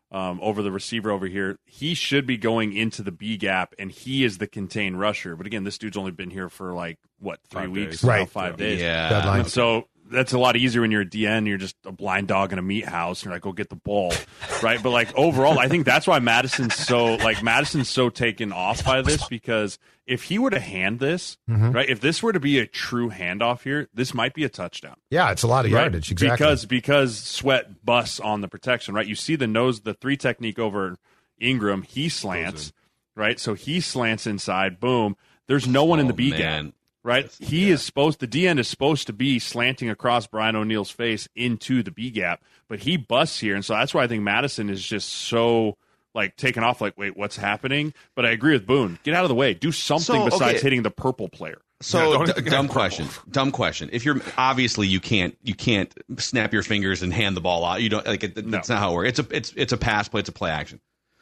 um, 0.10 0.40
over 0.42 0.62
the 0.62 0.72
receiver 0.72 1.12
over 1.12 1.28
here. 1.28 1.60
He 1.66 1.94
should 1.94 2.26
be 2.26 2.38
going 2.38 2.74
into 2.74 3.02
the 3.04 3.12
B 3.12 3.36
gap, 3.36 3.76
and 3.78 3.92
he 3.92 4.24
is 4.24 4.38
the 4.38 4.48
contained 4.48 4.98
rusher. 4.98 5.36
But 5.36 5.46
again, 5.46 5.66
this 5.66 5.78
dude's 5.78 5.98
only 5.98 6.12
been 6.12 6.30
here 6.30 6.48
for 6.48 6.74
like 6.74 7.00
what 7.20 7.40
three 7.50 7.64
Five 7.64 7.72
weeks, 7.72 7.92
days. 7.98 8.04
Right. 8.06 8.30
Five 8.30 8.56
days. 8.56 8.80
Yeah. 8.80 9.10
Deadline. 9.10 9.40
And 9.42 9.50
so 9.50 9.90
that's 10.10 10.34
a 10.34 10.38
lot 10.40 10.56
easier 10.56 10.82
when 10.82 10.92
you're 10.92 11.02
a 11.02 11.06
DN. 11.06 11.48
You're 11.48 11.58
just 11.58 11.76
a 11.86 11.92
blind 11.92 12.28
dog 12.28 12.54
in 12.54 12.60
a 12.60 12.62
meat 12.62 12.86
house. 12.86 13.22
And 13.22 13.26
you're 13.28 13.36
like, 13.36 13.42
go 13.42 13.52
get 13.54 13.70
the 13.70 13.76
ball, 13.76 14.14
right? 14.62 14.82
But 14.82 14.92
like 14.92 15.16
overall, 15.18 15.58
I 15.60 15.68
think 15.68 15.86
that's 15.86 16.06
why 16.08 16.20
Mattison's 16.20 16.76
so 16.76 17.16
like 17.16 17.42
Mattison's 17.44 17.90
so 17.90 18.10
taken 18.10 18.52
off 18.52 18.84
by 18.86 19.02
this 19.02 19.28
because 19.28 19.80
if 20.06 20.24
he 20.24 20.38
were 20.38 20.52
to 20.52 20.60
hand 20.60 21.00
this, 21.00 21.38
Mm-hmm. 21.50 21.72
right, 21.72 21.90
if 21.90 22.00
this 22.02 22.22
were 22.22 22.32
to 22.34 22.40
be 22.40 22.60
a 22.60 22.68
true 22.68 23.10
handoff 23.10 23.64
here, 23.64 23.88
this 23.94 24.14
might 24.14 24.34
be 24.36 24.44
a 24.44 24.50
touchdown. 24.50 24.96
yeah, 25.10 25.32
it's 25.32 25.42
a 25.44 25.48
lot 25.48 25.66
of 25.66 25.72
Right? 25.72 25.82
yardage. 25.82 26.12
Exactly. 26.12 26.36
Because 26.46 26.66
because 26.66 27.18
Sweat 27.18 27.84
busts 27.84 28.20
on 28.20 28.42
the 28.42 28.48
protection, 28.48 28.94
right? 28.94 29.08
You 29.08 29.16
see 29.16 29.36
the 29.36 29.48
nose, 29.48 29.82
the 29.82 29.94
three 29.96 30.18
technique 30.18 30.60
over 30.60 30.98
Ingram. 31.40 31.82
He 31.82 32.10
slants, 32.10 32.72
right? 33.16 33.40
So 33.40 33.56
he 33.56 33.82
slants 33.82 34.28
inside. 34.28 34.80
Boom. 34.80 35.18
There's 35.48 35.68
no 35.68 35.84
one 35.84 36.00
in 36.00 36.08
the 36.08 36.14
Oh, 36.14 36.16
B 36.16 36.30
man. 36.32 36.66
gap. 36.66 36.74
Right? 37.06 37.32
He 37.40 37.70
is 37.70 37.84
supposed 37.84 38.20
the 38.20 38.26
D 38.26 38.48
end 38.48 38.60
is 38.60 38.68
supposed 38.68 39.06
to 39.08 39.14
be 39.14 39.38
slanting 39.38 39.92
across 39.92 40.26
Brian 40.26 40.56
O'Neill's 40.56 40.90
face 40.90 41.28
into 41.36 41.84
the 41.84 41.92
B 41.92 42.10
gap, 42.10 42.42
but 42.68 42.80
he 42.80 42.98
busts 42.98 43.40
here, 43.40 43.54
and 43.54 43.64
so 43.64 43.76
that's 43.76 43.94
why 43.94 44.04
I 44.04 44.08
think 44.08 44.24
Mattison 44.24 44.72
is 44.72 44.84
just 44.84 45.08
so 45.10 45.78
like 46.16 46.36
taken 46.36 46.64
off. 46.64 46.82
Like, 46.82 46.98
wait, 46.98 47.16
what's 47.16 47.38
happening? 47.38 47.94
But 48.16 48.26
I 48.26 48.32
agree 48.32 48.54
with 48.54 48.66
Boone. 48.66 48.98
Get 49.04 49.14
out 49.14 49.24
of 49.24 49.30
the 49.30 49.36
way. 49.36 49.54
Do 49.54 49.72
something 49.72 50.04
So, 50.16 50.26
besides 50.26 50.56
okay. 50.56 50.62
hitting 50.64 50.82
the 50.82 50.90
purple 50.90 51.30
player. 51.30 51.62
So 51.82 52.26
d- 52.26 52.42
dumb 52.42 52.68
question. 52.68 53.08
Dumb 53.30 53.52
question. 53.52 53.90
If 53.94 54.04
you're 54.04 54.20
obviously 54.36 54.88
you 54.88 55.00
can't 55.00 55.38
you 55.44 55.54
can't 55.54 55.94
snap 56.18 56.54
your 56.54 56.64
fingers 56.64 57.04
and 57.04 57.14
hand 57.14 57.38
the 57.38 57.42
ball 57.42 57.64
out. 57.66 57.84
You 57.84 57.90
don't 57.90 58.08
like 58.08 58.24
it, 58.24 58.50
that's 58.50 58.70
not 58.70 58.80
how 58.80 58.92
it 58.92 58.96
works. 58.96 59.10
It's 59.10 59.20
a 59.20 59.36
it's 59.36 59.54
it's 59.56 59.74
a 59.74 59.78
pass 59.78 60.08
play. 60.08 60.22
It's 60.22 60.30
a 60.30 60.32
play 60.32 60.50
action. 60.50 60.80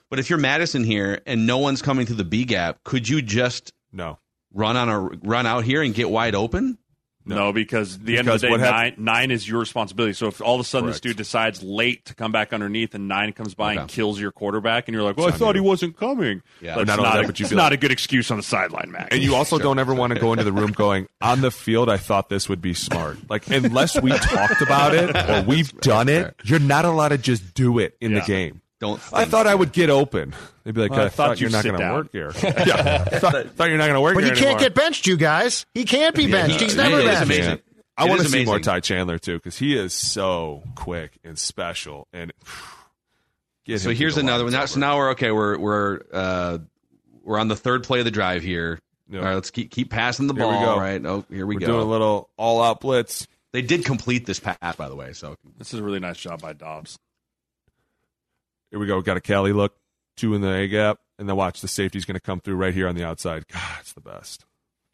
But 0.09 0.19
if 0.19 0.29
you're 0.29 0.39
Mattison 0.39 0.85
here 0.85 1.21
and 1.25 1.45
no 1.45 1.57
one's 1.57 1.81
coming 1.81 2.05
through 2.05 2.17
the 2.17 2.23
B 2.23 2.45
gap, 2.45 2.83
could 2.85 3.09
you 3.09 3.21
just 3.21 3.73
no 3.91 4.19
run 4.53 4.77
on 4.77 4.89
a 4.89 4.99
run 4.99 5.45
out 5.45 5.63
here 5.63 5.81
and 5.81 5.93
get 5.93 6.09
wide 6.09 6.35
open? 6.35 6.77
No, 7.25 7.53
because 7.53 7.97
the 7.99 8.17
end 8.17 8.27
of 8.27 8.41
the 8.41 8.49
day, 8.49 8.57
nine, 8.57 8.95
nine 8.97 9.31
is 9.31 9.47
your 9.47 9.61
responsibility. 9.61 10.11
So 10.11 10.27
if 10.27 10.41
all 10.41 10.55
of 10.55 10.59
a 10.59 10.65
sudden 10.65 10.89
this 10.89 10.99
dude 10.99 11.15
decides 11.15 11.63
late 11.63 12.03
to 12.07 12.15
come 12.15 12.33
back 12.33 12.51
underneath 12.51 12.95
and 12.95 13.07
nine 13.07 13.31
comes 13.31 13.55
by 13.55 13.75
and 13.75 13.87
kills 13.87 14.19
your 14.19 14.33
quarterback, 14.33 14.89
and 14.89 14.93
you're 14.93 15.05
like, 15.05 15.15
well, 15.15 15.27
I 15.27 15.29
It's 15.29 15.35
on 15.35 15.39
thought 15.39 15.55
he 15.55 15.61
wasn't 15.61 15.95
coming. 15.95 16.41
Yeah. 16.59 16.75
That's 16.75 16.87
Not 16.87 16.99
not, 16.99 17.13
that, 17.13 17.23
a, 17.23 17.27
but 17.27 17.39
you 17.39 17.43
it's 17.45 17.51
feel 17.51 17.57
not 17.57 17.71
like- 17.71 17.75
a 17.75 17.77
good 17.77 17.91
excuse 17.93 18.29
on 18.29 18.35
the 18.35 18.43
sideline, 18.43 18.91
Mac. 18.91 19.07
And 19.13 19.23
you 19.23 19.35
also 19.37 19.57
don't 19.57 19.79
ever 19.79 19.93
want 19.93 20.13
to 20.13 20.19
go 20.19 20.33
into 20.33 20.43
the 20.43 20.51
room 20.51 20.71
going, 20.75 21.07
on 21.21 21.39
the 21.39 21.49
field, 21.49 21.87
I 21.89 21.95
thought 21.95 22.27
this 22.27 22.49
would 22.49 22.61
be 22.61 22.73
smart. 22.73 23.17
Like, 23.29 23.49
unless 23.49 23.97
we 24.01 24.11
talked 24.11 24.61
about 24.61 24.93
it 24.93 25.15
or 25.15 25.43
we've 25.43 25.71
done 25.79 26.09
it, 26.09 26.35
you're 26.43 26.59
not 26.59 26.83
allowed 26.83 27.09
to 27.09 27.17
just 27.17 27.53
do 27.53 27.79
it 27.79 27.95
in 28.01 28.15
the 28.15 28.21
game. 28.21 28.61
Don't. 28.83 29.01
I 29.13 29.23
thought 29.23 29.47
I 29.47 29.55
would 29.55 29.71
get 29.71 29.89
open. 29.89 30.35
They'd 30.65 30.73
be 30.75 30.81
like, 30.81 30.91
Well, 30.91 31.05
I, 31.05 31.09
thought, 31.09 31.39
you're 31.39 31.49
not 31.49 31.63
going 31.63 31.79
to 31.79 31.93
work 31.93 32.11
here. 32.11 32.31
yeah. 32.43 33.05
I 33.11 33.19
thought, 33.19 33.51
thought 33.51 33.69
you're 33.69 33.77
not 33.77 33.85
going 33.85 33.93
to 33.95 34.01
work 34.01 34.15
But 34.15 34.25
he 34.25 34.29
can't 34.31 34.41
anymore. 34.41 34.59
get 34.59 34.75
benched, 34.75 35.07
you 35.07 35.15
guys. 35.15 35.65
He 35.73 35.85
can't 35.85 36.13
be 36.13 36.29
benched. 36.29 36.59
He's 36.59 36.75
never 36.75 36.99
is 36.99 37.05
benched. 37.05 37.23
amazing. 37.23 37.59
I 37.97 38.05
It 38.05 38.09
want 38.09 38.19
to 38.21 38.25
is 38.25 38.31
see 38.33 38.43
more. 38.43 38.59
Ty 38.59 38.81
Chandler 38.81 39.17
too 39.19 39.37
because 39.37 39.57
he 39.57 39.77
is 39.77 39.93
so 39.93 40.63
quick 40.75 41.17
and 41.23 41.39
special. 41.39 42.07
And 42.11 42.33
get 43.65 43.79
So 43.81 43.91
here's 43.91 44.17
another 44.17 44.43
one. 44.43 44.53
it's 44.53 44.59
Now, 44.59 44.65
so 44.65 44.79
now 44.79 44.97
we're 44.97 45.11
okay. 45.11 45.31
We're 45.31 45.57
we're 45.57 45.99
uh, 46.11 46.57
we're 47.23 47.39
on 47.39 47.47
the 47.47 47.55
third 47.55 47.83
play 47.83 47.99
of 47.99 48.05
the 48.05 48.11
drive 48.11 48.43
here. 48.43 48.79
Yep. 49.09 49.21
All 49.21 49.27
right, 49.27 49.35
let's 49.35 49.51
keep 49.51 49.71
keep 49.71 49.89
passing 49.91 50.27
the 50.27 50.33
Here 50.33 50.43
ball. 50.43 50.75
we. 50.75 50.81
Right. 50.81 51.05
Oh, 51.05 51.23
here 51.29 51.45
we 51.45 51.55
We're 51.55 51.59
go. 51.61 51.67
doing 51.67 51.81
a 51.81 51.89
little 51.89 52.29
all-out 52.37 52.81
blitz. 52.81 53.27
They 53.53 53.61
did 53.61 53.85
complete 53.85 54.25
this 54.25 54.39
pass, 54.39 54.75
by 54.75 54.89
the 54.89 54.95
way. 54.95 55.13
So 55.13 55.35
This 55.57 55.73
is 55.73 55.79
a 55.79 55.83
really 55.83 55.99
nice 55.99 56.17
job 56.17 56.41
by 56.41 56.53
Dobbs. 56.53 56.97
Here 58.73 58.79
we 58.79 58.87
go. 58.87 58.99
Got 59.01 59.17
a 59.17 59.21
Cali 59.21 59.53
look, 59.53 59.75
two 60.17 60.33
in 60.33 60.41
the 60.41 60.51
A 60.51 60.67
gap, 60.67 60.97
and 61.19 61.29
then 61.29 61.35
watch 61.35 61.61
the 61.61 61.67
safety's 61.67 62.05
going 62.05 62.15
to 62.15 62.19
come 62.19 62.39
through 62.39 62.55
right 62.55 62.73
here 62.73 62.87
on 62.87 62.95
the 62.95 63.03
outside. 63.05 63.47
God, 63.47 63.77
it's 63.81 63.93
the 63.93 64.01
best. 64.01 64.45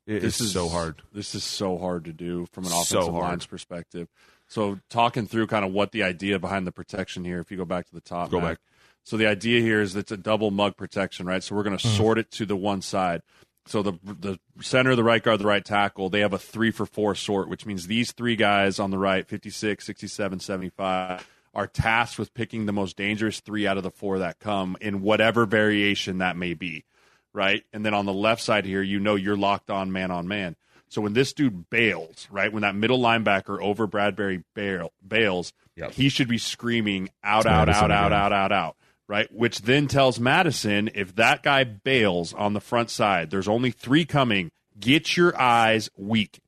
It 0.05 0.19
this 0.19 0.41
is 0.41 0.51
so 0.51 0.67
hard. 0.67 1.01
This 1.13 1.33
is 1.33 1.45
so 1.45 1.77
hard 1.77 2.03
to 2.03 2.11
do 2.11 2.45
from 2.51 2.65
an 2.65 2.73
offensive 2.73 3.13
hard. 3.13 3.23
line's 3.23 3.45
perspective. 3.45 4.09
So 4.49 4.79
talking 4.89 5.27
through 5.27 5.47
kind 5.47 5.63
of 5.63 5.71
what 5.71 5.93
the 5.93 6.03
idea 6.03 6.39
behind 6.39 6.67
the 6.67 6.73
protection 6.73 7.23
here, 7.23 7.39
if 7.39 7.51
you 7.51 7.55
go 7.57 7.63
back 7.63 7.87
to 7.87 7.95
the 7.95 8.01
top, 8.01 8.29
Go 8.31 8.41
Mac. 8.41 8.49
back. 8.49 8.59
So 9.05 9.15
the 9.15 9.27
idea 9.27 9.61
here 9.61 9.79
is 9.81 9.95
it's 9.95 10.11
a 10.11 10.17
double 10.17 10.51
mug 10.51 10.75
protection, 10.75 11.25
right? 11.25 11.41
So 11.41 11.55
we're 11.55 11.63
going 11.63 11.77
to 11.77 11.87
Mm. 11.87 11.95
sort 11.95 12.17
it 12.17 12.31
to 12.31 12.45
the 12.45 12.57
one 12.57 12.81
side. 12.81 13.21
So 13.65 13.81
the 13.81 13.93
the 14.03 14.39
center, 14.61 14.93
the 14.93 15.05
right 15.05 15.23
guard, 15.23 15.39
the 15.39 15.45
right 15.45 15.63
tackle, 15.63 16.09
they 16.09 16.19
have 16.19 16.33
a 16.33 16.37
three 16.37 16.71
for 16.71 16.85
four 16.85 17.15
sort, 17.15 17.47
which 17.47 17.65
means 17.65 17.87
these 17.87 18.11
three 18.11 18.35
guys 18.35 18.77
on 18.77 18.91
the 18.91 18.97
right, 18.97 19.25
56, 19.25 19.85
67, 19.85 20.39
75, 20.41 21.25
are 21.53 21.67
tasked 21.67 22.19
with 22.19 22.33
picking 22.33 22.65
the 22.65 22.71
most 22.73 22.95
dangerous 22.97 23.39
three 23.39 23.65
out 23.67 23.77
of 23.77 23.83
the 23.83 23.91
four 23.91 24.19
that 24.19 24.39
come 24.39 24.77
in 24.81 25.01
whatever 25.01 25.45
variation 25.45 26.19
that 26.19 26.37
may 26.37 26.53
be, 26.53 26.83
right? 27.33 27.63
And 27.73 27.85
then 27.85 27.93
on 27.93 28.05
the 28.05 28.13
left 28.13 28.41
side 28.41 28.65
here, 28.65 28.81
you 28.81 28.99
know 28.99 29.15
you're 29.15 29.37
locked 29.37 29.69
on 29.69 29.91
man 29.91 30.11
on 30.11 30.27
man. 30.27 30.55
So 30.87 31.01
when 31.01 31.13
this 31.13 31.33
dude 31.33 31.69
bails, 31.69 32.27
right, 32.31 32.51
when 32.51 32.61
that 32.61 32.75
middle 32.75 32.99
linebacker 32.99 33.61
over 33.61 33.85
Bradbury 33.87 34.43
bail, 34.55 34.91
bails, 35.07 35.53
Yep. 35.75 35.91
he 35.91 36.09
should 36.09 36.27
be 36.27 36.37
screaming 36.39 37.09
out, 37.23 37.45
out, 37.45 37.67
Mattison 37.67 37.91
out, 37.91 38.11
out, 38.11 38.11
out, 38.11 38.33
out, 38.33 38.51
out, 38.51 38.75
right? 39.07 39.31
Which 39.31 39.61
then 39.61 39.87
tells 39.87 40.19
Mattison 40.19 40.89
if 40.95 41.15
that 41.15 41.41
guy 41.43 41.63
bails 41.63 42.33
on 42.33 42.53
the 42.53 42.59
front 42.59 42.89
side, 42.89 43.29
there's 43.29 43.47
only 43.47 43.71
three 43.71 44.03
coming. 44.03 44.49
Get 44.79 45.15
your 45.15 45.39
eyes 45.39 45.89
weak, 45.95 46.39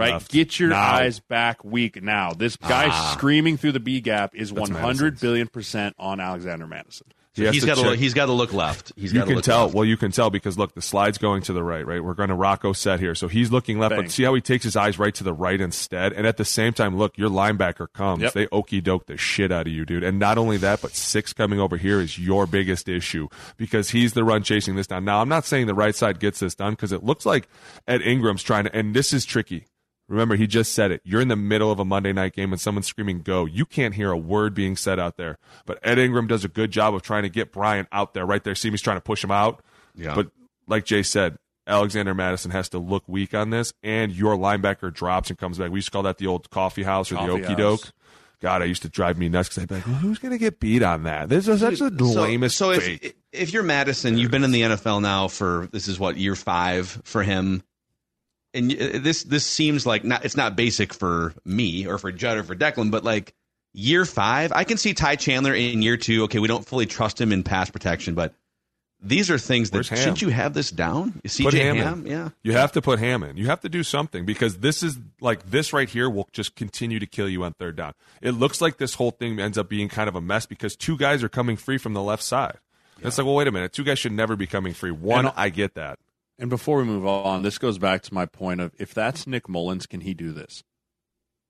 right? 0.00 0.12
Left. 0.14 0.32
Get 0.32 0.58
your 0.58 0.70
Now. 0.70 0.94
eyes 0.94 1.20
back 1.20 1.64
weak 1.64 2.02
now. 2.02 2.32
This 2.32 2.56
guy 2.56 2.88
Ah. 2.90 3.14
screaming 3.16 3.56
through 3.56 3.72
the 3.72 3.80
B 3.80 4.00
gap 4.00 4.34
is 4.34 4.50
That's 4.50 4.60
100 4.70 4.82
Mattison's. 4.82 5.20
billion 5.20 5.46
percent 5.48 5.94
on 5.98 6.18
Alexander 6.20 6.66
Mattison. 6.66 7.06
He 7.32 7.44
has 7.44 7.64
got 7.64 7.76
to 7.76 7.82
look, 7.82 7.96
he's 7.98 8.12
got 8.12 8.26
to 8.26 8.32
look 8.32 8.52
left. 8.52 8.92
He's 8.96 9.12
you 9.14 9.22
can 9.22 9.36
look 9.36 9.44
tell. 9.44 9.62
left. 9.66 9.74
Well, 9.74 9.84
you 9.84 9.96
can 9.96 10.10
tell 10.10 10.30
because 10.30 10.58
look, 10.58 10.74
the 10.74 10.82
slide's 10.82 11.16
going 11.16 11.42
to 11.42 11.52
the 11.52 11.62
right. 11.62 11.86
Right, 11.86 12.02
we're 12.02 12.12
going 12.14 12.28
to 12.28 12.34
Rocco 12.34 12.72
set 12.72 12.98
here, 12.98 13.14
so 13.14 13.28
he's 13.28 13.52
looking 13.52 13.78
left. 13.78 13.90
Bang. 13.90 14.02
But 14.02 14.10
see 14.10 14.24
how 14.24 14.34
he 14.34 14.40
takes 14.40 14.64
his 14.64 14.74
eyes 14.76 14.98
right 14.98 15.14
to 15.14 15.22
the 15.24 15.32
right 15.32 15.58
instead, 15.58 16.12
and 16.12 16.26
at 16.26 16.38
the 16.38 16.44
same 16.44 16.72
time, 16.72 16.98
look, 16.98 17.16
your 17.16 17.30
linebacker 17.30 17.86
comes. 17.94 18.22
Yep. 18.24 18.32
They 18.32 18.48
okey 18.50 18.80
doke 18.82 19.06
the 19.06 19.16
shit 19.16 19.52
out 19.52 19.68
of 19.68 19.72
you, 19.72 19.86
dude. 19.86 20.02
And 20.02 20.18
not 20.18 20.38
only 20.38 20.56
that, 20.58 20.82
but 20.82 20.90
six 20.94 21.32
coming 21.32 21.60
over 21.60 21.76
here 21.76 22.00
is 22.00 22.18
your 22.18 22.46
biggest 22.46 22.88
issue 22.88 23.28
because 23.56 23.90
he's 23.90 24.12
the 24.12 24.24
run 24.24 24.42
chasing 24.42 24.74
this 24.74 24.88
down. 24.88 25.04
Now, 25.04 25.22
I'm 25.22 25.28
not 25.28 25.44
saying 25.44 25.66
the 25.68 25.72
right 25.72 25.94
side 25.94 26.18
gets 26.18 26.40
this 26.40 26.56
done 26.56 26.72
because 26.72 26.90
it 26.90 27.04
looks 27.04 27.24
like 27.24 27.48
Ed 27.86 28.02
Ingram's 28.02 28.42
trying 28.42 28.64
to, 28.64 28.76
and 28.76 28.92
this 28.92 29.12
is 29.12 29.24
tricky. 29.24 29.66
Remember, 30.10 30.34
he 30.34 30.46
just 30.48 30.72
said 30.74 30.90
it. 30.90 31.00
You're 31.04 31.20
in 31.20 31.28
the 31.28 31.36
middle 31.36 31.70
of 31.70 31.78
a 31.78 31.84
Monday 31.84 32.12
night 32.12 32.34
game 32.34 32.52
and 32.52 32.60
someone's 32.60 32.88
screaming 32.88 33.20
go. 33.20 33.44
You 33.46 33.64
can't 33.64 33.94
hear 33.94 34.10
a 34.10 34.18
word 34.18 34.54
being 34.54 34.76
said 34.76 34.98
out 34.98 35.16
there. 35.16 35.38
But 35.66 35.78
Ed 35.84 35.98
Ingram 35.98 36.26
does 36.26 36.44
a 36.44 36.48
good 36.48 36.72
job 36.72 36.94
of 36.94 37.02
trying 37.02 37.22
to 37.22 37.28
get 37.28 37.52
Brian 37.52 37.86
out 37.92 38.12
there 38.12 38.26
right 38.26 38.42
there. 38.42 38.56
See 38.56 38.68
him, 38.68 38.74
he's 38.74 38.82
trying 38.82 38.96
to 38.96 39.02
push 39.02 39.22
him 39.22 39.30
out. 39.30 39.62
Yeah. 39.94 40.14
But 40.16 40.32
like 40.66 40.84
Jay 40.84 41.04
said, 41.04 41.38
Alexander 41.66 42.12
Mattison 42.12 42.50
has 42.50 42.68
to 42.70 42.78
look 42.78 43.04
weak 43.06 43.34
on 43.34 43.50
this, 43.50 43.72
and 43.84 44.10
your 44.10 44.36
linebacker 44.36 44.92
drops 44.92 45.30
and 45.30 45.38
comes 45.38 45.58
back. 45.58 45.70
We 45.70 45.78
used 45.78 45.86
to 45.88 45.92
call 45.92 46.02
that 46.02 46.18
the 46.18 46.26
old 46.26 46.50
coffee 46.50 46.82
house 46.82 47.12
or 47.12 47.14
Coffee 47.14 47.26
the 47.42 47.46
okey 47.46 47.54
doke. 47.54 47.92
God, 48.40 48.62
I 48.62 48.64
used 48.64 48.82
to 48.82 48.88
drive 48.88 49.18
me 49.18 49.28
nuts 49.28 49.50
because 49.50 49.62
I'd 49.62 49.68
be 49.68 49.74
like, 49.76 49.86
well, 49.86 49.96
"Who's 49.96 50.18
going 50.18 50.32
to 50.32 50.38
get 50.38 50.58
beat 50.58 50.82
on 50.82 51.02
that?" 51.04 51.28
This 51.28 51.46
is 51.46 51.60
such 51.60 51.74
a 51.74 51.76
So- 51.76 52.22
lamest 52.22 52.56
So, 52.56 52.70
if 52.72 53.12
if 53.32 53.52
you're 53.52 53.62
Mattison, 53.62 54.18
you've 54.18 54.30
been 54.32 54.42
in 54.42 54.50
the 54.50 54.62
NFL 54.62 55.00
now 55.02 55.28
for 55.28 55.68
this 55.70 55.86
is 55.86 56.00
what 56.00 56.16
year 56.16 56.34
five 56.34 57.00
for 57.04 57.22
him, 57.22 57.62
and 58.54 58.72
uh, 58.72 58.98
this 58.98 59.22
this 59.24 59.44
seems 59.46 59.86
like 59.86 60.04
not 60.04 60.24
it's 60.24 60.36
not 60.36 60.56
basic 60.56 60.92
for 60.94 61.34
me 61.44 61.86
or 61.86 61.98
for 61.98 62.12
Judd 62.12 62.38
or 62.38 62.42
for 62.44 62.56
Declan, 62.56 62.90
but 62.90 63.04
like 63.04 63.34
year 63.72 64.04
five, 64.04 64.52
I 64.52 64.64
can 64.64 64.76
see 64.76 64.94
Ty 64.94 65.16
Chandler 65.16 65.54
in 65.54 65.82
year 65.82 65.96
two. 65.96 66.24
Okay, 66.24 66.38
we 66.38 66.48
don't 66.48 66.66
fully 66.66 66.86
trust 66.86 67.20
him 67.20 67.32
in 67.32 67.42
pass 67.42 67.70
protection, 67.70 68.14
but 68.14 68.34
these 69.02 69.30
are 69.30 69.38
things 69.38 69.70
that 69.70 69.84
shouldn't 69.84 70.20
you 70.20 70.28
have 70.28 70.52
this 70.52 70.70
down? 70.70 71.12
CJ 71.24 71.52
Ham 71.52 71.76
Ham, 71.76 72.06
yeah. 72.06 72.28
You 72.42 72.52
have 72.52 72.72
to 72.72 72.82
put 72.82 72.98
Ham 72.98 73.22
in. 73.22 73.36
You 73.38 73.46
have 73.46 73.60
to 73.60 73.68
do 73.68 73.82
something 73.82 74.26
because 74.26 74.58
this 74.58 74.82
is 74.82 74.98
like 75.20 75.50
this 75.50 75.72
right 75.72 75.88
here 75.88 76.10
will 76.10 76.28
just 76.32 76.54
continue 76.54 76.98
to 76.98 77.06
kill 77.06 77.28
you 77.28 77.42
on 77.44 77.54
third 77.54 77.76
down. 77.76 77.94
It 78.20 78.32
looks 78.32 78.60
like 78.60 78.76
this 78.76 78.94
whole 78.94 79.10
thing 79.10 79.40
ends 79.40 79.56
up 79.56 79.68
being 79.70 79.88
kind 79.88 80.08
of 80.08 80.16
a 80.16 80.20
mess 80.20 80.44
because 80.44 80.76
two 80.76 80.98
guys 80.98 81.22
are 81.22 81.30
coming 81.30 81.56
free 81.56 81.78
from 81.78 81.94
the 81.94 82.02
left 82.02 82.22
side. 82.22 82.58
It's 83.02 83.16
like, 83.16 83.24
well, 83.24 83.36
wait 83.36 83.48
a 83.48 83.52
minute. 83.52 83.72
Two 83.72 83.84
guys 83.84 83.98
should 83.98 84.12
never 84.12 84.36
be 84.36 84.46
coming 84.46 84.74
free. 84.74 84.90
One, 84.90 85.26
And- 85.26 85.34
I 85.36 85.48
get 85.48 85.74
that. 85.74 85.98
And 86.40 86.48
before 86.50 86.78
we 86.78 86.84
move 86.84 87.06
on, 87.06 87.42
this 87.42 87.58
goes 87.58 87.78
back 87.78 88.02
to 88.02 88.14
my 88.14 88.26
point 88.26 88.60
of 88.60 88.72
if 88.78 88.94
that's 88.94 89.26
Nick 89.26 89.48
Mullens, 89.48 89.86
can 89.86 90.00
he 90.00 90.14
do 90.14 90.32
this? 90.32 90.62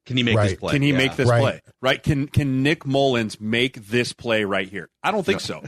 Can 0.07 0.17
he 0.17 0.23
make 0.23 0.37
this 0.39 0.55
play? 0.55 0.73
Can 0.73 0.83
he 0.83 0.91
Yeah. 0.93 0.97
make 0.97 1.15
this 1.17 1.29
Right. 1.29 1.41
play? 1.41 1.61
Right? 1.83 2.03
Can 2.03 2.27
can 2.27 2.63
Nick 2.63 2.87
Mullens 2.87 3.39
make 3.39 3.87
this 3.89 4.15
play 4.15 4.45
right 4.45 4.67
here? 4.69 4.89
I 5.03 5.11
don't 5.13 5.25
think 5.27 5.41
so. 5.41 5.63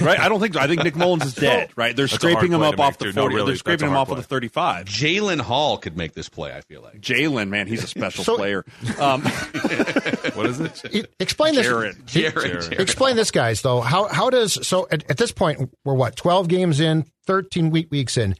right? 0.00 0.18
I 0.18 0.28
don't 0.28 0.40
think 0.40 0.54
so. 0.54 0.60
I 0.60 0.66
think 0.66 0.82
Nick 0.82 0.96
Mullens 0.96 1.24
is 1.24 1.34
dead. 1.36 1.70
Right? 1.76 1.94
They're 1.96 2.06
That's 2.06 2.16
scraping 2.20 2.52
him 2.52 2.62
up 2.62 2.80
off 2.80 2.98
the 2.98 3.06
dude. 3.06 3.16
No, 3.16 3.26
really, 3.26 3.46
they're 3.52 3.56
scraping 3.56 3.86
him 3.86 3.92
hard 3.94 4.08
off 4.08 4.10
of 4.10 4.16
the 4.18 4.24
thirty-five. 4.24 4.86
Jalen 4.86 5.40
Hall 5.40 5.78
could 5.78 5.96
make 5.96 6.12
this 6.14 6.28
play. 6.28 6.52
I 6.52 6.62
feel 6.62 6.82
like. 6.82 7.00
Jalen, 7.00 7.48
man, 7.48 7.68
he's 7.68 7.84
a 7.84 7.86
special 7.86 8.24
So- 8.24 8.36
player. 8.36 8.64
Um, 8.98 9.22
What 10.34 10.46
is 10.46 10.60
it? 10.60 11.14
Explain 11.20 11.54
this. 11.54 11.64
Jared. 11.66 12.06
Jared, 12.06 12.34
Jared. 12.34 12.60
Jared. 12.62 12.80
Explain 12.80 13.16
this, 13.16 13.30
guys. 13.30 13.62
Though, 13.62 13.80
how 13.80 14.08
how 14.08 14.28
does 14.30 14.66
so 14.66 14.86
at, 14.90 15.08
at 15.10 15.16
this 15.16 15.32
point 15.32 15.70
we're 15.84 15.94
what 15.94 16.16
twelve 16.16 16.48
games 16.48 16.80
in, 16.80 17.06
thirteen 17.26 17.70
week 17.70 17.88
weeks 17.90 18.16
in. 18.18 18.34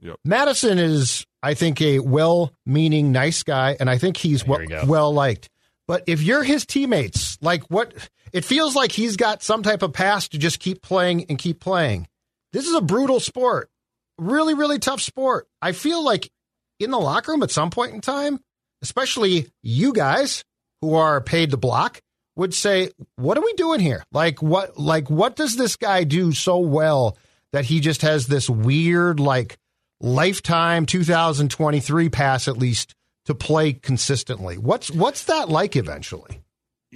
Yep. 0.00 0.16
Mattison 0.24 0.78
is, 0.78 1.26
I 1.42 1.54
think, 1.54 1.80
a 1.80 2.00
well-meaning, 2.00 3.12
nice 3.12 3.42
guy, 3.42 3.76
and 3.78 3.88
I 3.88 3.98
think 3.98 4.16
he's 4.16 4.42
Here 4.42 4.50
well, 4.68 4.82
we 4.82 4.88
well 4.88 5.12
liked. 5.12 5.48
But 5.88 6.04
if 6.06 6.22
you're 6.22 6.42
his 6.42 6.66
teammates, 6.66 7.38
like 7.40 7.62
what 7.70 7.94
it 8.32 8.44
feels 8.44 8.74
like, 8.74 8.92
he's 8.92 9.16
got 9.16 9.42
some 9.42 9.62
type 9.62 9.82
of 9.82 9.92
pass 9.92 10.28
to 10.28 10.38
just 10.38 10.58
keep 10.58 10.82
playing 10.82 11.26
and 11.28 11.38
keep 11.38 11.60
playing. 11.60 12.08
This 12.52 12.66
is 12.66 12.74
a 12.74 12.80
brutal 12.80 13.20
sport, 13.20 13.70
really, 14.18 14.54
really 14.54 14.78
tough 14.78 15.00
sport. 15.00 15.46
I 15.62 15.72
feel 15.72 16.04
like 16.04 16.30
in 16.80 16.90
the 16.90 16.98
locker 16.98 17.32
room 17.32 17.42
at 17.42 17.50
some 17.50 17.70
point 17.70 17.94
in 17.94 18.00
time, 18.00 18.40
especially 18.82 19.48
you 19.62 19.92
guys 19.92 20.44
who 20.80 20.94
are 20.94 21.20
paid 21.20 21.50
to 21.50 21.56
block, 21.56 22.00
would 22.34 22.52
say, 22.52 22.90
"What 23.16 23.38
are 23.38 23.44
we 23.44 23.54
doing 23.54 23.80
here? 23.80 24.04
Like 24.12 24.42
what? 24.42 24.78
Like 24.78 25.08
what 25.08 25.36
does 25.36 25.56
this 25.56 25.76
guy 25.76 26.04
do 26.04 26.32
so 26.32 26.58
well 26.58 27.16
that 27.52 27.64
he 27.64 27.80
just 27.80 28.02
has 28.02 28.26
this 28.26 28.50
weird, 28.50 29.18
like 29.20 29.56
lifetime 30.00 30.86
2023 30.86 32.08
pass 32.08 32.48
at 32.48 32.56
least 32.56 32.94
to 33.24 33.34
play 33.34 33.72
consistently? 33.72 34.58
What's 34.58 34.90
what's 34.90 35.24
that 35.24 35.48
like 35.48 35.76
eventually? 35.76 36.42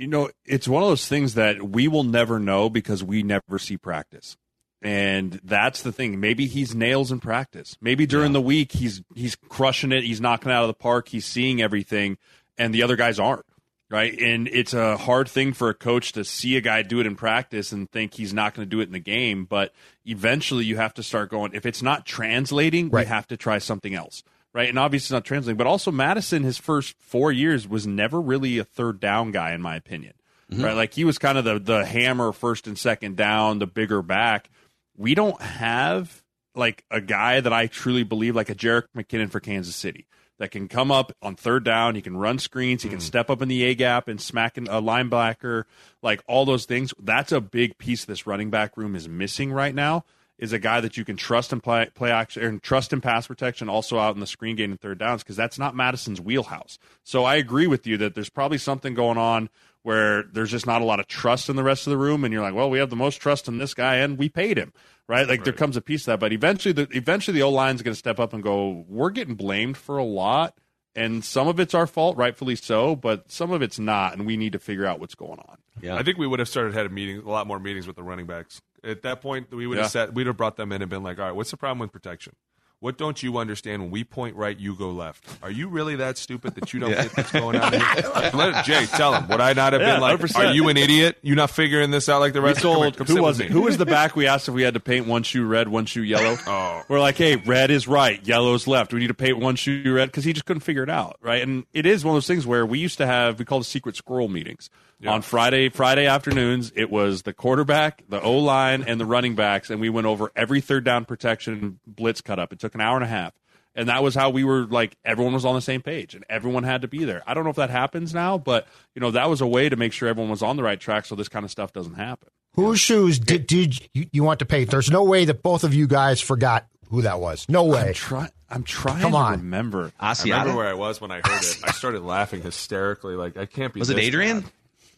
you 0.01 0.07
know, 0.07 0.31
it's 0.47 0.67
one 0.67 0.83
of 0.83 0.89
those 0.89 1.07
things 1.07 1.35
that 1.35 1.63
we 1.63 1.87
will 1.89 2.05
never 2.05 2.39
know 2.39 2.71
because 2.71 3.05
we 3.05 3.23
never 3.23 3.59
see 3.59 3.77
practice. 3.77 4.37
And 4.81 5.39
that's 5.45 5.83
the 5.83 5.93
thing. 5.93 6.21
Maybe 6.21 6.47
he's 6.47 6.75
nails 6.75 7.13
in 7.13 7.21
practice. 7.21 7.77
Maybe 7.83 8.07
during 8.07 8.33
the 8.33 8.41
week 8.41 8.73
he's 8.73 9.03
he's 9.15 9.37
crushing 9.37 9.93
it. 9.93 10.05
He's 10.05 10.23
knocking 10.23 10.51
it 10.51 10.55
out 10.55 10.63
of 10.63 10.69
the 10.69 10.75
park. 10.75 11.09
He's 11.09 11.27
seeing 11.27 11.61
everything, 11.61 12.17
and 12.57 12.75
the 12.75 12.83
other 12.83 12.97
guys 12.97 13.19
aren't. 13.19 13.45
Right. 13.91 14.17
And 14.21 14.47
it's 14.47 14.73
a 14.73 14.97
hard 14.97 15.29
thing 15.29 15.53
for 15.53 15.69
a 15.69 15.75
coach 15.75 16.13
to 16.13 16.25
see 16.25 16.57
a 16.57 16.61
guy 16.61 16.83
do 16.83 17.01
it 17.01 17.07
in 17.07 17.17
practice 17.17 17.73
and 17.73 17.91
think 17.91 18.15
he's 18.15 18.33
not 18.33 18.55
going 18.55 18.65
to 18.65 18.71
do 18.71 18.81
it 18.81 18.85
in 18.85 18.93
the 18.93 19.01
game. 19.01 19.47
But 19.47 19.73
eventually 20.07 20.65
you 20.65 20.77
have 20.77 20.95
to 20.95 21.03
start 21.03 21.29
going, 21.29 21.53
if 21.55 21.67
it's 21.67 21.83
not 21.83 22.07
translating, 22.07 22.89
Right. 22.89 23.07
we 23.07 23.09
have 23.09 23.27
to 23.29 23.37
try 23.37 23.59
something 23.59 23.93
else. 23.95 24.23
Right. 24.53 24.69
And 24.69 24.79
obviously 24.79 25.07
it's 25.07 25.11
not 25.11 25.25
translating. 25.25 25.57
But 25.59 25.67
also 25.67 25.91
Mattison, 25.91 26.45
his 26.45 26.57
first 26.57 26.95
four 27.01 27.33
years, 27.33 27.67
was 27.67 27.85
never 27.85 28.21
really 28.21 28.59
a 28.59 28.65
third 28.65 29.01
down 29.01 29.33
guy, 29.33 29.53
in 29.55 29.61
my 29.61 29.75
opinion. 29.75 30.13
Mm-hmm. 30.53 30.65
Right. 30.65 30.77
Like 30.77 30.95
he 30.95 31.05
was 31.05 31.19
kind 31.19 31.37
of 31.39 31.45
the, 31.45 31.59
the 31.59 31.85
hammer 31.85 32.31
first 32.33 32.69
and 32.69 32.79
second 32.79 33.17
down, 33.17 33.59
the 33.59 33.67
bigger 33.67 34.03
back. 34.03 34.51
We 34.97 35.17
don't 35.17 35.41
have 35.43 36.23
like 36.55 36.85
a 36.93 37.01
guy 37.01 37.41
that 37.41 37.53
I 37.53 37.67
truly 37.67 38.03
believe 38.05 38.37
like 38.37 38.51
a 38.51 38.55
Jerick 38.55 38.85
McKinnon 38.97 39.31
for 39.31 39.41
Kansas 39.41 39.75
City 39.75 40.07
that 40.41 40.51
can 40.51 40.69
come 40.69 40.91
up 40.91 41.13
on 41.21 41.37
third 41.37 41.65
down. 41.65 41.95
He 41.95 42.01
can 42.01 42.17
run 42.17 42.39
screens. 42.39 42.83
He 42.83 42.89
can 42.89 42.99
hmm. 42.99 43.05
step 43.05 43.29
up 43.29 43.43
in 43.43 43.49
the 43.49 43.63
A 43.63 43.75
gap 43.75 44.09
and 44.09 44.19
smack 44.19 44.57
a 44.57 44.63
linebacker. 44.63 45.65
Like 46.03 46.25
all 46.27 46.47
those 46.47 46.65
things. 46.65 46.93
That's 46.99 47.31
a 47.31 47.43
big 47.43 47.77
piece 47.79 48.07
this 48.07 48.27
running 48.27 48.51
back 48.51 48.77
room 48.77 48.97
is 48.97 49.07
missing 49.07 49.53
right 49.53 49.75
now. 49.75 50.05
Is 50.39 50.55
a 50.55 50.59
guy 50.59 50.81
that 50.81 50.97
you 50.97 51.05
can 51.05 51.19
trust 51.19 51.53
in 51.53 51.61
play, 51.61 51.91
play 51.95 52.11
action 52.11 52.43
and 52.43 52.63
trust 52.63 52.95
in 52.95 53.03
pass 53.03 53.27
protection, 53.27 53.69
also 53.69 53.99
out 53.99 54.15
in 54.15 54.21
the 54.21 54.27
screen 54.27 54.57
game 54.57 54.71
and 54.71 54.81
third 54.81 54.99
downs, 54.99 55.23
because 55.23 55.37
that's 55.37 55.59
not 55.59 55.77
Mattison's 55.77 56.19
wheelhouse. 56.19 56.79
So 57.05 57.25
I 57.25 57.35
agree 57.35 57.67
with 57.67 57.87
you 57.87 57.99
that 57.99 58.15
there's 58.15 58.31
probably 58.31 58.57
something 58.57 58.95
going 58.95 59.19
on 59.19 59.51
where 59.83 60.23
there's 60.25 60.51
just 60.51 60.67
not 60.67 60.83
a 60.83 60.85
lot 60.85 61.01
of 61.01 61.07
trust 61.07 61.49
in 61.49 61.57
the 61.57 61.63
rest 61.63 61.87
of 61.87 61.91
the 61.91 61.97
room, 61.97 62.25
and 62.25 62.33
you're 62.33 62.43
like, 62.43 62.55
well, 62.55 62.69
we 62.71 62.79
have 62.79 62.91
the 62.91 62.97
most 62.97 63.17
trust 63.17 63.49
in 63.49 63.59
this 63.59 63.75
guy, 63.75 63.97
and 63.97 64.19
we 64.19 64.29
paid 64.29 64.59
him, 64.59 64.73
right? 65.09 65.27
Like 65.29 65.45
there 65.45 65.53
comes 65.53 65.77
a 65.77 65.81
piece 65.81 66.03
of 66.03 66.07
that, 66.07 66.21
but 66.21 66.33
eventually, 66.33 66.73
the 66.73 66.87
eventually 66.93 67.39
the 67.39 67.43
O 67.43 67.51
line's 67.51 67.83
going 67.83 67.93
to 67.95 67.99
step 67.99 68.19
up 68.21 68.33
and 68.33 68.43
go, 68.43 68.85
we're 68.89 69.11
getting 69.11 69.35
blamed 69.35 69.77
for 69.77 69.97
a 69.97 70.05
lot, 70.05 70.55
and 70.95 71.25
some 71.25 71.49
of 71.49 71.59
it's 71.61 71.73
our 71.75 71.87
fault, 71.87 72.17
rightfully 72.17 72.57
so, 72.57 72.95
but 72.97 73.31
some 73.31 73.53
of 73.53 73.63
it's 73.63 73.79
not, 73.79 74.13
and 74.13 74.27
we 74.27 74.37
need 74.37 74.53
to 74.53 74.59
figure 74.59 74.85
out 74.87 75.01
what's 75.01 75.15
going 75.15 75.39
on. 75.39 75.57
Yeah. 75.81 75.97
I 75.97 76.03
think 76.03 76.19
we 76.19 76.27
would 76.27 76.41
have 76.41 76.49
started 76.49 76.75
had 76.75 76.85
a 76.87 76.91
meeting, 76.91 77.19
a 77.19 77.31
lot 77.31 77.47
more 77.47 77.59
meetings 77.59 77.87
with 77.87 77.97
the 77.97 78.03
running 78.03 78.27
backs. 78.27 78.61
At 78.85 79.03
that 79.03 79.21
point, 79.23 79.51
we 79.55 79.67
would 79.67 79.77
Yeah. 79.79 79.83
have 79.85 79.93
said 79.93 80.15
we'd 80.17 80.27
have 80.27 80.37
brought 80.37 80.57
them 80.57 80.73
in 80.73 80.83
and 80.83 80.91
been 80.91 81.03
like, 81.03 81.19
"All 81.19 81.25
right, 81.27 81.35
what's 81.35 81.51
the 81.51 81.57
problem 81.57 81.79
with 81.79 81.93
protection? 81.93 82.35
What 82.81 82.97
don't 82.97 83.23
you 83.23 83.37
understand 83.37 83.83
when 83.83 83.91
we 83.91 84.05
point 84.05 84.37
right, 84.37 84.59
you 84.59 84.75
go 84.75 84.89
left? 84.91 85.23
Are 85.43 85.51
you 85.51 85.69
really 85.69 85.97
that 85.97 86.17
stupid 86.17 86.55
that 86.55 86.73
you 86.73 86.81
don't 86.81 86.93
get 86.93 87.15
what's 87.15 87.31
going 87.31 87.57
on 87.61 87.75
here? 87.75 87.83
Let 88.33 88.65
Jay 88.65 88.87
tell 88.87 89.13
him. 89.13 89.29
Would 89.29 89.39
I 89.39 89.53
not 89.53 89.75
have 89.75 89.83
Yeah, 89.83 89.93
been 89.97 90.01
like, 90.01 90.19
100%. 90.19 90.37
"Are 90.37 90.55
you 90.55 90.67
an 90.71 90.79
idiot? 90.79 91.19
You 91.21 91.35
not 91.35 91.51
figuring 91.51 91.91
this 91.91 92.09
out 92.09 92.21
like 92.21 92.33
the 92.33 92.41
rest?" 92.41 92.63
Come 92.63 92.71
here, 92.77 92.91
told 92.91 92.97
come 92.97 93.07
who 93.07 93.23
was 93.23 93.39
it? 93.39 93.51
Who 93.51 93.61
was 93.63 93.77
the 93.77 93.85
back 93.85 94.17
we 94.17 94.27
asked 94.27 94.49
if 94.49 94.55
we 94.55 94.63
had 94.63 94.73
to 94.75 94.81
paint 94.81 95.07
one 95.07 95.25
shoe 95.25 95.45
red, 95.45 95.69
one 95.69 95.85
shoe 95.85 96.03
yellow? 96.03 96.39
Oh. 96.47 96.83
We're 96.89 97.01
like, 97.01 97.17
hey, 97.17 97.37
red 97.37 97.71
is 97.71 97.87
right, 97.87 98.27
yellow's 98.27 98.67
left. 98.67 98.95
We 98.95 99.01
need 99.01 99.09
to 99.09 99.15
paint 99.15 99.39
one 99.39 99.57
shoe 99.57 99.83
red 99.93 100.07
because 100.07 100.25
he 100.25 100.33
just 100.33 100.47
couldn't 100.47 100.63
figure 100.63 100.83
it 100.83 100.89
out, 100.91 101.19
right? 101.21 101.43
And 101.43 101.67
it 101.75 101.85
is 101.85 102.03
one 102.03 102.13
of 102.13 102.17
those 102.17 102.27
things 102.27 102.47
where 102.47 102.65
we 102.65 102.79
used 102.79 102.97
to 102.97 103.07
have 103.07 103.39
we 103.39 103.45
called 103.45 103.63
it 103.63 103.67
secret 103.67 103.95
squirrel 103.95 104.29
meetings 104.29 104.71
on 105.07 105.23
Friday 105.23 105.69
Friday 105.69 106.07
afternoons. 106.07 106.73
It 106.75 106.91
was 106.91 107.23
the 107.23 107.33
quarterback, 107.33 108.03
the 108.09 108.21
O 108.21 108.39
line, 108.39 108.83
and 108.83 109.01
the 109.01 109.07
running 109.07 109.35
backs, 109.35 109.71
and 109.71 109.81
we 109.81 109.89
went 109.89 110.07
over 110.07 110.31
every 110.37 110.61
third 110.61 110.85
down 110.85 111.05
protection 111.05 111.81
blitz 111.87 112.21
cut 112.21 112.39
up. 112.39 112.53
It 112.53 112.59
took 112.59 112.75
an 112.75 112.81
hour 112.81 112.97
and 112.97 113.05
a 113.05 113.09
half. 113.09 113.33
And 113.77 113.89
that 113.89 114.03
was 114.03 114.17
how 114.17 114.31
we 114.31 114.43
were 114.43 114.65
like 114.67 114.97
everyone 115.05 115.33
was 115.33 115.45
on 115.45 115.55
the 115.55 115.61
same 115.61 115.81
page 115.81 116.17
and 116.17 116.25
everyone 116.29 116.65
had 116.65 116.83
to 116.83 116.89
be 116.89 117.05
there. 117.05 117.23
I 117.25 117.35
don't 117.35 117.45
know 117.45 117.51
if 117.51 117.57
that 117.57 117.71
happens 117.71 118.13
now, 118.13 118.37
but 118.37 118.67
you 118.97 119.01
know, 119.01 119.13
that 119.13 119.31
was 119.31 119.41
a 119.41 119.47
way 119.47 119.69
to 119.69 119.77
make 119.77 119.93
sure 119.93 120.09
everyone 120.09 120.31
was 120.31 120.43
on 120.43 120.57
the 120.57 120.63
right 120.65 120.79
track 120.79 121.07
so 121.07 121.15
this 121.15 121.29
kind 121.29 121.45
of 121.45 121.53
stuff 121.53 121.73
doesn't 121.73 121.95
happen. 121.95 122.29
Whose 122.55 122.81
shoes 122.81 123.21
did, 123.21 123.47
did 123.47 123.79
you, 123.95 124.07
you 124.13 124.25
want 124.25 124.41
to 124.41 124.45
paint? 124.45 124.71
There's 124.71 124.91
no 124.91 125.05
way 125.05 125.25
that 125.25 125.43
both 125.45 125.63
of 125.63 125.73
you 125.73 125.87
guys 125.87 126.21
forgot 126.21 126.67
who 126.91 127.03
that 127.03 127.21
was. 127.21 127.47
No 127.49 127.63
way. 127.65 127.89
I'm 127.89 127.95
trying. 127.95 128.31
I'm 128.51 128.65
trying 128.65 129.01
Come 129.03 129.13
to 129.13 129.19
on. 129.19 129.33
remember. 129.39 129.93
I 130.01 130.15
remember 130.25 130.51
Asiata? 130.51 130.57
where 130.57 130.67
I 130.69 130.75
was 130.75 131.01
when 131.01 131.13
I 131.13 131.21
heard 131.25 131.41
it. 131.43 131.59
I 131.63 131.71
started 131.71 132.03
laughing 132.03 132.43
hysterically. 132.43 133.15
Like 133.15 133.37
I 133.37 133.47
can't 133.47 133.73
be. 133.73 133.79
Was 133.79 133.91
it 133.91 133.99
Adrian? 133.99 134.41
bad. 134.41 134.51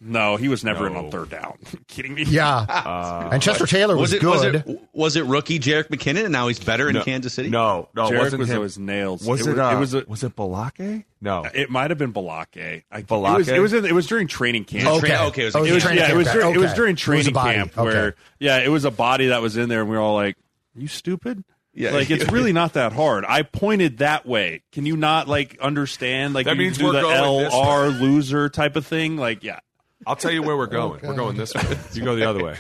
No, 0.05 0.35
he 0.37 0.49
was 0.49 0.65
never 0.65 0.89
in 0.89 0.95
No. 0.95 1.05
on 1.05 1.11
third 1.13 1.31
down. 1.31 1.59
kidding 1.87 2.15
me? 2.15 2.25
Yeah. 2.25 3.29
and 3.33 3.41
Chester 3.41 3.67
Taylor 3.67 3.97
was, 3.97 4.11
Was 4.11 4.13
it 4.15 4.21
good. 4.21 4.31
was 4.31 4.45
it 4.77 4.81
was 4.93 5.17
it 5.17 5.25
rookie 5.27 5.61
Jerick 5.61 5.89
McKinnon 5.91 6.25
and 6.25 6.33
now 6.33 6.49
he's 6.49 6.59
better 6.59 6.89
in 6.89 6.95
No. 6.95 7.05
Kansas 7.05 7.33
City? 7.35 7.51
No, 7.51 7.89
no, 7.95 8.07
it 8.07 8.11
Jerick 8.13 8.19
wasn't 8.19 8.41
was 8.41 8.51
him. 8.51 8.57
always 8.57 8.79
nails. 8.79 9.25
Was 9.27 9.41
it, 9.47 9.47
it? 9.47 9.51
was, 9.51 9.59
uh, 9.61 9.71
it 9.77 9.79
was 9.79 9.95
a, 9.95 10.05
was 10.09 10.25
it 10.25 10.35
Balake? 10.35 11.05
No, 11.21 11.45
it 11.55 11.71
might 11.71 11.91
have 11.91 11.99
been 11.99 12.13
Balake. 12.13 12.83
I, 12.91 12.99
It 12.99 13.09
was, 13.11 13.49
it 13.49 13.61
was 13.61 13.73
in- 13.73 13.85
it 13.85 13.95
was 13.95 14.07
during 14.09 14.27
training 14.27 14.65
camp. 14.65 14.89
Okay. 14.89 15.07
Tra- 15.09 15.27
okay, 15.27 15.43
it 15.43 15.45
was 15.47 15.55
a 15.55 15.59
Oh, 15.59 15.65
It 15.65 15.73
was, 15.73 15.83
training 15.85 16.03
yeah, 16.03 16.11
it 16.11 16.17
was, 16.17 16.27
camp. 16.27 16.41
during, 16.41 16.55
it 16.55 16.59
was 16.59 16.67
Okay. 16.67 16.77
during 16.77 16.91
It 16.91 16.93
was 16.95 17.27
a 17.27 17.31
training 17.31 17.35
camp 17.35 17.79
Okay. 17.79 17.85
where 17.85 18.15
yeah, 18.41 18.59
it 18.59 18.69
was 18.69 18.85
a 18.85 18.91
body 18.91 19.29
that 19.29 19.41
was 19.41 19.57
in 19.57 19.69
there, 19.69 19.83
and 19.83 19.89
we 19.91 19.95
were 19.97 20.03
all 20.03 20.17
like, 20.17 20.37
"You 20.75 20.89
stupid." 20.89 21.45
Yeah. 21.75 21.93
like 21.93 22.11
it's 22.11 22.31
really 22.31 22.53
not 22.53 22.75
that 22.75 22.93
hard. 22.93 23.25
I 23.27 23.43
pointed 23.43 23.99
that 23.99 24.27
way. 24.27 24.63
Can 24.73 24.85
you 24.85 24.95
not 24.97 25.27
like 25.27 25.57
understand? 25.59 26.35
Like 26.35 26.45
That 26.45 26.57
you 26.57 26.63
means 26.65 26.77
do 26.77 26.85
we're 26.87 26.93
the 26.93 27.01
going 27.01 27.45
this 27.45 27.55
LR 27.55 27.99
loser 28.01 28.49
type 28.51 28.77
of 28.77 28.85
thing. 28.87 29.17
Like 29.17 29.43
yeah, 29.43 29.61
I'll 30.07 30.17
tell 30.17 30.31
you 30.31 30.43
where 30.43 30.57
we're 30.57 30.67
going. 30.67 31.01
we're 31.03 31.15
going 31.15 31.37
this 31.37 31.55
way. 31.55 31.79
You 31.93 32.03
go 32.05 32.17
the 32.17 32.29
other 32.29 32.43
way. 32.45 32.57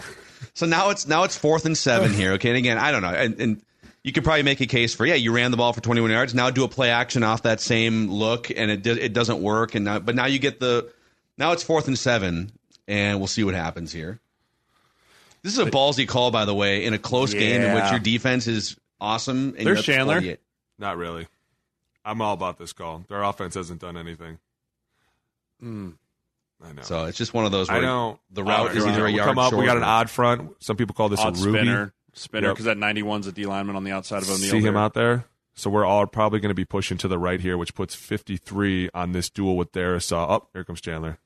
So 0.55 0.67
now 0.67 0.91
it's 0.91 1.07
now 1.07 1.25
it's 1.25 1.37
fourth 1.37 1.65
and 1.67 1.77
seven 1.77 2.13
here. 2.13 2.33
Okay, 2.33 2.49
and 2.49 2.59
again, 2.59 2.79
I 2.79 2.93
don't 2.93 3.03
know, 3.03 3.09
and, 3.09 3.41
and 3.41 3.63
you 4.03 4.13
could 4.13 4.25
probably 4.25 4.43
make 4.43 4.61
a 4.61 4.67
case 4.67 4.95
for 4.95 5.07
yeah, 5.07 5.15
you 5.15 5.33
ran 5.33 5.51
the 5.51 5.57
ball 5.57 5.73
for 5.73 5.81
21 5.81 6.11
yards. 6.11 6.35
Now 6.35 6.51
do 6.51 6.65
a 6.65 6.69
play 6.69 6.91
action 6.91 7.23
off 7.23 7.43
that 7.45 7.61
same 7.61 8.11
look, 8.11 8.51
and 8.51 8.71
it 8.71 8.83
do- 8.83 8.93
it 8.93 9.13
doesn't 9.13 9.41
work. 9.41 9.75
And 9.75 9.85
now, 9.85 9.99
but 9.99 10.15
now 10.15 10.27
you 10.27 10.39
get 10.39 10.61
the 10.61 10.91
now 11.39 11.53
it's 11.53 11.63
fourth 11.63 11.87
and 11.89 11.99
seven, 11.99 12.53
and 12.89 13.19
we'll 13.19 13.29
see 13.29 13.45
what 13.45 13.55
happens 13.55 13.93
here. 13.93 14.21
This 15.43 15.53
is 15.55 15.59
a 15.59 15.67
ballsy 15.71 16.07
call, 16.07 16.31
by 16.31 16.45
the 16.45 16.55
way, 16.55 16.85
in 16.85 16.95
a 16.95 16.99
close 16.99 17.35
game 17.35 17.63
in 17.63 17.75
which 17.75 17.91
your 17.91 17.99
defense 17.99 18.47
is 18.47 18.77
awesome. 19.01 19.55
And 19.57 19.67
There's 19.67 19.87
you're 19.87 19.97
Chandler. 19.97 20.15
48. 20.17 20.41
Not 20.79 20.97
really. 20.97 21.27
I'm 22.05 22.21
all 22.21 22.35
about 22.35 22.59
this 22.59 22.73
call. 22.73 23.05
Their 23.09 23.23
offense 23.23 23.55
hasn't 23.55 23.81
done 23.81 23.97
anything. 23.97 24.39
Hmm. 25.61 25.91
I 26.65 26.73
know. 26.73 26.83
So 26.83 27.05
it's 27.07 27.19
just 27.19 27.35
one 27.35 27.45
of 27.45 27.53
those. 27.53 27.69
I 27.69 27.75
Where 27.75 27.83
know 27.83 28.21
the 28.31 28.45
route 28.45 28.77
is 28.77 28.85
either 28.87 29.03
a 29.07 29.11
we 29.11 29.17
yard 29.17 29.29
come 29.29 29.39
up. 29.39 29.51
short 29.51 29.61
We 29.61 29.67
got 29.67 29.77
an 29.77 29.83
odd 29.83 30.09
front. 30.11 30.53
Some 30.63 30.77
people 30.77 30.95
call 30.95 31.09
this 31.09 31.21
odd 31.21 31.37
a 31.37 31.41
Ruby. 31.41 31.59
spinner, 31.59 31.95
spinner 32.13 32.49
Yep. 32.49 32.55
because 32.55 32.65
that 32.67 32.77
91's 32.77 33.27
a 33.27 33.33
D 33.33 33.47
lineman 33.47 33.75
on 33.77 33.85
the 33.85 33.91
outside 33.93 34.23
of 34.23 34.31
O'Neill. 34.31 34.51
See 34.51 34.59
him 34.59 34.75
there. 34.75 34.79
out 34.79 34.95
there. 34.95 35.25
So 35.55 35.69
we're 35.71 35.85
all 35.85 36.07
probably 36.07 36.41
going 36.41 36.51
to 36.51 36.55
be 36.55 36.65
pushing 36.65 36.97
to 36.99 37.09
the 37.09 37.19
right 37.19 37.39
here, 37.41 37.59
which 37.59 37.75
puts 37.75 37.95
53 37.95 38.89
on 38.95 39.13
this 39.13 39.29
duel 39.29 39.57
with 39.57 39.71
Darrisaw. 39.73 40.27
Oh, 40.31 40.49
here 40.55 40.65
comes 40.65 40.81
Chandler. 40.81 41.19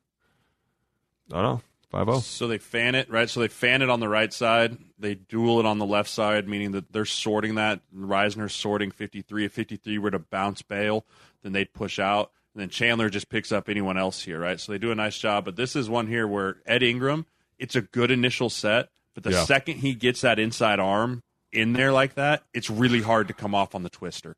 Oh 1.33 1.43
no, 1.43 1.61
five 1.91 2.07
zero. 2.07 2.21
So 2.21 2.47
they 2.49 2.59
fan 2.59 2.95
it, 2.95 3.11
right? 3.11 3.29
So 3.29 3.41
they 3.41 3.49
fan 3.49 3.83
it 3.83 3.91
on 3.91 4.01
the 4.01 4.09
right 4.09 4.33
side. 4.33 4.79
They 4.99 5.15
duel 5.15 5.61
it 5.61 5.67
on 5.67 5.79
the 5.79 5.87
left 5.87 6.09
side, 6.09 6.49
meaning 6.49 6.73
that 6.73 6.93
they're 6.93 7.05
sorting 7.05 7.57
that. 7.57 7.81
Risner's 7.95 8.55
sorting 8.55 8.91
53. 8.91 9.45
If 9.45 9.53
53 9.53 9.99
were 9.99 10.11
to 10.11 10.19
bounce 10.19 10.63
bail, 10.63 11.05
then 11.43 11.53
they'd 11.53 11.73
push 11.73 11.99
out. 11.99 12.31
And 12.57 12.63
then 12.63 12.71
Chandler 12.71 13.11
just 13.11 13.29
picks 13.29 13.53
up 13.53 13.69
anyone 13.69 13.99
else 13.99 14.23
here, 14.23 14.41
right? 14.41 14.59
So 14.59 14.73
they 14.73 14.79
do 14.79 14.91
a 14.91 14.95
nice 14.95 15.19
job. 15.19 15.45
But 15.45 15.57
this 15.57 15.77
is 15.77 15.91
one 15.91 16.07
here 16.07 16.27
where 16.27 16.57
Ed 16.65 16.83
Ingram, 16.83 17.27
it's 17.59 17.77
a 17.77 17.83
good 17.83 18.11
initial 18.11 18.49
set. 18.49 18.89
But 19.13 19.25
the 19.25 19.33
Yeah. 19.33 19.45
second 19.45 19.81
he 19.81 19.93
gets 19.95 20.23
that 20.23 20.39
inside 20.39 20.81
arm 20.81 21.23
in 21.53 21.75
there 21.75 21.93
like 21.93 22.15
that, 22.15 22.45
it's 22.55 22.71
really 22.71 23.03
hard 23.03 23.29
to 23.29 23.35
come 23.35 23.55
off 23.55 23.75
on 23.75 23.83
the 23.83 23.91
twister. 23.91 24.37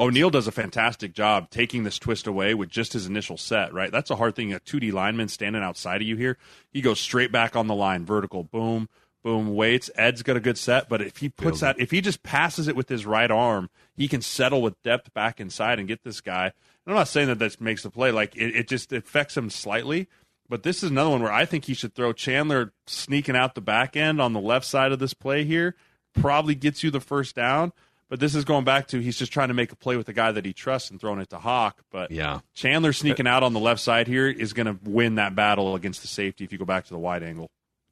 O'Neill 0.00 0.30
does 0.30 0.48
a 0.48 0.52
fantastic 0.52 1.14
job 1.14 1.48
taking 1.48 1.84
this 1.84 1.96
twist 1.96 2.26
away 2.26 2.54
with 2.54 2.70
just 2.70 2.92
his 2.92 3.06
initial 3.06 3.36
set, 3.36 3.72
right? 3.72 3.92
That's 3.92 4.10
a 4.10 4.16
hard 4.16 4.34
thing. 4.34 4.52
A 4.52 4.58
2D 4.58 4.90
lineman 4.90 5.28
standing 5.28 5.62
outside 5.62 6.02
of 6.02 6.08
you 6.08 6.16
here, 6.16 6.38
he 6.72 6.80
goes 6.80 6.98
straight 6.98 7.30
back 7.30 7.54
on 7.54 7.68
the 7.68 7.74
line, 7.76 8.04
vertical, 8.04 8.42
boom, 8.42 8.88
boom, 9.22 9.54
waits. 9.54 9.90
Ed's 9.94 10.22
got 10.22 10.36
a 10.36 10.40
good 10.40 10.58
set, 10.58 10.88
but 10.88 11.00
if 11.02 11.18
he 11.18 11.28
puts 11.28 11.60
that, 11.60 11.78
if 11.78 11.90
he 11.90 12.00
just 12.00 12.22
passes 12.22 12.68
it 12.68 12.76
with 12.76 12.88
his 12.88 13.06
right 13.06 13.30
arm, 13.30 13.70
he 13.96 14.08
can 14.08 14.22
settle 14.22 14.62
with 14.62 14.80
depth 14.82 15.12
back 15.14 15.40
inside 15.40 15.78
and 15.78 15.88
get 15.88 16.02
this 16.04 16.20
guy. 16.20 16.52
I'm 16.86 16.94
not 16.94 17.08
saying 17.08 17.28
that 17.28 17.38
that 17.38 17.60
makes 17.60 17.82
the 17.82 17.90
play. 17.90 18.10
Like, 18.10 18.36
it, 18.36 18.56
it 18.56 18.68
just 18.68 18.92
affects 18.92 19.36
him 19.36 19.50
slightly. 19.50 20.08
But 20.48 20.64
this 20.64 20.82
is 20.82 20.90
another 20.90 21.10
one 21.10 21.22
where 21.22 21.32
I 21.32 21.44
think 21.44 21.66
he 21.66 21.74
should 21.74 21.94
throw 21.94 22.12
Chandler 22.12 22.72
sneaking 22.86 23.36
out 23.36 23.54
the 23.54 23.60
back 23.60 23.96
end 23.96 24.20
on 24.20 24.32
the 24.32 24.40
left 24.40 24.66
side 24.66 24.90
of 24.90 24.98
this 24.98 25.14
play 25.14 25.44
here. 25.44 25.76
Probably 26.12 26.56
gets 26.56 26.82
you 26.82 26.90
the 26.90 27.00
first 27.00 27.36
down. 27.36 27.72
But 28.08 28.18
this 28.18 28.34
is 28.34 28.44
going 28.44 28.64
back 28.64 28.88
to 28.88 28.98
he's 28.98 29.16
just 29.16 29.32
trying 29.32 29.48
to 29.48 29.54
make 29.54 29.70
a 29.70 29.76
play 29.76 29.96
with 29.96 30.06
the 30.06 30.12
guy 30.12 30.32
that 30.32 30.44
he 30.44 30.52
trusts 30.52 30.90
and 30.90 31.00
throwing 31.00 31.20
it 31.20 31.30
to 31.30 31.38
Hock. 31.38 31.82
But 31.92 32.10
Yeah. 32.10 32.40
Chandler 32.54 32.92
sneaking 32.92 33.28
out 33.28 33.44
on 33.44 33.52
the 33.52 33.60
left 33.60 33.80
side 33.80 34.08
here 34.08 34.26
is 34.26 34.52
going 34.52 34.66
to 34.66 34.76
win 34.82 35.14
that 35.14 35.36
battle 35.36 35.76
against 35.76 36.02
the 36.02 36.08
safety 36.08 36.42
if 36.42 36.50
you 36.50 36.58
go 36.58 36.64
back 36.64 36.84
to 36.86 36.90
the 36.90 36.98
wide 36.98 37.22
angle. 37.22 37.48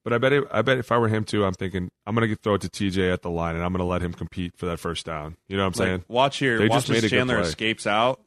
But 0.09 0.15
I 0.15 0.19
bet 0.19 0.33
it, 0.33 0.45
I 0.51 0.63
bet 0.63 0.79
if 0.79 0.91
I 0.91 0.97
were 0.97 1.09
him 1.09 1.25
too, 1.25 1.45
I'm 1.45 1.53
thinking 1.53 1.91
I'm 2.07 2.15
going 2.15 2.27
to 2.31 2.35
throw 2.37 2.55
it 2.55 2.63
to 2.63 2.71
TJ 2.71 3.13
at 3.13 3.21
the 3.21 3.29
line, 3.29 3.57
and 3.57 3.63
I'm 3.63 3.73
going 3.73 3.81
to 3.81 3.85
let 3.85 4.01
him 4.01 4.15
compete 4.15 4.57
for 4.57 4.65
that 4.65 4.79
first 4.79 5.05
down. 5.05 5.37
You 5.49 5.59
know 5.59 5.65
what 5.65 5.67
I'm 5.67 5.75
saying? 5.75 6.05
Watch 6.09 6.39
here. 6.39 6.57
They 6.57 6.69
watch 6.69 6.87
just 6.87 6.89
made 6.89 6.97
as 6.97 7.05
a 7.05 7.09
good 7.11 7.17
Chandler 7.17 7.41
escapes 7.41 7.87
out. 7.87 8.23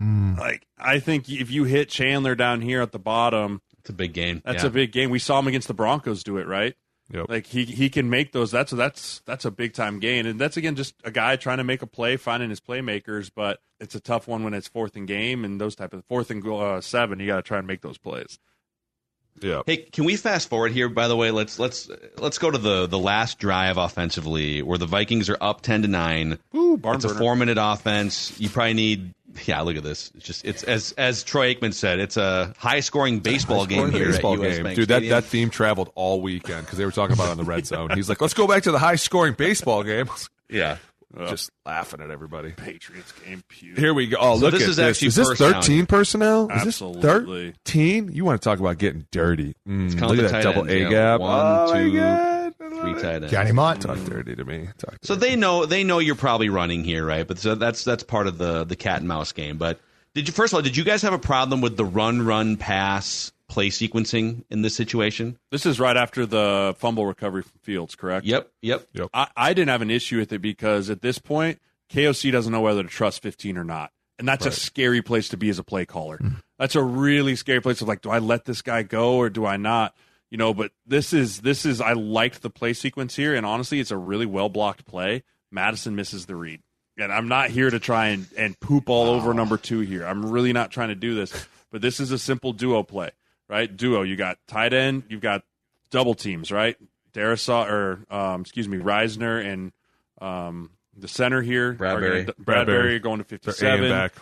Mm. 0.00 0.38
Like 0.38 0.66
I 0.78 0.98
think 0.98 1.28
if 1.28 1.50
you 1.50 1.64
hit 1.64 1.90
Chandler 1.90 2.34
down 2.34 2.62
here 2.62 2.80
at 2.80 2.92
the 2.92 2.98
bottom, 2.98 3.60
It's 3.80 3.90
a 3.90 3.92
big 3.92 4.14
game. 4.14 4.40
that's 4.42 4.62
Yeah. 4.62 4.68
a 4.68 4.72
big 4.72 4.90
game. 4.92 5.10
We 5.10 5.18
saw 5.18 5.38
him 5.38 5.48
against 5.48 5.68
the 5.68 5.74
Broncos 5.74 6.24
do 6.24 6.38
it, 6.38 6.46
right? 6.46 6.74
Yep. 7.12 7.26
Like 7.28 7.46
he 7.46 7.66
he 7.66 7.90
can 7.90 8.08
make 8.08 8.32
those. 8.32 8.50
That's 8.50 8.72
that's 8.72 9.20
that's 9.26 9.44
a 9.44 9.50
big 9.50 9.74
time 9.74 9.98
gain, 10.00 10.24
and 10.24 10.40
that's 10.40 10.56
again 10.56 10.76
just 10.76 10.94
a 11.04 11.10
guy 11.10 11.36
trying 11.36 11.58
to 11.58 11.64
make 11.64 11.82
a 11.82 11.86
play, 11.86 12.16
finding 12.16 12.48
his 12.48 12.60
playmakers. 12.60 13.30
But 13.36 13.60
it's 13.80 13.94
a 13.94 14.00
tough 14.00 14.26
one 14.26 14.44
when 14.44 14.54
it's 14.54 14.68
fourth 14.68 14.96
and 14.96 15.06
game 15.06 15.44
and 15.44 15.60
those 15.60 15.74
type 15.74 15.92
of 15.92 16.06
fourth 16.06 16.30
and 16.30 16.42
uh, 16.46 16.80
seven. 16.80 17.20
You 17.20 17.26
got 17.26 17.36
to 17.36 17.42
try 17.42 17.58
and 17.58 17.66
make 17.66 17.82
those 17.82 17.98
plays. 17.98 18.38
Yeah. 19.40 19.62
Hey, 19.66 19.78
can 19.78 20.04
we 20.04 20.16
fast 20.16 20.48
forward 20.48 20.72
here? 20.72 20.88
By 20.88 21.08
the 21.08 21.16
way, 21.16 21.30
let's 21.30 21.58
let's 21.58 21.90
let's 22.18 22.38
go 22.38 22.50
to 22.50 22.58
the 22.58 22.86
the 22.86 22.98
last 22.98 23.38
drive 23.38 23.76
offensively, 23.76 24.62
where 24.62 24.78
the 24.78 24.86
Vikings 24.86 25.28
are 25.30 25.38
up 25.40 25.62
ten 25.62 25.82
to 25.82 25.88
nine. 25.88 26.38
Ooh, 26.54 26.76
barn 26.76 26.96
it's 26.96 27.04
a 27.04 27.08
burner. 27.08 27.20
four 27.20 27.36
minute 27.36 27.58
offense. 27.60 28.38
You 28.40 28.48
probably 28.50 28.74
need. 28.74 29.14
Yeah, 29.46 29.60
look 29.60 29.76
at 29.76 29.84
this. 29.84 30.10
It's 30.16 30.26
just 30.26 30.44
it's 30.44 30.62
as 30.64 30.92
as 30.98 31.22
Troy 31.22 31.54
Aikman 31.54 31.72
said, 31.72 32.00
it's 32.00 32.16
a 32.16 32.52
high 32.58 32.80
scoring 32.80 33.20
baseball 33.20 33.64
game 33.64 33.92
here 33.92 34.06
baseball 34.10 34.34
at 34.34 34.40
US 34.40 34.54
game. 34.56 34.64
Bank 34.64 34.76
Dude, 34.76 34.88
that, 34.88 34.94
Stadium. 34.96 35.10
that 35.12 35.24
theme 35.24 35.50
traveled 35.50 35.92
all 35.94 36.20
weekend 36.20 36.66
because 36.66 36.78
they 36.78 36.84
were 36.84 36.90
talking 36.90 37.14
about 37.14 37.28
it 37.28 37.30
on 37.30 37.36
the 37.36 37.44
red 37.44 37.64
zone. 37.64 37.90
He's 37.94 38.08
like, 38.08 38.20
let's 38.20 38.34
go 38.34 38.48
back 38.48 38.64
to 38.64 38.72
the 38.72 38.78
high 38.80 38.96
scoring 38.96 39.34
baseball 39.34 39.84
game. 39.84 40.08
yeah. 40.48 40.78
Just 41.28 41.50
laughing 41.66 42.00
at 42.00 42.10
everybody. 42.10 42.52
Patriots 42.52 43.12
game. 43.12 43.42
Pew. 43.48 43.74
Here 43.74 43.92
we 43.92 44.06
go. 44.06 44.16
Oh, 44.20 44.36
So 44.36 44.42
look 44.44 44.52
this 44.52 44.62
at 44.62 44.68
is 44.70 44.76
this. 44.76 44.86
actually 44.90 45.08
Is 45.08 45.14
this 45.16 45.28
first 45.28 45.40
down. 45.40 45.52
13 45.54 45.86
personnel? 45.86 46.44
Is 46.50 46.66
Absolutely. 46.66 47.46
this 47.50 47.56
13? 47.64 48.12
You 48.12 48.24
want 48.24 48.40
to 48.40 48.44
talk 48.48 48.60
about 48.60 48.78
getting 48.78 49.06
dirty. 49.10 49.56
Mm, 49.68 49.98
count 49.98 50.12
look 50.14 50.24
at 50.24 50.30
that 50.30 50.42
double 50.44 50.60
ends, 50.62 50.72
A 50.72 50.78
yeah. 50.78 50.88
gap. 50.90 51.20
One, 51.20 51.30
oh, 51.32 51.74
two, 51.74 51.92
my 51.92 51.96
God. 51.98 52.54
Three 52.80 52.92
tight 52.94 53.14
ends. 53.16 53.30
Johnny 53.32 53.52
Mundt. 53.52 53.82
Talk 53.82 53.98
dirty 54.04 54.36
to 54.36 54.44
me. 54.44 54.68
Talk 54.78 54.94
So 55.02 55.16
they 55.16 55.34
know 55.34 55.66
they 55.66 55.82
know 55.82 55.98
you're 55.98 56.14
probably 56.14 56.48
running 56.48 56.84
here, 56.84 57.04
right? 57.04 57.26
But 57.26 57.38
so 57.38 57.54
that's 57.56 57.82
that's 57.82 58.04
part 58.04 58.26
of 58.28 58.38
the 58.38 58.62
the 58.64 58.76
cat 58.76 58.98
and 59.00 59.08
mouse 59.08 59.32
game. 59.32 59.58
But 59.58 59.80
did 60.14 60.28
you 60.28 60.32
first 60.32 60.52
of 60.52 60.58
all 60.58 60.62
did 60.62 60.76
you 60.76 60.84
guys 60.84 61.02
have 61.02 61.12
a 61.12 61.18
problem 61.18 61.60
with 61.60 61.76
the 61.76 61.84
run 61.84 62.24
run 62.24 62.56
pass 62.56 63.32
play 63.50 63.68
sequencing 63.68 64.44
in 64.48 64.62
this 64.62 64.74
situation? 64.74 65.38
This 65.50 65.66
is 65.66 65.78
right 65.78 65.96
after 65.96 66.24
the 66.24 66.74
fumble 66.78 67.04
recovery 67.04 67.42
from 67.42 67.58
Fields, 67.62 67.94
correct? 67.94 68.24
Yep, 68.62 68.86
yep. 68.94 69.10
I, 69.12 69.28
I 69.36 69.52
didn't 69.52 69.68
have 69.68 69.82
an 69.82 69.90
issue 69.90 70.18
with 70.18 70.32
it 70.32 70.38
because 70.40 70.88
at 70.88 71.02
this 71.02 71.18
point, 71.18 71.60
KOC 71.92 72.32
doesn't 72.32 72.52
know 72.52 72.62
whether 72.62 72.82
to 72.82 72.88
trust 72.88 73.22
15 73.22 73.58
or 73.58 73.64
not. 73.64 73.90
And 74.18 74.28
that's 74.28 74.44
a 74.44 74.52
scary 74.52 75.00
place 75.02 75.30
to 75.30 75.36
be 75.36 75.48
as 75.48 75.58
a 75.58 75.64
play 75.64 75.86
caller. 75.86 76.18
Mm-hmm. 76.18 76.36
That's 76.58 76.76
a 76.76 76.82
really 76.82 77.36
scary 77.36 77.60
place 77.60 77.80
of 77.80 77.88
like, 77.88 78.02
do 78.02 78.10
I 78.10 78.18
let 78.18 78.44
this 78.44 78.60
guy 78.60 78.82
go 78.82 79.16
or 79.16 79.30
do 79.30 79.46
I 79.46 79.56
not? 79.56 79.94
You 80.30 80.36
know, 80.36 80.54
but 80.54 80.72
this 80.86 81.12
is 81.12 81.40
this 81.40 81.64
is 81.64 81.80
I 81.80 81.94
liked 81.94 82.42
the 82.42 82.50
play 82.50 82.74
sequence 82.74 83.16
here, 83.16 83.34
and 83.34 83.44
honestly, 83.44 83.80
it's 83.80 83.90
a 83.90 83.96
really 83.96 84.26
well 84.26 84.48
blocked 84.48 84.84
play. 84.84 85.24
Mattison 85.50 85.96
misses 85.96 86.26
the 86.26 86.36
read. 86.36 86.60
And 86.98 87.10
I'm 87.10 87.28
not 87.28 87.48
here 87.50 87.70
to 87.70 87.80
try 87.80 88.08
and, 88.08 88.26
and 88.36 88.60
poop 88.60 88.90
all 88.90 89.06
over 89.06 89.32
number 89.32 89.56
two 89.56 89.80
here. 89.80 90.04
I'm 90.04 90.30
really 90.30 90.52
not 90.52 90.70
trying 90.70 90.90
to 90.90 90.94
do 90.94 91.14
this. 91.14 91.46
But 91.72 91.82
this 91.82 92.00
is 92.00 92.10
a 92.10 92.18
simple 92.18 92.52
duo 92.52 92.82
play, 92.82 93.10
right? 93.50 93.74
Duo. 93.76 94.02
You 94.02 94.16
got 94.16 94.38
tight 94.46 94.72
end, 94.72 95.02
you've 95.10 95.20
got 95.20 95.42
double 95.90 96.14
teams, 96.14 96.50
right? 96.50 96.76
Darrisaw 97.12 97.68
or 97.68 98.04
um, 98.10 98.40
excuse 98.42 98.68
me, 98.68 98.78
Risner 98.78 99.44
and 99.44 99.72
um, 100.22 100.70
the 100.96 101.08
center 101.08 101.42
here, 101.42 101.72
Bradbury. 101.72 102.22
gonna- 102.24 102.34
Bradbury 102.38 102.98
going 103.00 103.18
to 103.18 103.24
57. 103.24 103.90
back. 103.90 104.12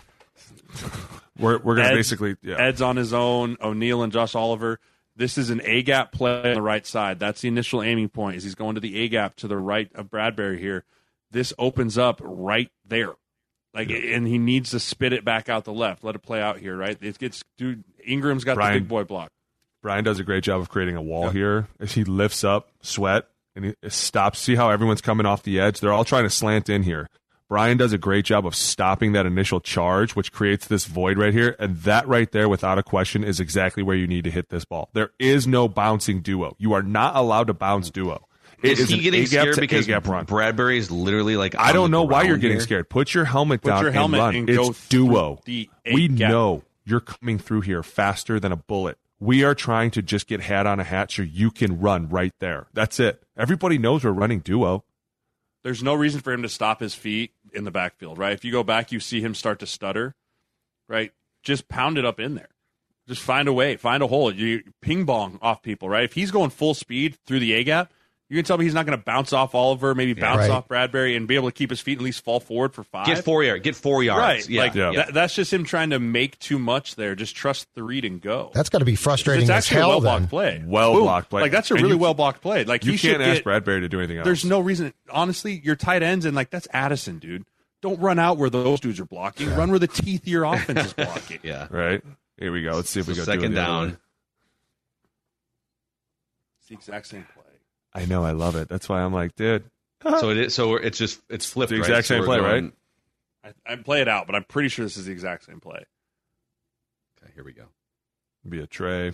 We're, 1.38 1.58
we're 1.58 1.74
going 1.76 1.86
to 1.86 1.92
Ed's- 1.94 1.96
basically. 1.98 2.36
Yeah. 2.42 2.56
Ed's 2.58 2.82
on 2.82 2.96
his 2.96 3.12
own. 3.12 3.56
O'Neill 3.60 4.02
and 4.02 4.12
Josh 4.12 4.34
Oliver. 4.34 4.80
This 5.16 5.36
is 5.38 5.50
an 5.50 5.60
A 5.64 5.82
gap 5.82 6.12
play 6.12 6.42
on 6.48 6.54
the 6.54 6.62
right 6.62 6.86
side. 6.86 7.18
That's 7.18 7.40
the 7.40 7.48
initial 7.48 7.82
aiming 7.82 8.08
point. 8.08 8.36
Is 8.36 8.44
he's 8.44 8.54
going 8.54 8.76
to 8.76 8.80
the 8.80 9.00
A 9.00 9.08
gap 9.08 9.36
to 9.36 9.48
the 9.48 9.56
right 9.56 9.90
of 9.94 10.10
Bradbury 10.10 10.60
here. 10.60 10.84
This 11.30 11.52
opens 11.58 11.98
up 11.98 12.20
right 12.24 12.70
there, 12.86 13.14
like, 13.78 13.90
and 13.90 14.26
he 14.26 14.38
needs 14.38 14.70
to 14.70 14.80
spit 14.80 15.12
it 15.12 15.24
back 15.24 15.48
out 15.48 15.64
the 15.64 15.72
left. 15.72 16.02
Let 16.04 16.14
it 16.14 16.18
play 16.20 16.40
out 16.42 16.58
here, 16.58 16.76
right? 16.76 16.98
It 17.00 17.18
gets 17.18 17.42
dude. 17.56 17.84
Ingram's 18.04 18.44
got 18.44 18.56
Brian- 18.56 18.74
the 18.74 18.80
big 18.80 18.88
boy 18.88 19.04
block. 19.04 19.30
Brian 19.82 20.02
does 20.02 20.18
a 20.18 20.24
great 20.24 20.42
job 20.42 20.60
of 20.60 20.68
creating 20.68 20.96
a 20.96 21.02
wall 21.02 21.30
here. 21.30 21.68
As 21.78 21.92
he 21.92 22.02
lifts 22.02 22.42
up, 22.42 22.68
sweat, 22.82 23.28
and 23.54 23.64
he 23.64 23.74
stops. 23.88 24.40
See 24.40 24.56
how 24.56 24.70
everyone's 24.70 25.00
coming 25.00 25.24
off 25.24 25.44
the 25.44 25.60
edge? 25.60 25.78
They're 25.78 25.92
all 25.92 26.04
trying 26.04 26.24
to 26.24 26.30
slant 26.30 26.68
in 26.68 26.82
here. 26.82 27.08
Brian 27.48 27.78
does 27.78 27.94
a 27.94 27.98
great 27.98 28.26
job 28.26 28.46
of 28.46 28.54
stopping 28.54 29.12
that 29.12 29.24
initial 29.24 29.60
charge, 29.60 30.14
which 30.14 30.32
creates 30.32 30.66
this 30.66 30.84
void 30.84 31.16
right 31.16 31.32
here. 31.32 31.56
And 31.58 31.78
that 31.78 32.06
right 32.06 32.30
there, 32.30 32.48
without 32.48 32.76
a 32.76 32.82
question, 32.82 33.24
is 33.24 33.40
exactly 33.40 33.82
where 33.82 33.96
you 33.96 34.06
need 34.06 34.24
to 34.24 34.30
hit 34.30 34.50
this 34.50 34.66
ball. 34.66 34.90
There 34.92 35.12
is 35.18 35.46
no 35.46 35.66
bouncing 35.66 36.20
duo. 36.20 36.56
You 36.58 36.74
are 36.74 36.82
not 36.82 37.16
allowed 37.16 37.46
to 37.46 37.54
bounce 37.54 37.90
duo. 37.90 38.27
It 38.62 38.78
Is, 38.78 38.88
he 38.88 38.96
an 38.96 39.02
getting 39.04 39.20
A-gap 39.22 39.28
scared 39.42 39.54
to 39.54 39.60
because 39.60 39.84
A-gap 39.86 40.06
run. 40.08 40.24
Bradbury 40.24 40.78
is 40.78 40.90
literally 40.90 41.36
like 41.36 41.54
I 41.56 41.72
don't 41.72 41.90
know 41.90 42.02
why 42.02 42.22
you're 42.24 42.36
getting 42.38 42.56
here? 42.56 42.60
scared. 42.60 42.88
Put 42.88 43.14
your 43.14 43.24
helmet 43.24 43.62
Put 43.62 43.68
down 43.70 43.82
your 43.82 43.92
helmet 43.92 44.20
and 44.20 44.26
run. 44.26 44.34
and 44.36 44.50
it's 44.50 44.88
duo. 44.88 45.40
we 45.46 45.68
A-gap. 45.86 46.30
know 46.30 46.62
you're 46.84 47.00
coming 47.00 47.38
through 47.38 47.60
here 47.62 47.82
faster 47.82 48.40
than 48.40 48.50
a 48.50 48.56
bullet. 48.56 48.98
We 49.20 49.44
are 49.44 49.54
trying 49.54 49.90
to 49.92 50.02
just 50.02 50.26
get 50.26 50.40
hat 50.40 50.66
on 50.66 50.78
a 50.80 50.84
hat 50.84 51.10
so 51.12 51.22
you 51.22 51.50
can 51.50 51.80
run 51.80 52.08
right 52.08 52.32
there. 52.40 52.66
That's 52.72 52.98
it. 53.00 53.22
Everybody 53.36 53.78
knows 53.78 54.04
we're 54.04 54.10
running 54.12 54.40
duo. 54.40 54.84
There's 55.64 55.82
no 55.82 55.94
reason 55.94 56.20
for 56.20 56.32
him 56.32 56.42
to 56.42 56.48
stop 56.48 56.80
his 56.80 56.94
feet 56.94 57.32
in 57.52 57.64
the 57.64 57.70
backfield, 57.72 58.16
right? 58.18 58.32
If 58.32 58.44
you 58.44 58.52
go 58.52 58.62
back, 58.62 58.92
you 58.92 59.00
see 59.00 59.20
him 59.20 59.34
start 59.34 59.58
to 59.58 59.66
stutter, 59.66 60.14
right? 60.88 61.12
Just 61.42 61.68
pound 61.68 61.98
it 61.98 62.04
up 62.04 62.20
in 62.20 62.34
there. 62.36 62.48
Just 63.08 63.22
find 63.22 63.48
a 63.48 63.52
way, 63.52 63.76
find 63.76 64.02
a 64.02 64.06
hole. 64.06 64.32
You 64.32 64.62
ping 64.82 65.04
pong 65.06 65.38
off 65.42 65.62
people, 65.62 65.88
right? 65.88 66.04
If 66.04 66.12
he's 66.12 66.30
going 66.30 66.50
full 66.50 66.74
speed 66.74 67.16
through 67.26 67.40
the 67.40 67.54
A 67.54 67.64
gap, 67.64 67.90
you 68.28 68.36
can 68.36 68.44
tell 68.44 68.58
me 68.58 68.64
he's 68.66 68.74
not 68.74 68.84
going 68.84 68.98
to 68.98 69.02
bounce 69.02 69.32
off 69.32 69.54
Oliver, 69.54 69.94
maybe 69.94 70.12
bounce 70.12 70.40
Right. 70.40 70.50
off 70.50 70.68
Bradbury, 70.68 71.16
and 71.16 71.26
be 71.26 71.34
able 71.36 71.48
to 71.48 71.52
keep 71.52 71.70
his 71.70 71.80
feet 71.80 71.92
and 71.92 72.02
at 72.02 72.04
least 72.04 72.22
fall 72.24 72.40
forward 72.40 72.74
for 72.74 72.84
five. 72.84 73.06
Get 73.06 73.24
four 73.24 73.42
yards. 73.42 73.62
Get 73.64 73.74
four 73.74 74.02
yards. 74.02 74.20
right? 74.20 74.48
Yeah. 74.48 74.60
Like 74.62 74.74
Yeah. 74.74 74.92
that- 74.96 75.14
that's 75.14 75.34
just 75.34 75.52
him 75.52 75.64
trying 75.64 75.90
to 75.90 75.98
make 75.98 76.38
too 76.38 76.58
much 76.58 76.96
there. 76.96 77.14
Just 77.14 77.34
trust 77.34 77.66
the 77.74 77.82
read 77.82 78.04
and 78.04 78.20
go. 78.20 78.50
That's 78.54 78.68
got 78.68 78.78
to 78.80 78.84
be 78.84 78.96
frustrating 78.96 79.42
it's 79.44 79.50
as 79.50 79.64
actually 79.64 79.76
a 79.76 79.80
hell. 79.80 79.88
well 79.88 80.00
Then. 80.00 80.18
blocked 80.20 80.30
play. 80.30 80.62
Well 80.66 80.92
Boom. 80.92 81.02
blocked 81.04 81.30
play. 81.30 81.40
Like 81.42 81.52
that's 81.52 81.70
a 81.70 81.74
And 81.74 81.82
really 81.82 81.94
you- 81.94 81.98
well 82.00 82.14
blocked 82.14 82.42
play. 82.42 82.64
Like 82.64 82.84
You 82.84 82.92
he 82.92 82.98
can't 82.98 83.12
should 83.14 83.20
ask 83.22 83.34
get, 83.36 83.44
Bradbury 83.44 83.80
to 83.80 83.88
do 83.88 83.98
anything 83.98 84.18
else. 84.18 84.24
there's 84.26 84.44
no 84.44 84.60
reason. 84.60 84.92
Honestly, 85.10 85.60
your 85.64 85.76
tight 85.76 86.02
ends 86.02 86.24
and 86.26 86.36
like 86.36 86.50
that's 86.50 86.68
Addison, 86.72 87.18
dude. 87.18 87.44
Don't 87.80 88.00
run 88.00 88.18
out 88.18 88.38
where 88.38 88.50
those 88.50 88.80
dudes 88.80 88.98
are 89.00 89.04
blocking. 89.04 89.54
Run 89.54 89.70
where 89.70 89.78
the 89.78 89.86
teeth 89.86 90.22
of 90.22 90.28
your 90.28 90.44
offense 90.44 90.86
is 90.86 90.92
blocking. 90.92 91.38
Yeah. 91.44 91.68
right. 91.70 92.02
Here 92.38 92.52
we 92.52 92.62
go. 92.62 92.72
Let's 92.72 92.90
see 92.90 93.00
if 93.00 93.06
we 93.08 93.14
So 93.14 93.20
go 93.20 93.24
second 93.32 93.54
down. 93.54 93.96
It's 96.60 96.68
the 96.68 96.74
exact 96.74 97.06
same 97.06 97.24
play. 97.34 97.37
I 97.94 98.04
know. 98.04 98.24
I 98.24 98.32
love 98.32 98.54
it. 98.56 98.68
That's 98.68 98.88
why 98.88 99.00
I'm 99.02 99.12
like, 99.12 99.34
dude. 99.36 99.64
So 100.02 100.30
it 100.30 100.36
is. 100.38 100.54
So 100.54 100.76
it's 100.76 100.98
just 100.98 101.20
it's 101.28 101.46
flipped. 101.46 101.70
The 101.70 101.78
exact 101.78 102.06
So 102.06 102.14
same 102.14 102.20
we're 102.20 102.26
play, 102.26 102.38
going- 102.38 102.64
right? 102.64 103.54
I, 103.66 103.72
I 103.72 103.76
play 103.76 104.00
it 104.00 104.08
out, 104.08 104.26
but 104.26 104.34
I'm 104.36 104.44
pretty 104.44 104.68
sure 104.68 104.84
this 104.84 104.96
is 104.96 105.06
the 105.06 105.12
exact 105.12 105.44
same 105.44 105.60
play. 105.60 105.84
Okay, 107.22 107.32
here 107.34 107.44
we 107.44 107.52
go. 107.52 107.64
Be 108.48 108.60
a 108.60 108.66
tray. 108.66 109.12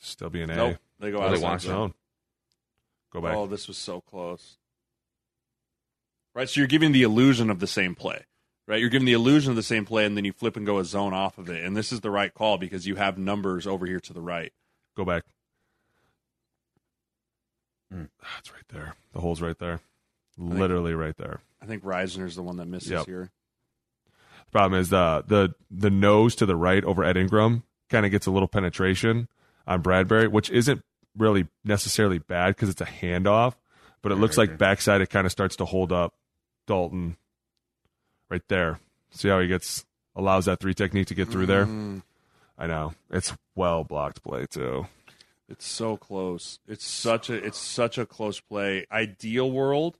Still 0.00 0.30
be 0.30 0.42
an 0.42 0.50
A. 0.50 0.56
Nope, 0.56 0.76
they 1.00 1.10
go 1.10 1.18
Oh, 1.18 1.22
out 1.22 1.28
they 1.30 1.36
of 1.36 1.42
want 1.42 1.60
zone. 1.62 1.70
Zone. 1.72 1.94
Go 3.12 3.20
back. 3.20 3.34
Oh, 3.34 3.46
this 3.46 3.68
was 3.68 3.76
so 3.78 4.00
close. 4.00 4.58
Right, 6.34 6.48
so 6.48 6.60
you're 6.60 6.66
giving 6.68 6.92
the 6.92 7.02
illusion 7.02 7.48
of 7.50 7.60
the 7.60 7.66
same 7.66 7.94
play. 7.94 8.24
Right, 8.66 8.80
you're 8.80 8.88
giving 8.90 9.06
the 9.06 9.12
illusion 9.12 9.50
of 9.50 9.56
the 9.56 9.62
same 9.62 9.84
play, 9.84 10.04
and 10.06 10.16
then 10.16 10.24
you 10.24 10.32
flip 10.32 10.56
and 10.56 10.64
go 10.66 10.78
a 10.78 10.84
zone 10.84 11.12
off 11.12 11.36
of 11.38 11.48
it. 11.50 11.62
And 11.64 11.76
this 11.76 11.92
is 11.92 12.00
the 12.00 12.10
right 12.10 12.32
call 12.32 12.56
because 12.58 12.86
you 12.86 12.96
have 12.96 13.18
numbers 13.18 13.66
over 13.66 13.86
here 13.86 14.00
to 14.00 14.12
the 14.12 14.22
right. 14.22 14.52
Go 14.96 15.04
back. 15.04 15.24
Hmm. 17.92 18.04
Ah, 18.22 18.36
It's 18.38 18.52
right 18.52 18.66
there. 18.68 18.94
The 19.12 19.20
hole's 19.20 19.40
right 19.40 19.58
there. 19.58 19.80
Literally 20.36 20.94
right 20.94 21.16
there. 21.16 21.40
I 21.62 21.66
think 21.66 21.84
Risner's 21.84 22.34
the 22.36 22.42
one 22.42 22.56
that 22.56 22.66
misses 22.66 22.90
Yep. 22.90 23.06
here. 23.06 23.30
The 24.46 24.50
problem 24.50 24.80
is 24.80 24.90
the 24.90 25.24
the 25.26 25.54
the 25.70 25.90
nose 25.90 26.34
to 26.36 26.46
the 26.46 26.56
right 26.56 26.84
over 26.84 27.04
Ed 27.04 27.16
Ingram 27.16 27.62
kind 27.88 28.04
of 28.04 28.12
gets 28.12 28.26
a 28.26 28.30
little 28.30 28.48
penetration 28.48 29.28
on 29.66 29.80
Bradbury, 29.80 30.28
which 30.28 30.50
isn't 30.50 30.82
really 31.16 31.46
necessarily 31.64 32.18
bad 32.18 32.48
because 32.54 32.68
it's 32.68 32.80
a 32.80 32.84
handoff, 32.86 33.54
but 34.02 34.10
it 34.12 34.16
looks 34.16 34.36
like 34.36 34.58
backside 34.58 35.00
it 35.00 35.10
kind 35.10 35.24
of 35.26 35.30
starts 35.32 35.56
to 35.56 35.64
hold 35.64 35.92
up 35.92 36.14
Dalton 36.66 37.16
right 38.30 38.42
there. 38.48 38.80
See 39.12 39.28
how 39.28 39.38
he 39.40 39.46
gets 39.48 39.84
allows 40.16 40.44
that 40.46 40.60
three 40.60 40.74
technique 40.74 41.06
to 41.08 41.14
get 41.14 41.28
through 41.28 41.46
there. 41.46 41.66
Mm, 41.66 42.02
I 42.58 42.66
know 42.66 42.94
it's 43.10 43.32
well 43.54 43.84
blocked 43.84 44.22
play 44.22 44.46
too. 44.46 44.86
It's 45.48 45.66
so 45.66 45.96
close. 45.96 46.58
It's 46.66 46.86
such 46.86 47.30
a 47.30 47.34
it's 47.34 47.58
such 47.58 47.98
a 47.98 48.06
close 48.06 48.40
play. 48.40 48.86
Ideal 48.90 49.50
world, 49.50 49.98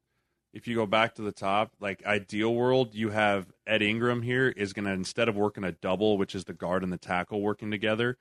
if 0.52 0.66
you 0.66 0.74
go 0.74 0.86
back 0.86 1.16
to 1.16 1.22
the 1.22 1.32
top, 1.32 1.72
like 1.80 2.04
ideal 2.06 2.54
world, 2.54 2.94
you 2.94 3.10
have 3.10 3.52
Ed 3.66 3.82
Ingram 3.82 4.22
here 4.22 4.48
is 4.48 4.72
going 4.72 4.86
to 4.86 4.92
instead 4.92 5.28
of 5.28 5.36
working 5.36 5.64
a 5.64 5.72
double, 5.72 6.16
which 6.16 6.34
is 6.34 6.44
the 6.44 6.54
guard 6.54 6.82
and 6.82 6.92
the 6.92 6.98
tackle 6.98 7.40
working 7.40 7.70
together, 7.70 8.16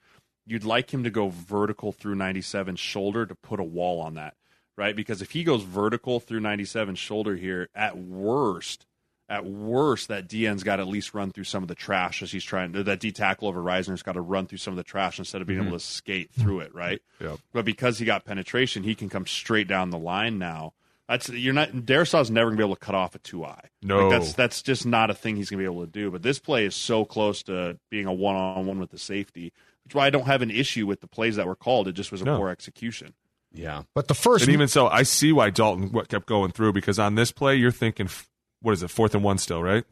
you'd 0.45 0.65
like 0.65 0.93
him 0.93 1.03
to 1.03 1.09
go 1.09 1.29
vertical 1.29 1.91
through 1.91 2.15
97 2.15 2.75
shoulder 2.75 3.25
to 3.25 3.35
put 3.35 3.59
a 3.59 3.63
wall 3.63 4.01
on 4.01 4.15
that, 4.15 4.35
right? 4.77 4.95
Because 4.95 5.21
if 5.21 5.31
he 5.31 5.43
goes 5.43 5.63
vertical 5.63 6.19
through 6.19 6.41
97 6.41 6.95
shoulder 6.95 7.35
here, 7.35 7.69
at 7.75 7.97
worst, 7.97 8.85
at 9.29 9.45
worst, 9.45 10.09
that 10.09 10.27
DN's 10.27 10.63
got 10.63 10.77
to 10.77 10.83
at 10.83 10.87
least 10.87 11.13
run 11.13 11.31
through 11.31 11.45
some 11.45 11.63
of 11.63 11.69
the 11.69 11.75
trash 11.75 12.21
as 12.21 12.31
he's 12.31 12.43
trying. 12.43 12.71
That 12.71 12.99
D 12.99 13.11
tackle 13.11 13.47
over 13.47 13.61
Risner's 13.61 14.03
got 14.03 14.13
to 14.13 14.21
run 14.21 14.47
through 14.47 14.57
some 14.59 14.73
of 14.73 14.77
the 14.77 14.83
trash 14.83 15.19
instead 15.19 15.41
of 15.41 15.47
being 15.47 15.59
mm-hmm. 15.59 15.69
able 15.69 15.79
to 15.79 15.83
skate 15.85 16.31
through 16.31 16.61
it, 16.61 16.75
right? 16.75 17.01
Yep. 17.19 17.39
But 17.53 17.65
because 17.65 17.99
he 17.99 18.05
got 18.05 18.25
penetration, 18.25 18.83
he 18.83 18.95
can 18.95 19.09
come 19.09 19.25
straight 19.25 19.67
down 19.67 19.89
the 19.89 19.97
line 19.97 20.39
now. 20.39 20.73
That's 21.07 21.29
you're 21.29 21.53
not. 21.53 21.71
Darrisaw's 21.71 22.31
never 22.31 22.49
gonna 22.49 22.57
be 22.57 22.63
able 22.63 22.75
to 22.75 22.79
cut 22.79 22.95
off 22.95 23.13
a 23.13 23.19
two 23.19 23.43
eye. 23.43 23.69
No. 23.81 24.07
like 24.07 24.19
that's 24.19 24.33
that's 24.33 24.61
just 24.61 24.85
not 24.85 25.09
a 25.09 25.13
thing 25.13 25.35
he's 25.35 25.49
gonna 25.49 25.61
be 25.61 25.65
able 25.65 25.85
to 25.85 25.91
do. 25.91 26.09
But 26.09 26.23
this 26.23 26.39
play 26.39 26.65
is 26.65 26.75
so 26.75 27.03
close 27.03 27.43
to 27.43 27.77
being 27.89 28.05
a 28.05 28.13
one 28.13 28.35
on 28.35 28.65
one 28.65 28.79
with 28.79 28.91
the 28.91 28.97
safety, 28.97 29.51
which 29.83 29.91
is 29.91 29.95
why 29.95 30.07
I 30.07 30.09
don't 30.09 30.25
have 30.25 30.41
an 30.41 30.51
issue 30.51 30.87
with 30.87 31.01
the 31.01 31.07
plays 31.07 31.35
that 31.35 31.45
were 31.45 31.55
called. 31.55 31.87
It 31.87 31.93
just 31.93 32.11
was 32.11 32.21
a 32.21 32.25
No. 32.25 32.37
poor 32.37 32.49
execution. 32.49 33.13
Yeah. 33.53 33.83
But 33.93 34.07
the 34.07 34.15
first, 34.15 34.45
And 34.45 34.53
even 34.53 34.67
so, 34.67 34.87
I 34.87 35.03
see 35.03 35.31
why 35.31 35.49
Dalton 35.49 35.91
what 35.91 36.07
kept 36.07 36.25
going 36.25 36.51
through 36.51 36.73
because 36.73 36.97
on 36.97 37.15
this 37.15 37.31
play 37.31 37.55
you're 37.55 37.71
thinking, 37.71 38.07
f- 38.07 38.29
what 38.63 38.71
is 38.71 38.81
it, 38.81 38.87
fourth 38.89 39.13
and 39.13 39.23
one 39.23 39.37
still, 39.37 39.61
right? 39.61 39.83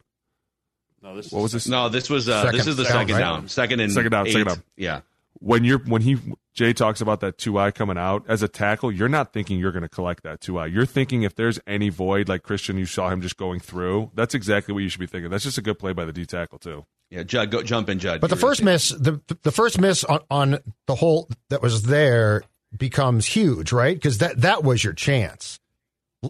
No, 1.03 1.15
this 1.15 1.31
What 1.31 1.39
is 1.39 1.43
was 1.43 1.51
this? 1.53 1.67
No, 1.67 1.89
this 1.89 2.09
was 2.09 2.27
uh, 2.27 2.43
Second 2.43 2.57
this 2.57 2.67
is 2.67 2.75
the 2.77 2.83
down, 2.83 2.91
second 2.91 3.13
right? 3.13 3.19
down. 3.19 3.47
Second 3.47 3.79
and 3.79 3.91
Second 3.91 4.11
down, 4.11 4.27
eight. 4.27 4.31
second 4.33 4.47
down. 4.47 4.63
Yeah. 4.75 5.01
when 5.39 5.63
you're 5.63 5.79
when 5.79 6.01
he 6.01 6.17
Jay 6.53 6.73
talks 6.73 6.99
about 7.01 7.21
that 7.21 7.37
two 7.37 7.57
eye 7.57 7.71
coming 7.71 7.97
out 7.97 8.25
as 8.27 8.43
a 8.43 8.47
tackle. 8.47 8.91
You're 8.91 9.07
not 9.09 9.31
thinking 9.33 9.57
you're 9.57 9.71
going 9.71 9.83
to 9.83 9.89
collect 9.89 10.23
that 10.23 10.41
two 10.41 10.59
eye. 10.59 10.65
You're 10.65 10.85
thinking 10.85 11.23
if 11.23 11.33
there's 11.35 11.59
any 11.65 11.89
void, 11.89 12.27
like 12.27 12.43
Christian, 12.43 12.77
you 12.77 12.85
saw 12.85 13.09
him 13.09 13.21
just 13.21 13.37
going 13.37 13.59
through. 13.61 14.11
That's 14.15 14.35
exactly 14.35 14.73
what 14.73 14.81
you 14.83 14.89
should 14.89 14.99
be 14.99 15.07
thinking. 15.07 15.31
That's 15.31 15.45
just 15.45 15.57
a 15.57 15.61
good 15.61 15.79
play 15.79 15.93
by 15.93 16.03
the 16.05 16.11
D 16.13 16.25
tackle 16.25 16.59
too. 16.59 16.85
Yeah, 17.09 17.23
Judd, 17.23 17.51
go 17.51 17.63
jump 17.63 17.89
in, 17.89 17.99
Judd. 17.99 18.21
But 18.21 18.29
the 18.29 18.35
first 18.35 18.63
miss, 18.63 18.89
the 18.89 19.19
the 19.43 19.51
first 19.51 19.79
miss 19.79 20.03
on, 20.03 20.19
on 20.29 20.57
the 20.87 20.95
hole 20.95 21.29
that 21.49 21.61
was 21.61 21.83
there 21.83 22.43
becomes 22.77 23.25
huge, 23.25 23.71
right? 23.71 23.95
Because 23.95 24.19
that 24.19 24.41
that 24.41 24.63
was 24.63 24.83
your 24.83 24.93
chance. 24.93 25.59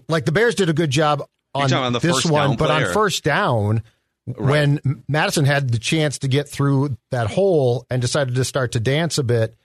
Like 0.07 0.25
the 0.25 0.31
Bears 0.31 0.55
did 0.55 0.69
a 0.69 0.73
good 0.73 0.89
job 0.91 1.23
on, 1.53 1.73
on 1.73 1.93
the 1.93 1.99
this 1.99 2.11
first 2.11 2.31
one, 2.31 2.55
but 2.55 2.67
play, 2.67 2.83
on 2.85 2.93
first 2.93 3.23
down, 3.23 3.83
when 4.25 5.03
Mattison 5.07 5.45
had 5.45 5.69
the 5.69 5.79
chance 5.79 6.19
to 6.19 6.27
get 6.27 6.47
through 6.47 6.97
that 7.09 7.27
hole 7.27 7.85
and 7.89 8.01
decided 8.01 8.35
to 8.35 8.45
start 8.45 8.73
to 8.73 8.79
dance 8.79 9.17
a 9.17 9.23
bit 9.23 9.55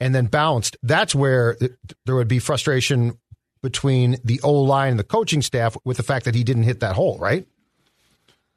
and 0.00 0.14
then 0.14 0.26
bounced, 0.26 0.76
that's 0.82 1.14
where 1.14 1.56
there 2.06 2.14
would 2.14 2.28
be 2.28 2.38
frustration 2.38 3.18
between 3.62 4.18
the 4.24 4.40
O 4.42 4.52
line 4.52 4.90
and 4.90 4.98
the 4.98 5.04
coaching 5.04 5.42
staff 5.42 5.76
with 5.84 5.96
the 5.96 6.02
fact 6.02 6.24
that 6.24 6.34
he 6.34 6.44
didn't 6.44 6.64
hit 6.64 6.80
that 6.80 6.94
hole, 6.94 7.16
right? 7.18 7.46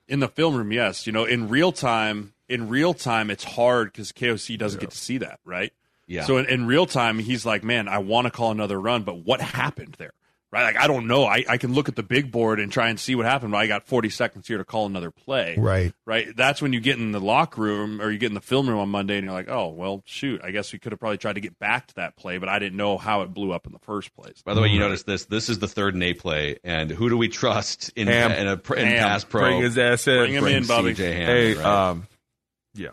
In 0.08 0.20
the 0.20 0.28
film 0.28 0.56
room, 0.56 0.72
yes. 0.72 1.08
You 1.08 1.14
know, 1.14 1.26
in 1.26 1.48
real 1.48 1.72
time, 1.72 2.34
in 2.50 2.70
real 2.70 2.94
time, 2.94 3.30
it's 3.30 3.44
hard 3.44 3.92
because 3.92 4.12
KOC 4.12 4.58
doesn't 4.58 4.80
get 4.80 4.92
to 4.92 4.98
see 4.98 5.20
that, 5.20 5.40
right? 5.46 5.72
Yeah. 6.08 6.26
So 6.26 6.38
in, 6.38 6.46
in 6.46 6.68
real 6.68 6.86
time, 6.86 7.20
he's 7.20 7.46
like, 7.46 7.64
man, 7.64 7.88
I 7.88 8.00
want 8.00 8.26
to 8.26 8.32
call 8.32 8.52
another 8.52 8.80
run, 8.80 9.04
but 9.04 9.26
what 9.26 9.42
happened 9.42 9.96
there? 9.98 10.14
Right? 10.56 10.74
Like, 10.74 10.78
I 10.82 10.88
don't 10.88 11.08
know. 11.08 11.26
I, 11.26 11.44
I 11.50 11.58
can 11.58 11.74
look 11.74 11.90
at 11.90 11.98
the 11.98 12.02
big 12.04 12.32
board 12.32 12.62
and 12.62 12.72
try 12.72 12.88
and 12.88 12.98
see 12.98 13.14
what 13.14 13.26
happened, 13.26 13.52
but 13.52 13.58
I 13.58 13.68
got 13.68 13.86
40 13.88 14.10
seconds 14.10 14.48
here 14.48 14.58
to 14.58 14.64
call 14.64 14.86
another 14.86 15.12
play. 15.12 15.58
Right. 15.58 15.92
Right. 16.06 16.34
That's 16.34 16.62
when 16.62 16.72
you 16.72 16.80
get 16.80 16.98
in 16.98 17.12
the 17.12 17.20
locker 17.20 17.60
room 17.62 18.02
or 18.02 18.10
you 18.10 18.18
get 18.18 18.28
in 18.28 18.36
the 18.36 18.40
film 18.40 18.70
room 18.70 18.80
on 18.80 18.88
Monday 18.88 19.18
and 19.18 19.26
you're 19.26 19.34
like, 19.34 19.50
oh, 19.50 19.68
well, 19.68 20.02
shoot, 20.06 20.40
I 20.46 20.52
guess 20.52 20.72
we 20.72 20.80
could 20.80 20.94
have 20.94 21.00
probably 21.00 21.18
tried 21.18 21.34
to 21.34 21.42
get 21.42 21.60
back 21.60 21.88
to 21.88 21.96
that 21.96 22.16
play, 22.16 22.38
but 22.38 22.48
I 22.48 22.58
didn't 22.60 22.78
know 22.78 22.98
how 22.98 23.24
it 23.24 23.34
blew 23.34 23.52
up 23.52 23.66
in 23.68 23.74
the 23.74 23.80
first 23.80 24.16
place. 24.16 24.42
By 24.44 24.54
the 24.54 24.62
way, 24.62 24.70
you 24.70 24.80
notice 24.80 25.04
this. 25.04 25.26
This 25.26 25.50
is 25.50 25.60
the 25.60 25.68
third 25.68 25.94
and 25.94 26.02
A 26.04 26.14
play, 26.14 26.58
and 26.64 26.90
who 26.90 27.10
do 27.10 27.18
we 27.18 27.28
trust 27.28 27.92
in 27.98 28.08
Ham. 28.08 28.32
in 28.32 28.48
a 28.48 28.54
in 28.54 28.88
Ham. 28.88 29.00
pass 29.10 29.26
pro? 29.26 29.42
Bring 29.42 29.62
his 29.62 29.78
ass 29.78 30.08
in. 30.08 30.20
Bring 30.20 30.34
him 30.36 30.48
in, 30.48 30.66
Bobby. 30.66 30.94
CJ 30.94 31.14
Ham, 31.18 31.26
Hey, 31.26 31.54
right? 31.56 31.66
um, 31.66 32.08
yeah. 32.76 32.92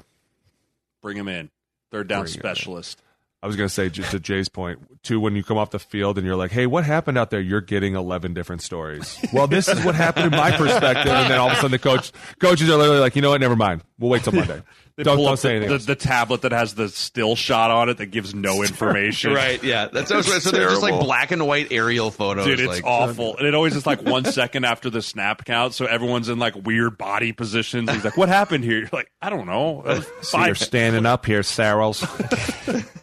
Bring 1.00 1.16
him 1.16 1.28
in. 1.28 1.48
Third 1.92 2.08
down 2.08 2.22
Bring 2.24 2.34
him 2.34 2.40
specialist. 2.40 3.00
I 3.42 3.46
was 3.48 3.56
going 3.56 3.68
to 3.68 3.74
say 3.74 3.88
just 3.88 4.12
to 4.12 4.20
Jay's 4.20 4.48
point 4.48 5.02
too. 5.02 5.18
When 5.18 5.34
you 5.34 5.42
come 5.42 5.58
off 5.58 5.70
the 5.70 5.80
field 5.80 6.16
and 6.16 6.24
you're 6.26 6.36
like, 6.36 6.52
"Hey, 6.52 6.66
what 6.66 6.84
happened 6.84 7.18
out 7.18 7.30
there?" 7.30 7.40
You're 7.40 7.60
getting 7.60 7.96
eleven 7.96 8.34
different 8.34 8.62
stories. 8.62 9.18
well, 9.32 9.48
this 9.48 9.66
is 9.66 9.84
what 9.84 9.96
happened 9.96 10.26
in 10.26 10.38
my 10.38 10.56
perspective, 10.56 11.12
and 11.12 11.30
then 11.30 11.38
all 11.38 11.48
of 11.48 11.54
a 11.54 11.56
sudden 11.56 11.72
the 11.72 11.78
coach 11.78 12.12
coaches 12.38 12.70
are 12.70 12.76
literally 12.76 13.00
like, 13.00 13.16
"You 13.16 13.22
know 13.22 13.30
what? 13.30 13.40
Never 13.40 13.56
mind. 13.56 13.82
We'll 13.98 14.10
wait 14.10 14.22
till 14.22 14.32
Monday. 14.32 14.62
They 14.96 15.04
don't 15.04 15.16
pull 15.16 15.24
don't 15.24 15.32
up 15.34 15.38
say 15.38 15.50
the, 15.50 15.66
anything." 15.66 15.78
the, 15.78 15.84
the 15.84 15.96
tablet 15.96 16.42
that 16.42 16.52
has 16.52 16.74
the 16.74 16.88
still 16.88 17.34
shot 17.36 17.70
on 17.70 17.88
it 17.88 17.98
that 17.98 18.06
gives 18.06 18.34
no 18.34 18.62
information. 18.62 19.32
right? 19.32 19.62
Yeah, 19.62 19.88
that's 19.92 20.08
so, 20.08 20.20
so 20.22 20.50
they're 20.50 20.68
just 20.68 20.82
like 20.82 21.00
black 21.00 21.30
and 21.30 21.46
white 21.46 21.68
aerial 21.70 22.10
photos. 22.10 22.44
Dude, 22.44 22.60
it's 22.60 22.68
like, 22.68 22.84
awful. 22.84 23.36
And 23.42 23.48
it 23.48 23.54
always 23.54 23.74
is 23.74 23.86
like 23.86 24.02
one 24.02 24.24
second 24.24 24.64
after 24.64 24.90
the 24.90 25.02
snap 25.02 25.44
count, 25.44 25.74
so 25.74 25.86
everyone's 25.86 26.28
in 26.28 26.38
like 26.38 26.54
weird 26.54 26.98
body 26.98 27.32
positions. 27.32 27.90
He's 27.90 28.04
like, 28.04 28.16
What 28.16 28.28
happened 28.28 28.64
here? 28.64 28.78
You're 28.80 28.88
like, 28.92 29.10
I 29.20 29.30
don't 29.30 29.46
know. 29.46 30.02
See, 30.20 30.44
you're 30.44 30.54
standing 30.54 31.06
up 31.06 31.26
here, 31.26 31.40
Sirles. 31.40 32.02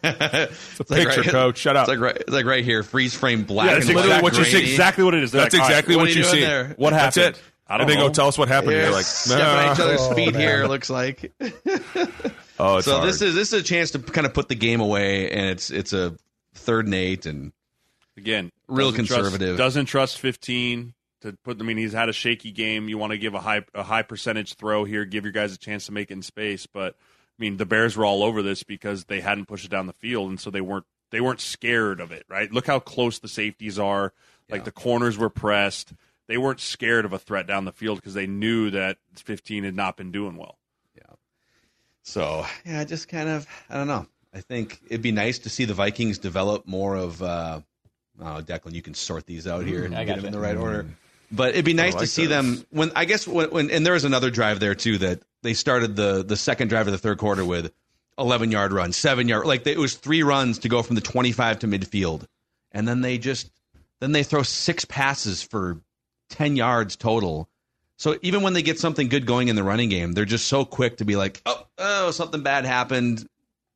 It's 0.02 0.80
a 0.80 0.86
picture, 0.86 1.24
coach. 1.24 1.58
Shut 1.58 1.76
up. 1.76 1.90
It's 1.90 1.90
like 1.90 2.00
right, 2.00 2.16
it's 2.16 2.32
like 2.32 2.46
right 2.46 2.64
here, 2.64 2.84
freeze 2.84 3.16
frame 3.16 3.44
black 3.44 3.68
Yeah, 3.68 3.74
and 3.76 3.84
that's 3.84 3.94
literally 3.94 4.22
what 4.22 4.38
you 4.38 4.46
see. 4.46 4.60
Exactly 4.60 5.04
what 5.04 5.14
it 5.14 5.24
is. 5.24 5.32
They're 5.32 5.42
That's 5.42 5.54
like, 5.54 5.64
all 5.64 5.68
right, 5.70 5.74
exactly 5.74 5.96
what 5.96 6.04
what, 6.04 6.16
you 6.16 6.24
see. 6.24 6.74
What 6.78 6.92
That's 6.92 7.16
happened? 7.16 7.40
It. 7.70 7.74
I 7.74 7.78
don't 7.78 7.82
and 7.82 7.89
they 7.91 7.95
know. 8.01 8.07
go, 8.07 8.13
"Tell 8.13 8.28
us 8.28 8.38
what 8.38 8.47
happened." 8.47 8.74
Yeah, 8.74 8.84
You're 8.86 8.91
like, 8.93 9.05
stepping 9.05 9.45
on 9.45 9.74
each 9.74 9.80
other's 9.80 9.99
Oh, 10.01 10.15
feet 10.15 10.34
man. 10.34 10.41
here. 10.41 10.65
Looks 10.67 10.89
like. 10.89 11.32
"Oh, 12.59 12.78
it's 12.78 12.86
so 12.86 12.97
hard." 12.97 13.07
this 13.07 13.22
is 13.22 13.36
this 13.36 13.53
is 13.53 13.61
a 13.61 13.63
chance 13.63 13.91
to 13.91 13.99
kind 13.99 14.26
of 14.28 14.34
put 14.34 14.49
the 14.49 14.55
game 14.55 14.82
away, 14.82 15.30
and 15.32 15.47
it's 15.49 15.70
it's 15.72 15.93
a 15.93 16.15
third 16.53 16.86
and 16.86 16.95
eight, 16.95 17.26
and 17.26 17.51
Again, 18.17 18.51
Real 18.67 18.91
doesn't 18.91 19.05
trust- 19.05 19.22
conservative. 19.22 19.57
doesn't 19.57 19.86
trust 19.86 20.20
15 20.20 20.93
to 21.22 21.38
put. 21.45 21.61
I 21.61 21.63
mean, 21.63 21.78
he's 21.78 21.93
had 21.93 22.09
a 22.09 22.13
shaky 22.13 22.51
game. 22.51 22.89
You 22.89 22.97
want 22.97 23.11
to 23.11 23.17
give 23.17 23.34
a 23.34 23.39
high 23.39 23.61
a 23.74 23.84
high 23.84 24.01
percentage 24.01 24.55
throw 24.55 24.84
here, 24.84 25.05
give 25.05 25.24
your 25.24 25.32
guys 25.32 25.53
a 25.53 25.57
chance 25.57 25.86
to 25.86 25.93
make 25.93 26.11
it 26.11 26.15
in 26.15 26.22
space. 26.22 26.65
But 26.67 26.95
I 26.97 27.41
mean, 27.41 27.55
the 27.57 27.65
Bears 27.65 27.95
were 27.95 28.03
all 28.05 28.24
over 28.24 28.41
this 28.41 28.63
because 28.63 29.05
they 29.05 29.22
hadn't 29.22 29.45
pushed 29.45 29.63
it 29.65 29.72
down 29.72 29.88
the 29.88 29.93
field, 29.93 30.30
and 30.30 30.39
so 30.39 30.49
they 30.49 30.59
weren't 30.59 30.86
they 31.11 31.22
weren't 31.22 31.39
scared 31.39 32.01
of 32.01 32.11
it. 32.11 32.26
Right? 32.28 32.51
Look 32.51 32.67
how 32.67 32.80
close 32.80 33.20
the 33.20 33.30
safeties 33.30 33.80
are. 33.80 34.11
Like 34.49 34.65
the 34.65 34.72
corners 34.72 35.15
were 35.17 35.30
pressed. 35.30 35.93
They 36.30 36.38
weren't 36.38 36.59
scared 36.59 37.05
of 37.05 37.11
a 37.11 37.17
threat 37.17 37.47
down 37.47 37.65
the 37.65 37.71
field 37.71 37.97
because 37.97 38.13
they 38.13 38.27
knew 38.27 38.69
that 38.69 38.97
15 39.15 39.63
had 39.63 39.75
not 39.75 39.97
been 39.97 40.11
doing 40.11 40.38
well. 40.38 40.59
Yeah. 40.95 41.15
So 42.03 42.45
yeah, 42.63 42.84
just 42.84 43.07
kind 43.07 43.27
of 43.27 43.47
I 43.67 43.73
don't 43.73 43.88
know. 43.88 44.05
I 44.32 44.41
think 44.41 44.80
it'd 44.86 45.01
be 45.01 45.11
nice 45.11 45.39
to 45.39 45.49
see 45.49 45.65
the 45.65 45.73
Vikings 45.73 46.19
develop 46.19 46.67
more 46.67 46.95
of. 46.95 47.21
Uh, 47.23 47.61
oh, 48.21 48.43
Declan, 48.43 48.73
you 48.73 48.84
can 48.84 48.93
sort 48.93 49.25
these 49.25 49.47
out 49.47 49.65
here 49.65 49.84
and 49.86 49.95
I 49.95 50.03
get 50.03 50.17
gotcha. 50.17 50.21
them 50.21 50.27
in 50.27 50.34
the 50.34 50.39
right 50.39 50.55
order. 50.55 50.86
But 51.32 51.49
it'd 51.49 51.65
be 51.65 51.73
nice 51.73 51.95
to 51.95 52.05
see 52.05 52.27
this. 52.27 52.30
them 52.30 52.63
when 52.69 52.91
I 52.95 53.05
guess 53.05 53.27
when, 53.27 53.49
when 53.49 53.71
and 53.71 53.84
there 53.84 53.93
was 53.93 54.03
another 54.03 54.30
drive 54.30 54.59
there 54.59 54.75
too 54.75 54.99
that 54.99 55.23
they 55.41 55.55
started 55.55 55.95
the 55.95 56.23
the 56.23 56.38
second 56.38 56.67
drive 56.67 56.86
of 56.86 56.91
the 56.91 56.99
third 56.99 57.17
quarter 57.17 57.43
with 57.43 57.73
11 58.19 58.51
yard 58.51 58.71
run, 58.71 58.93
seven 58.93 59.27
yard 59.27 59.47
like 59.47 59.65
it 59.65 59.80
was 59.80 59.95
three 59.95 60.21
runs 60.21 60.59
to 60.59 60.69
go 60.69 60.84
from 60.84 60.93
the 60.93 61.01
25 61.01 61.59
to 61.59 61.67
midfield, 61.67 62.27
and 62.71 62.88
then 62.88 63.01
they 63.01 63.17
just 63.17 63.49
then 63.99 64.11
they 64.11 64.21
throw 64.21 64.43
six 64.43 64.86
passes 64.86 65.41
for 65.41 65.82
10 66.30 66.55
yards 66.55 66.95
total. 66.95 67.49
So 67.97 68.17
even 68.21 68.41
when 68.43 68.53
they 68.53 68.61
get 68.61 68.80
something 68.80 69.09
good 69.09 69.25
going 69.25 69.49
in 69.49 69.55
the 69.55 69.63
running 69.63 69.89
game, 69.89 70.13
they're 70.13 70.25
just 70.25 70.47
so 70.47 70.63
quick 70.65 70.97
to 70.97 71.05
be 71.05 71.15
like, 71.15 71.41
oh, 71.45 71.65
oh, 71.77 72.11
something 72.11 72.41
bad 72.43 72.65
happened, 72.65 73.27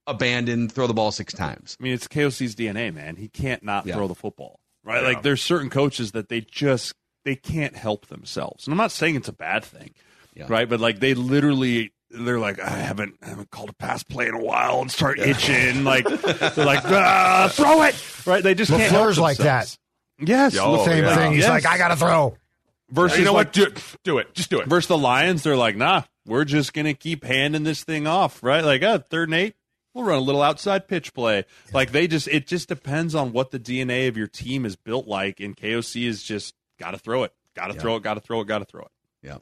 abandoned, 0.08 0.72
throw 0.72 0.88
the 0.88 0.94
ball 0.94 1.12
six 1.12 1.34
times. 1.34 1.78
I 1.80 1.84
mean, 1.84 1.94
it's 1.94 2.08
KOC's 2.08 2.56
DNA, 2.56 2.94
man. 2.94 3.16
He 3.16 3.28
can't 3.28 3.64
not 3.64 3.86
Yeah. 3.86 3.96
throw 3.96 4.08
the 4.08 4.16
football, 4.16 4.60
right? 4.84 5.02
Yeah. 5.02 5.08
Like, 5.10 5.24
there's 5.24 5.42
certain 5.42 5.70
coaches 5.70 6.12
that 6.14 6.30
they 6.30 6.42
just 6.42 6.94
they 7.26 7.36
can't 7.36 7.76
help 7.76 8.08
themselves, 8.08 8.66
and 8.68 8.74
I'm 8.74 8.78
not 8.78 8.92
saying 8.92 9.16
it's 9.16 9.30
a 9.30 9.34
bad 9.34 9.64
thing, 9.64 9.92
Yeah. 10.36 10.46
right? 10.50 10.68
But 10.70 10.80
like, 10.80 11.00
they 11.00 11.14
literally. 11.14 11.94
They're 12.16 12.38
like, 12.38 12.60
I 12.60 12.70
haven't, 12.70 13.16
I 13.24 13.30
haven't 13.30 13.50
called 13.50 13.70
a 13.72 13.74
pass 13.74 14.04
play 14.04 14.28
in 14.28 14.36
a 14.36 14.40
while, 14.40 14.82
and 14.82 14.92
start 14.92 15.18
itching. 15.20 15.84
Like, 15.84 16.06
they're 16.08 16.64
like, 16.66 16.86
ah, 16.86 17.50
throw 17.52 17.82
it, 17.82 17.96
right? 18.28 18.44
They 18.44 18.54
just 18.54 18.70
can't. 18.70 18.84
help 18.92 19.08
LaFleur's 19.08 19.18
like 19.18 19.38
that. 19.38 19.76
Yes, 20.20 20.56
Oh, 20.56 20.78
LaFleur- 20.78 20.86
Same 20.86 21.04
yeah. 21.06 21.16
thing. 21.16 21.32
He's 21.34 21.42
Yes. 21.42 21.50
like, 21.50 21.66
I 21.66 21.80
got 21.80 21.88
to 21.88 21.96
throw. 21.96 22.38
Versus 22.94 23.20
you 23.20 23.26
know 23.26 23.34
like, 23.34 23.48
what? 23.48 23.54
Do, 23.54 23.74
do 24.04 24.18
it. 24.20 24.34
Just 24.34 24.50
do 24.50 24.60
it. 24.60 24.68
versus 24.68 24.88
the 24.88 24.98
Lions, 24.98 25.44
they're 25.44 25.58
like, 25.58 25.76
nah, 25.76 26.04
we're 26.26 26.46
just 26.46 26.74
gonna 26.74 26.94
keep 26.94 27.24
handing 27.24 27.64
this 27.64 27.84
thing 27.84 28.08
off, 28.08 28.42
right? 28.44 28.64
Like, 28.64 28.84
uh, 28.84 29.00
third 29.00 29.30
and 29.30 29.36
eight, 29.36 29.56
we'll 29.94 30.06
run 30.06 30.18
a 30.18 30.22
little 30.22 30.42
outside 30.42 30.88
pitch 30.88 31.14
play. 31.14 31.46
Like 31.74 31.92
they 31.92 32.08
just, 32.08 32.28
it 32.28 32.48
just 32.48 32.70
depends 32.70 33.16
on 33.16 33.34
what 33.34 33.52
the 33.52 33.60
DNA 33.60 34.08
of 34.08 34.18
your 34.18 34.28
team 34.28 34.66
is 34.66 34.76
built 34.76 35.08
like, 35.08 35.40
and 35.40 35.56
KOC 35.58 36.08
is 36.08 36.24
just 36.24 36.54
got 36.80 36.92
to 36.92 36.98
throw 36.98 37.24
it, 37.24 37.34
got 37.56 37.68
to 37.68 37.74
throw 37.74 37.96
it, 37.96 38.04
got 38.04 38.14
to 38.16 38.20
throw 38.20 38.42
it, 38.42 38.48
got 38.48 38.60
to 38.60 38.66
throw 38.66 38.84
it. 38.84 38.92
Yeah. 39.22 39.38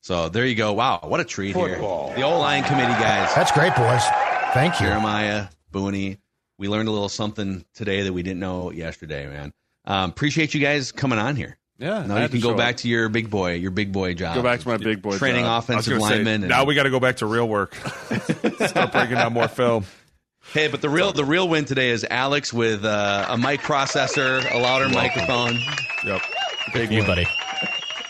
So 0.00 0.28
there 0.28 0.46
you 0.46 0.54
go. 0.54 0.72
Wow, 0.72 1.00
what 1.02 1.20
a 1.20 1.24
treat 1.24 1.54
here. 1.56 1.76
The 1.76 2.22
old 2.22 2.40
line 2.40 2.64
committee 2.64 2.92
guys, 2.92 3.34
That's 3.34 3.52
great, 3.52 3.74
boys. 3.74 4.02
Thank 4.52 4.80
you. 4.80 4.86
Jeremiah, 4.86 5.48
Booney. 5.72 6.18
We 6.58 6.68
learned 6.68 6.88
a 6.88 6.92
little 6.92 7.08
something 7.08 7.64
today 7.74 8.02
that 8.02 8.12
we 8.12 8.22
didn't 8.22 8.38
know 8.38 8.70
yesterday, 8.70 9.26
man. 9.26 9.52
Um, 9.86 10.10
appreciate 10.10 10.54
you 10.54 10.60
guys 10.60 10.92
coming 10.92 11.18
on 11.18 11.36
here. 11.36 11.58
Yeah, 11.78 12.06
Now 12.06 12.22
you 12.22 12.28
can 12.28 12.40
go 12.40 12.54
back 12.54 12.74
up. 12.74 12.80
to 12.82 12.88
your 12.88 13.08
big 13.08 13.30
boy, 13.30 13.54
your 13.54 13.72
big 13.72 13.90
boy 13.92 14.14
job. 14.14 14.36
Go 14.36 14.42
back 14.42 14.60
to 14.60 14.68
my 14.68 14.76
big 14.76 15.02
boy 15.02 15.18
training 15.18 15.42
job. 15.44 15.54
I 15.54 15.58
offensive 15.58 15.98
gonna 15.98 16.24
say, 16.24 16.32
and- 16.34 16.48
now 16.48 16.64
we 16.64 16.74
got 16.76 16.84
to 16.84 16.90
go 16.90 17.00
back 17.00 17.16
to 17.16 17.26
real 17.26 17.48
work. 17.48 17.74
Start 18.66 18.92
breaking 18.92 19.16
down 19.16 19.32
more 19.32 19.48
film. 19.48 19.84
Hey, 20.52 20.68
but 20.68 20.82
the 20.82 20.88
real 20.88 21.12
the 21.12 21.24
real 21.24 21.48
win 21.48 21.64
today 21.64 21.90
is 21.90 22.06
Alex 22.08 22.52
with 22.52 22.84
uh, 22.84 23.26
a 23.28 23.36
mic 23.38 23.60
processor, 23.62 24.44
a 24.52 24.58
louder 24.58 24.88
microphone. 24.88 25.58
Yep. 26.04 26.22
Good 26.74 26.86
for 26.88 26.92
you, 26.94 27.02
buddy. 27.04 27.26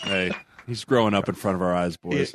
Hey, 0.03 0.31
he's 0.67 0.83
growing 0.83 1.13
up 1.15 1.27
in 1.29 1.33
front 1.35 1.55
of 1.55 1.61
our 1.61 1.73
eyes, 1.73 1.97
boys. 1.97 2.31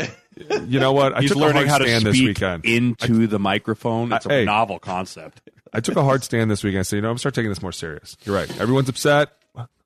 You 0.66 0.80
know 0.80 0.92
what? 0.92 1.14
I 1.16 1.20
he's 1.20 1.30
took 1.30 1.36
a 1.36 1.40
learning 1.40 1.68
hard 1.68 1.68
how 1.68 1.78
to 1.78 1.84
stand 1.84 2.00
speak 2.02 2.12
this 2.12 2.20
weekend. 2.26 2.64
into 2.64 3.26
the 3.26 3.38
microphone. 3.38 4.12
It's 4.12 4.26
a 4.26 4.30
Hey. 4.30 4.44
novel 4.44 4.78
concept. 4.78 5.42
I 5.72 5.80
took 5.80 5.96
a 5.96 6.02
hard 6.02 6.24
stand 6.24 6.50
this 6.50 6.64
weekend. 6.64 6.86
So 6.86 6.96
you 6.96 7.02
know, 7.02 7.08
I'm 7.08 7.12
gonna 7.12 7.18
start 7.20 7.34
taking 7.34 7.50
this 7.50 7.62
more 7.62 7.70
serious. 7.72 8.16
You're 8.24 8.34
right. 8.34 8.50
Everyone's 8.60 8.88
upset. 8.88 9.30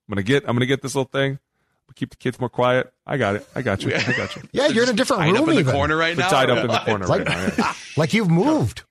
I'm 0.09 0.13
gonna 0.15 0.23
get. 0.23 0.45
I'm 0.49 0.55
gonna 0.55 0.67
get 0.67 0.83
this 0.83 0.95
little 0.95 1.09
thing. 1.11 1.39
Keep 1.97 2.11
the 2.11 2.17
kids 2.17 2.41
more 2.41 2.49
quiet. 2.49 2.93
I 3.07 3.19
got 3.19 3.37
it. 3.37 3.47
I 3.55 3.63
got 3.63 3.83
you. 3.85 3.95
I 3.95 4.01
got 4.17 4.35
you. 4.35 4.43
Yeah, 4.53 4.67
you're 4.69 4.83
in 4.85 4.91
a 4.91 4.95
different 4.95 5.23
room 5.23 5.37
up 5.37 5.49
in 5.49 5.55
the 5.55 5.61
even. 5.61 5.73
corner 5.75 5.97
right 5.97 6.17
We're 6.17 6.23
now. 6.25 6.29
tied 6.31 6.51
up 6.51 6.59
in 6.65 6.67
the 6.69 6.79
corner 6.79 7.07
Like- 7.07 7.29
right 7.29 7.57
now. 7.59 7.73
Like 7.97 8.13
you've 8.15 8.31
moved. 8.31 8.83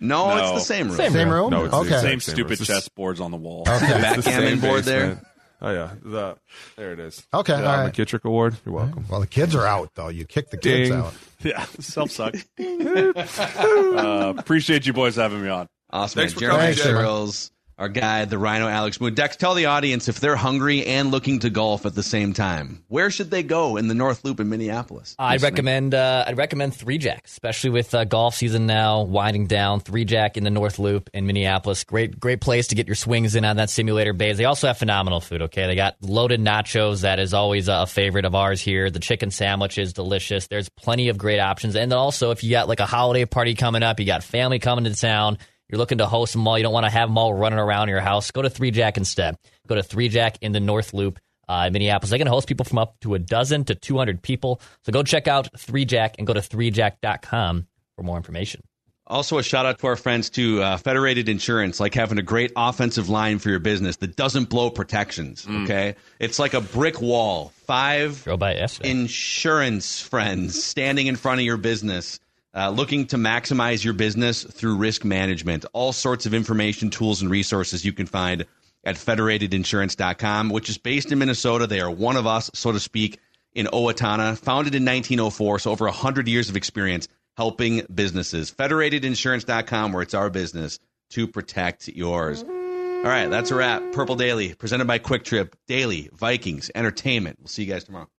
No, 0.00 0.36
it's 0.36 0.50
the 0.52 0.74
same 0.74 0.88
room. 0.88 0.96
Same, 0.96 1.30
room? 1.30 1.50
No, 1.50 1.64
it's 1.64 1.72
okay. 1.74 1.84
exact 1.86 2.02
Same 2.02 2.20
Same 2.20 2.34
stupid 2.34 2.60
room. 2.60 2.66
chessboards 2.78 3.20
on 3.22 3.30
the 3.30 3.38
wall. 3.38 3.62
It's 3.66 3.80
the 3.80 3.86
Backgammon 3.86 4.22
same 4.22 4.60
board 4.60 4.84
there. 4.84 5.22
Oh 5.62 5.72
yeah, 5.72 5.92
the 6.02 6.36
there 6.76 6.92
it 6.92 6.98
is. 6.98 7.26
Okay, 7.32 7.56
the 7.56 7.66
all 7.66 7.78
right. 7.78 7.90
McKittrick 7.90 8.24
Award. 8.24 8.56
You're 8.66 8.74
welcome. 8.74 9.06
Well, 9.08 9.20
the 9.20 9.26
kids 9.26 9.54
are 9.54 9.66
out, 9.66 9.94
though. 9.94 10.08
You 10.08 10.26
kicked 10.26 10.50
the 10.50 10.58
kids 10.58 10.90
Ding. 10.90 10.98
out. 10.98 11.14
Yeah, 11.42 11.64
self 11.80 12.10
suck. 12.10 12.34
uh, 12.58 14.34
appreciate 14.36 14.86
you 14.86 14.92
boys 14.92 15.16
having 15.16 15.42
me 15.42 15.48
on. 15.48 15.68
Awesome. 15.90 16.18
Thanks 16.20 16.34
man. 16.34 16.50
for 16.50 16.56
coming, 16.56 16.74
Jeremiah 16.74 16.74
Jay. 16.74 16.82
Sirles, 17.08 17.50
our 17.78 17.88
guy, 17.88 18.24
the 18.24 18.38
Rhino 18.38 18.68
Alex 18.68 18.98
Boone. 18.98 19.14
Dex, 19.14 19.36
tell 19.36 19.54
the 19.54 19.66
audience 19.66 20.08
if 20.08 20.20
they're 20.20 20.36
hungry 20.36 20.86
and 20.86 21.10
looking 21.10 21.40
to 21.40 21.50
golf 21.50 21.86
at 21.86 21.94
the 21.94 22.02
same 22.02 22.32
time, 22.32 22.84
where 22.88 23.10
should 23.10 23.30
they 23.30 23.42
go 23.42 23.76
in 23.76 23.88
the 23.88 23.94
North 23.94 24.24
Loop 24.24 24.38
in 24.40 24.48
Minneapolis? 24.48 25.16
I'd 25.18 25.34
Listening. 25.34 25.52
recommend 25.52 25.94
uh, 25.94 26.24
I'd 26.26 26.36
recommend 26.36 26.74
Three 26.74 26.98
Jack, 26.98 27.24
especially 27.26 27.70
with 27.70 27.94
uh, 27.94 28.04
golf 28.04 28.36
season 28.36 28.66
now 28.66 29.02
winding 29.02 29.46
down. 29.46 29.80
Three 29.80 30.04
Jack 30.04 30.36
in 30.36 30.44
the 30.44 30.50
North 30.50 30.78
Loop 30.78 31.10
in 31.12 31.26
Minneapolis, 31.26 31.84
great 31.84 32.18
great 32.18 32.40
place 32.40 32.68
to 32.68 32.74
get 32.74 32.86
your 32.86 32.96
swings 32.96 33.34
in 33.34 33.44
on 33.44 33.56
that 33.56 33.70
simulator 33.70 34.12
base. 34.12 34.36
They 34.36 34.44
also 34.44 34.68
have 34.68 34.78
phenomenal 34.78 35.20
food. 35.20 35.42
Okay, 35.42 35.66
they 35.66 35.74
got 35.74 35.96
loaded 36.00 36.40
nachos 36.40 37.02
that 37.02 37.18
is 37.18 37.34
always 37.34 37.68
a 37.68 37.86
favorite 37.86 38.24
of 38.24 38.34
ours 38.34 38.60
here. 38.60 38.90
The 38.90 39.00
chicken 39.00 39.30
sandwich 39.30 39.78
is 39.78 39.92
delicious. 39.92 40.46
There's 40.46 40.68
plenty 40.68 41.08
of 41.08 41.18
great 41.18 41.40
options, 41.40 41.74
and 41.74 41.90
then 41.90 41.98
also 41.98 42.30
if 42.30 42.44
you 42.44 42.50
got 42.50 42.68
like 42.68 42.80
a 42.80 42.86
holiday 42.86 43.24
party 43.24 43.54
coming 43.54 43.82
up, 43.82 43.98
you 43.98 44.06
got 44.06 44.22
family 44.22 44.58
coming 44.58 44.84
to 44.84 44.94
town. 44.94 45.38
You're 45.68 45.78
looking 45.78 45.98
to 45.98 46.06
host 46.06 46.32
them 46.32 46.46
all. 46.46 46.58
You 46.58 46.64
don't 46.64 46.72
want 46.72 46.84
to 46.84 46.90
have 46.90 47.08
them 47.08 47.18
all 47.18 47.32
running 47.32 47.58
around 47.58 47.88
your 47.88 48.00
house. 48.00 48.30
Go 48.30 48.42
to 48.42 48.50
Three 48.50 48.70
Jack 48.70 48.96
instead. 48.96 49.36
Go 49.66 49.74
to 49.74 49.82
Three 49.82 50.08
Jack 50.08 50.38
in 50.40 50.52
the 50.52 50.60
North 50.60 50.92
Loop 50.92 51.18
uh, 51.48 51.64
in 51.66 51.72
Minneapolis. 51.72 52.10
They 52.10 52.18
can 52.18 52.26
host 52.26 52.46
people 52.48 52.64
from 52.64 52.78
up 52.78 52.98
to 53.00 53.14
a 53.14 53.18
dozen 53.18 53.64
to 53.64 53.74
200 53.74 54.22
people. 54.22 54.60
So 54.82 54.92
go 54.92 55.02
check 55.02 55.28
out 55.28 55.48
Three 55.58 55.84
Jack 55.84 56.16
and 56.18 56.26
go 56.26 56.32
to 56.32 56.40
threejack.com 56.40 57.66
for 57.96 58.02
more 58.02 58.16
information. 58.16 58.62
Also, 59.06 59.36
a 59.36 59.42
shout 59.42 59.66
out 59.66 59.78
to 59.80 59.86
our 59.86 59.96
friends 59.96 60.30
to 60.30 60.62
uh, 60.62 60.76
Federated 60.78 61.28
Insurance, 61.28 61.78
like 61.78 61.92
having 61.92 62.16
a 62.16 62.22
great 62.22 62.52
offensive 62.56 63.10
line 63.10 63.38
for 63.38 63.50
your 63.50 63.58
business 63.58 63.96
that 63.96 64.16
doesn't 64.16 64.48
blow 64.48 64.70
protections. 64.70 65.46
Okay, 65.46 65.96
it's 66.18 66.38
like 66.38 66.54
a 66.54 66.62
brick 66.62 67.02
wall. 67.02 67.52
Five 67.66 68.26
by 68.38 68.66
insurance 68.82 70.00
friends 70.00 70.64
standing 70.64 71.06
in 71.06 71.16
front 71.16 71.40
of 71.40 71.44
your 71.44 71.58
business, 71.58 72.18
uh, 72.54 72.70
looking 72.70 73.06
to 73.06 73.16
maximize 73.16 73.84
your 73.84 73.94
business 73.94 74.44
through 74.44 74.76
risk 74.76 75.04
management. 75.04 75.64
All 75.72 75.92
sorts 75.92 76.26
of 76.26 76.34
information, 76.34 76.90
tools, 76.90 77.22
and 77.22 77.30
resources 77.30 77.84
you 77.84 77.92
can 77.92 78.06
find 78.06 78.46
at 78.84 78.96
federatedinsurance.com, 78.96 80.50
which 80.50 80.68
is 80.68 80.78
based 80.78 81.10
in 81.10 81.18
Minnesota. 81.18 81.66
They 81.66 81.80
are 81.80 81.90
one 81.90 82.16
of 82.16 82.26
us, 82.26 82.50
so 82.54 82.72
to 82.72 82.80
speak, 82.80 83.18
in 83.54 83.66
Owatonna, 83.66 84.36
founded 84.36 84.74
in 84.74 84.84
1904, 84.84 85.60
so 85.60 85.70
over 85.70 85.86
100 85.86 86.28
years 86.28 86.48
of 86.48 86.56
experience 86.56 87.08
helping 87.36 87.82
businesses. 87.92 88.50
Federatedinsurance.com, 88.50 89.92
where 89.92 90.02
it's 90.02 90.14
our 90.14 90.30
business 90.30 90.78
to 91.10 91.26
protect 91.26 91.88
yours. 91.88 92.42
All 92.42 93.10
right, 93.10 93.26
that's 93.26 93.50
a 93.50 93.54
wrap. 93.54 93.92
Purple 93.92 94.16
Daily, 94.16 94.54
presented 94.54 94.86
by 94.86 94.98
Kwik 94.98 95.24
Trip. 95.24 95.54
Daily, 95.66 96.08
Vikings, 96.14 96.70
entertainment. 96.74 97.38
We'll 97.40 97.48
see 97.48 97.64
you 97.64 97.72
guys 97.72 97.84
tomorrow. 97.84 98.08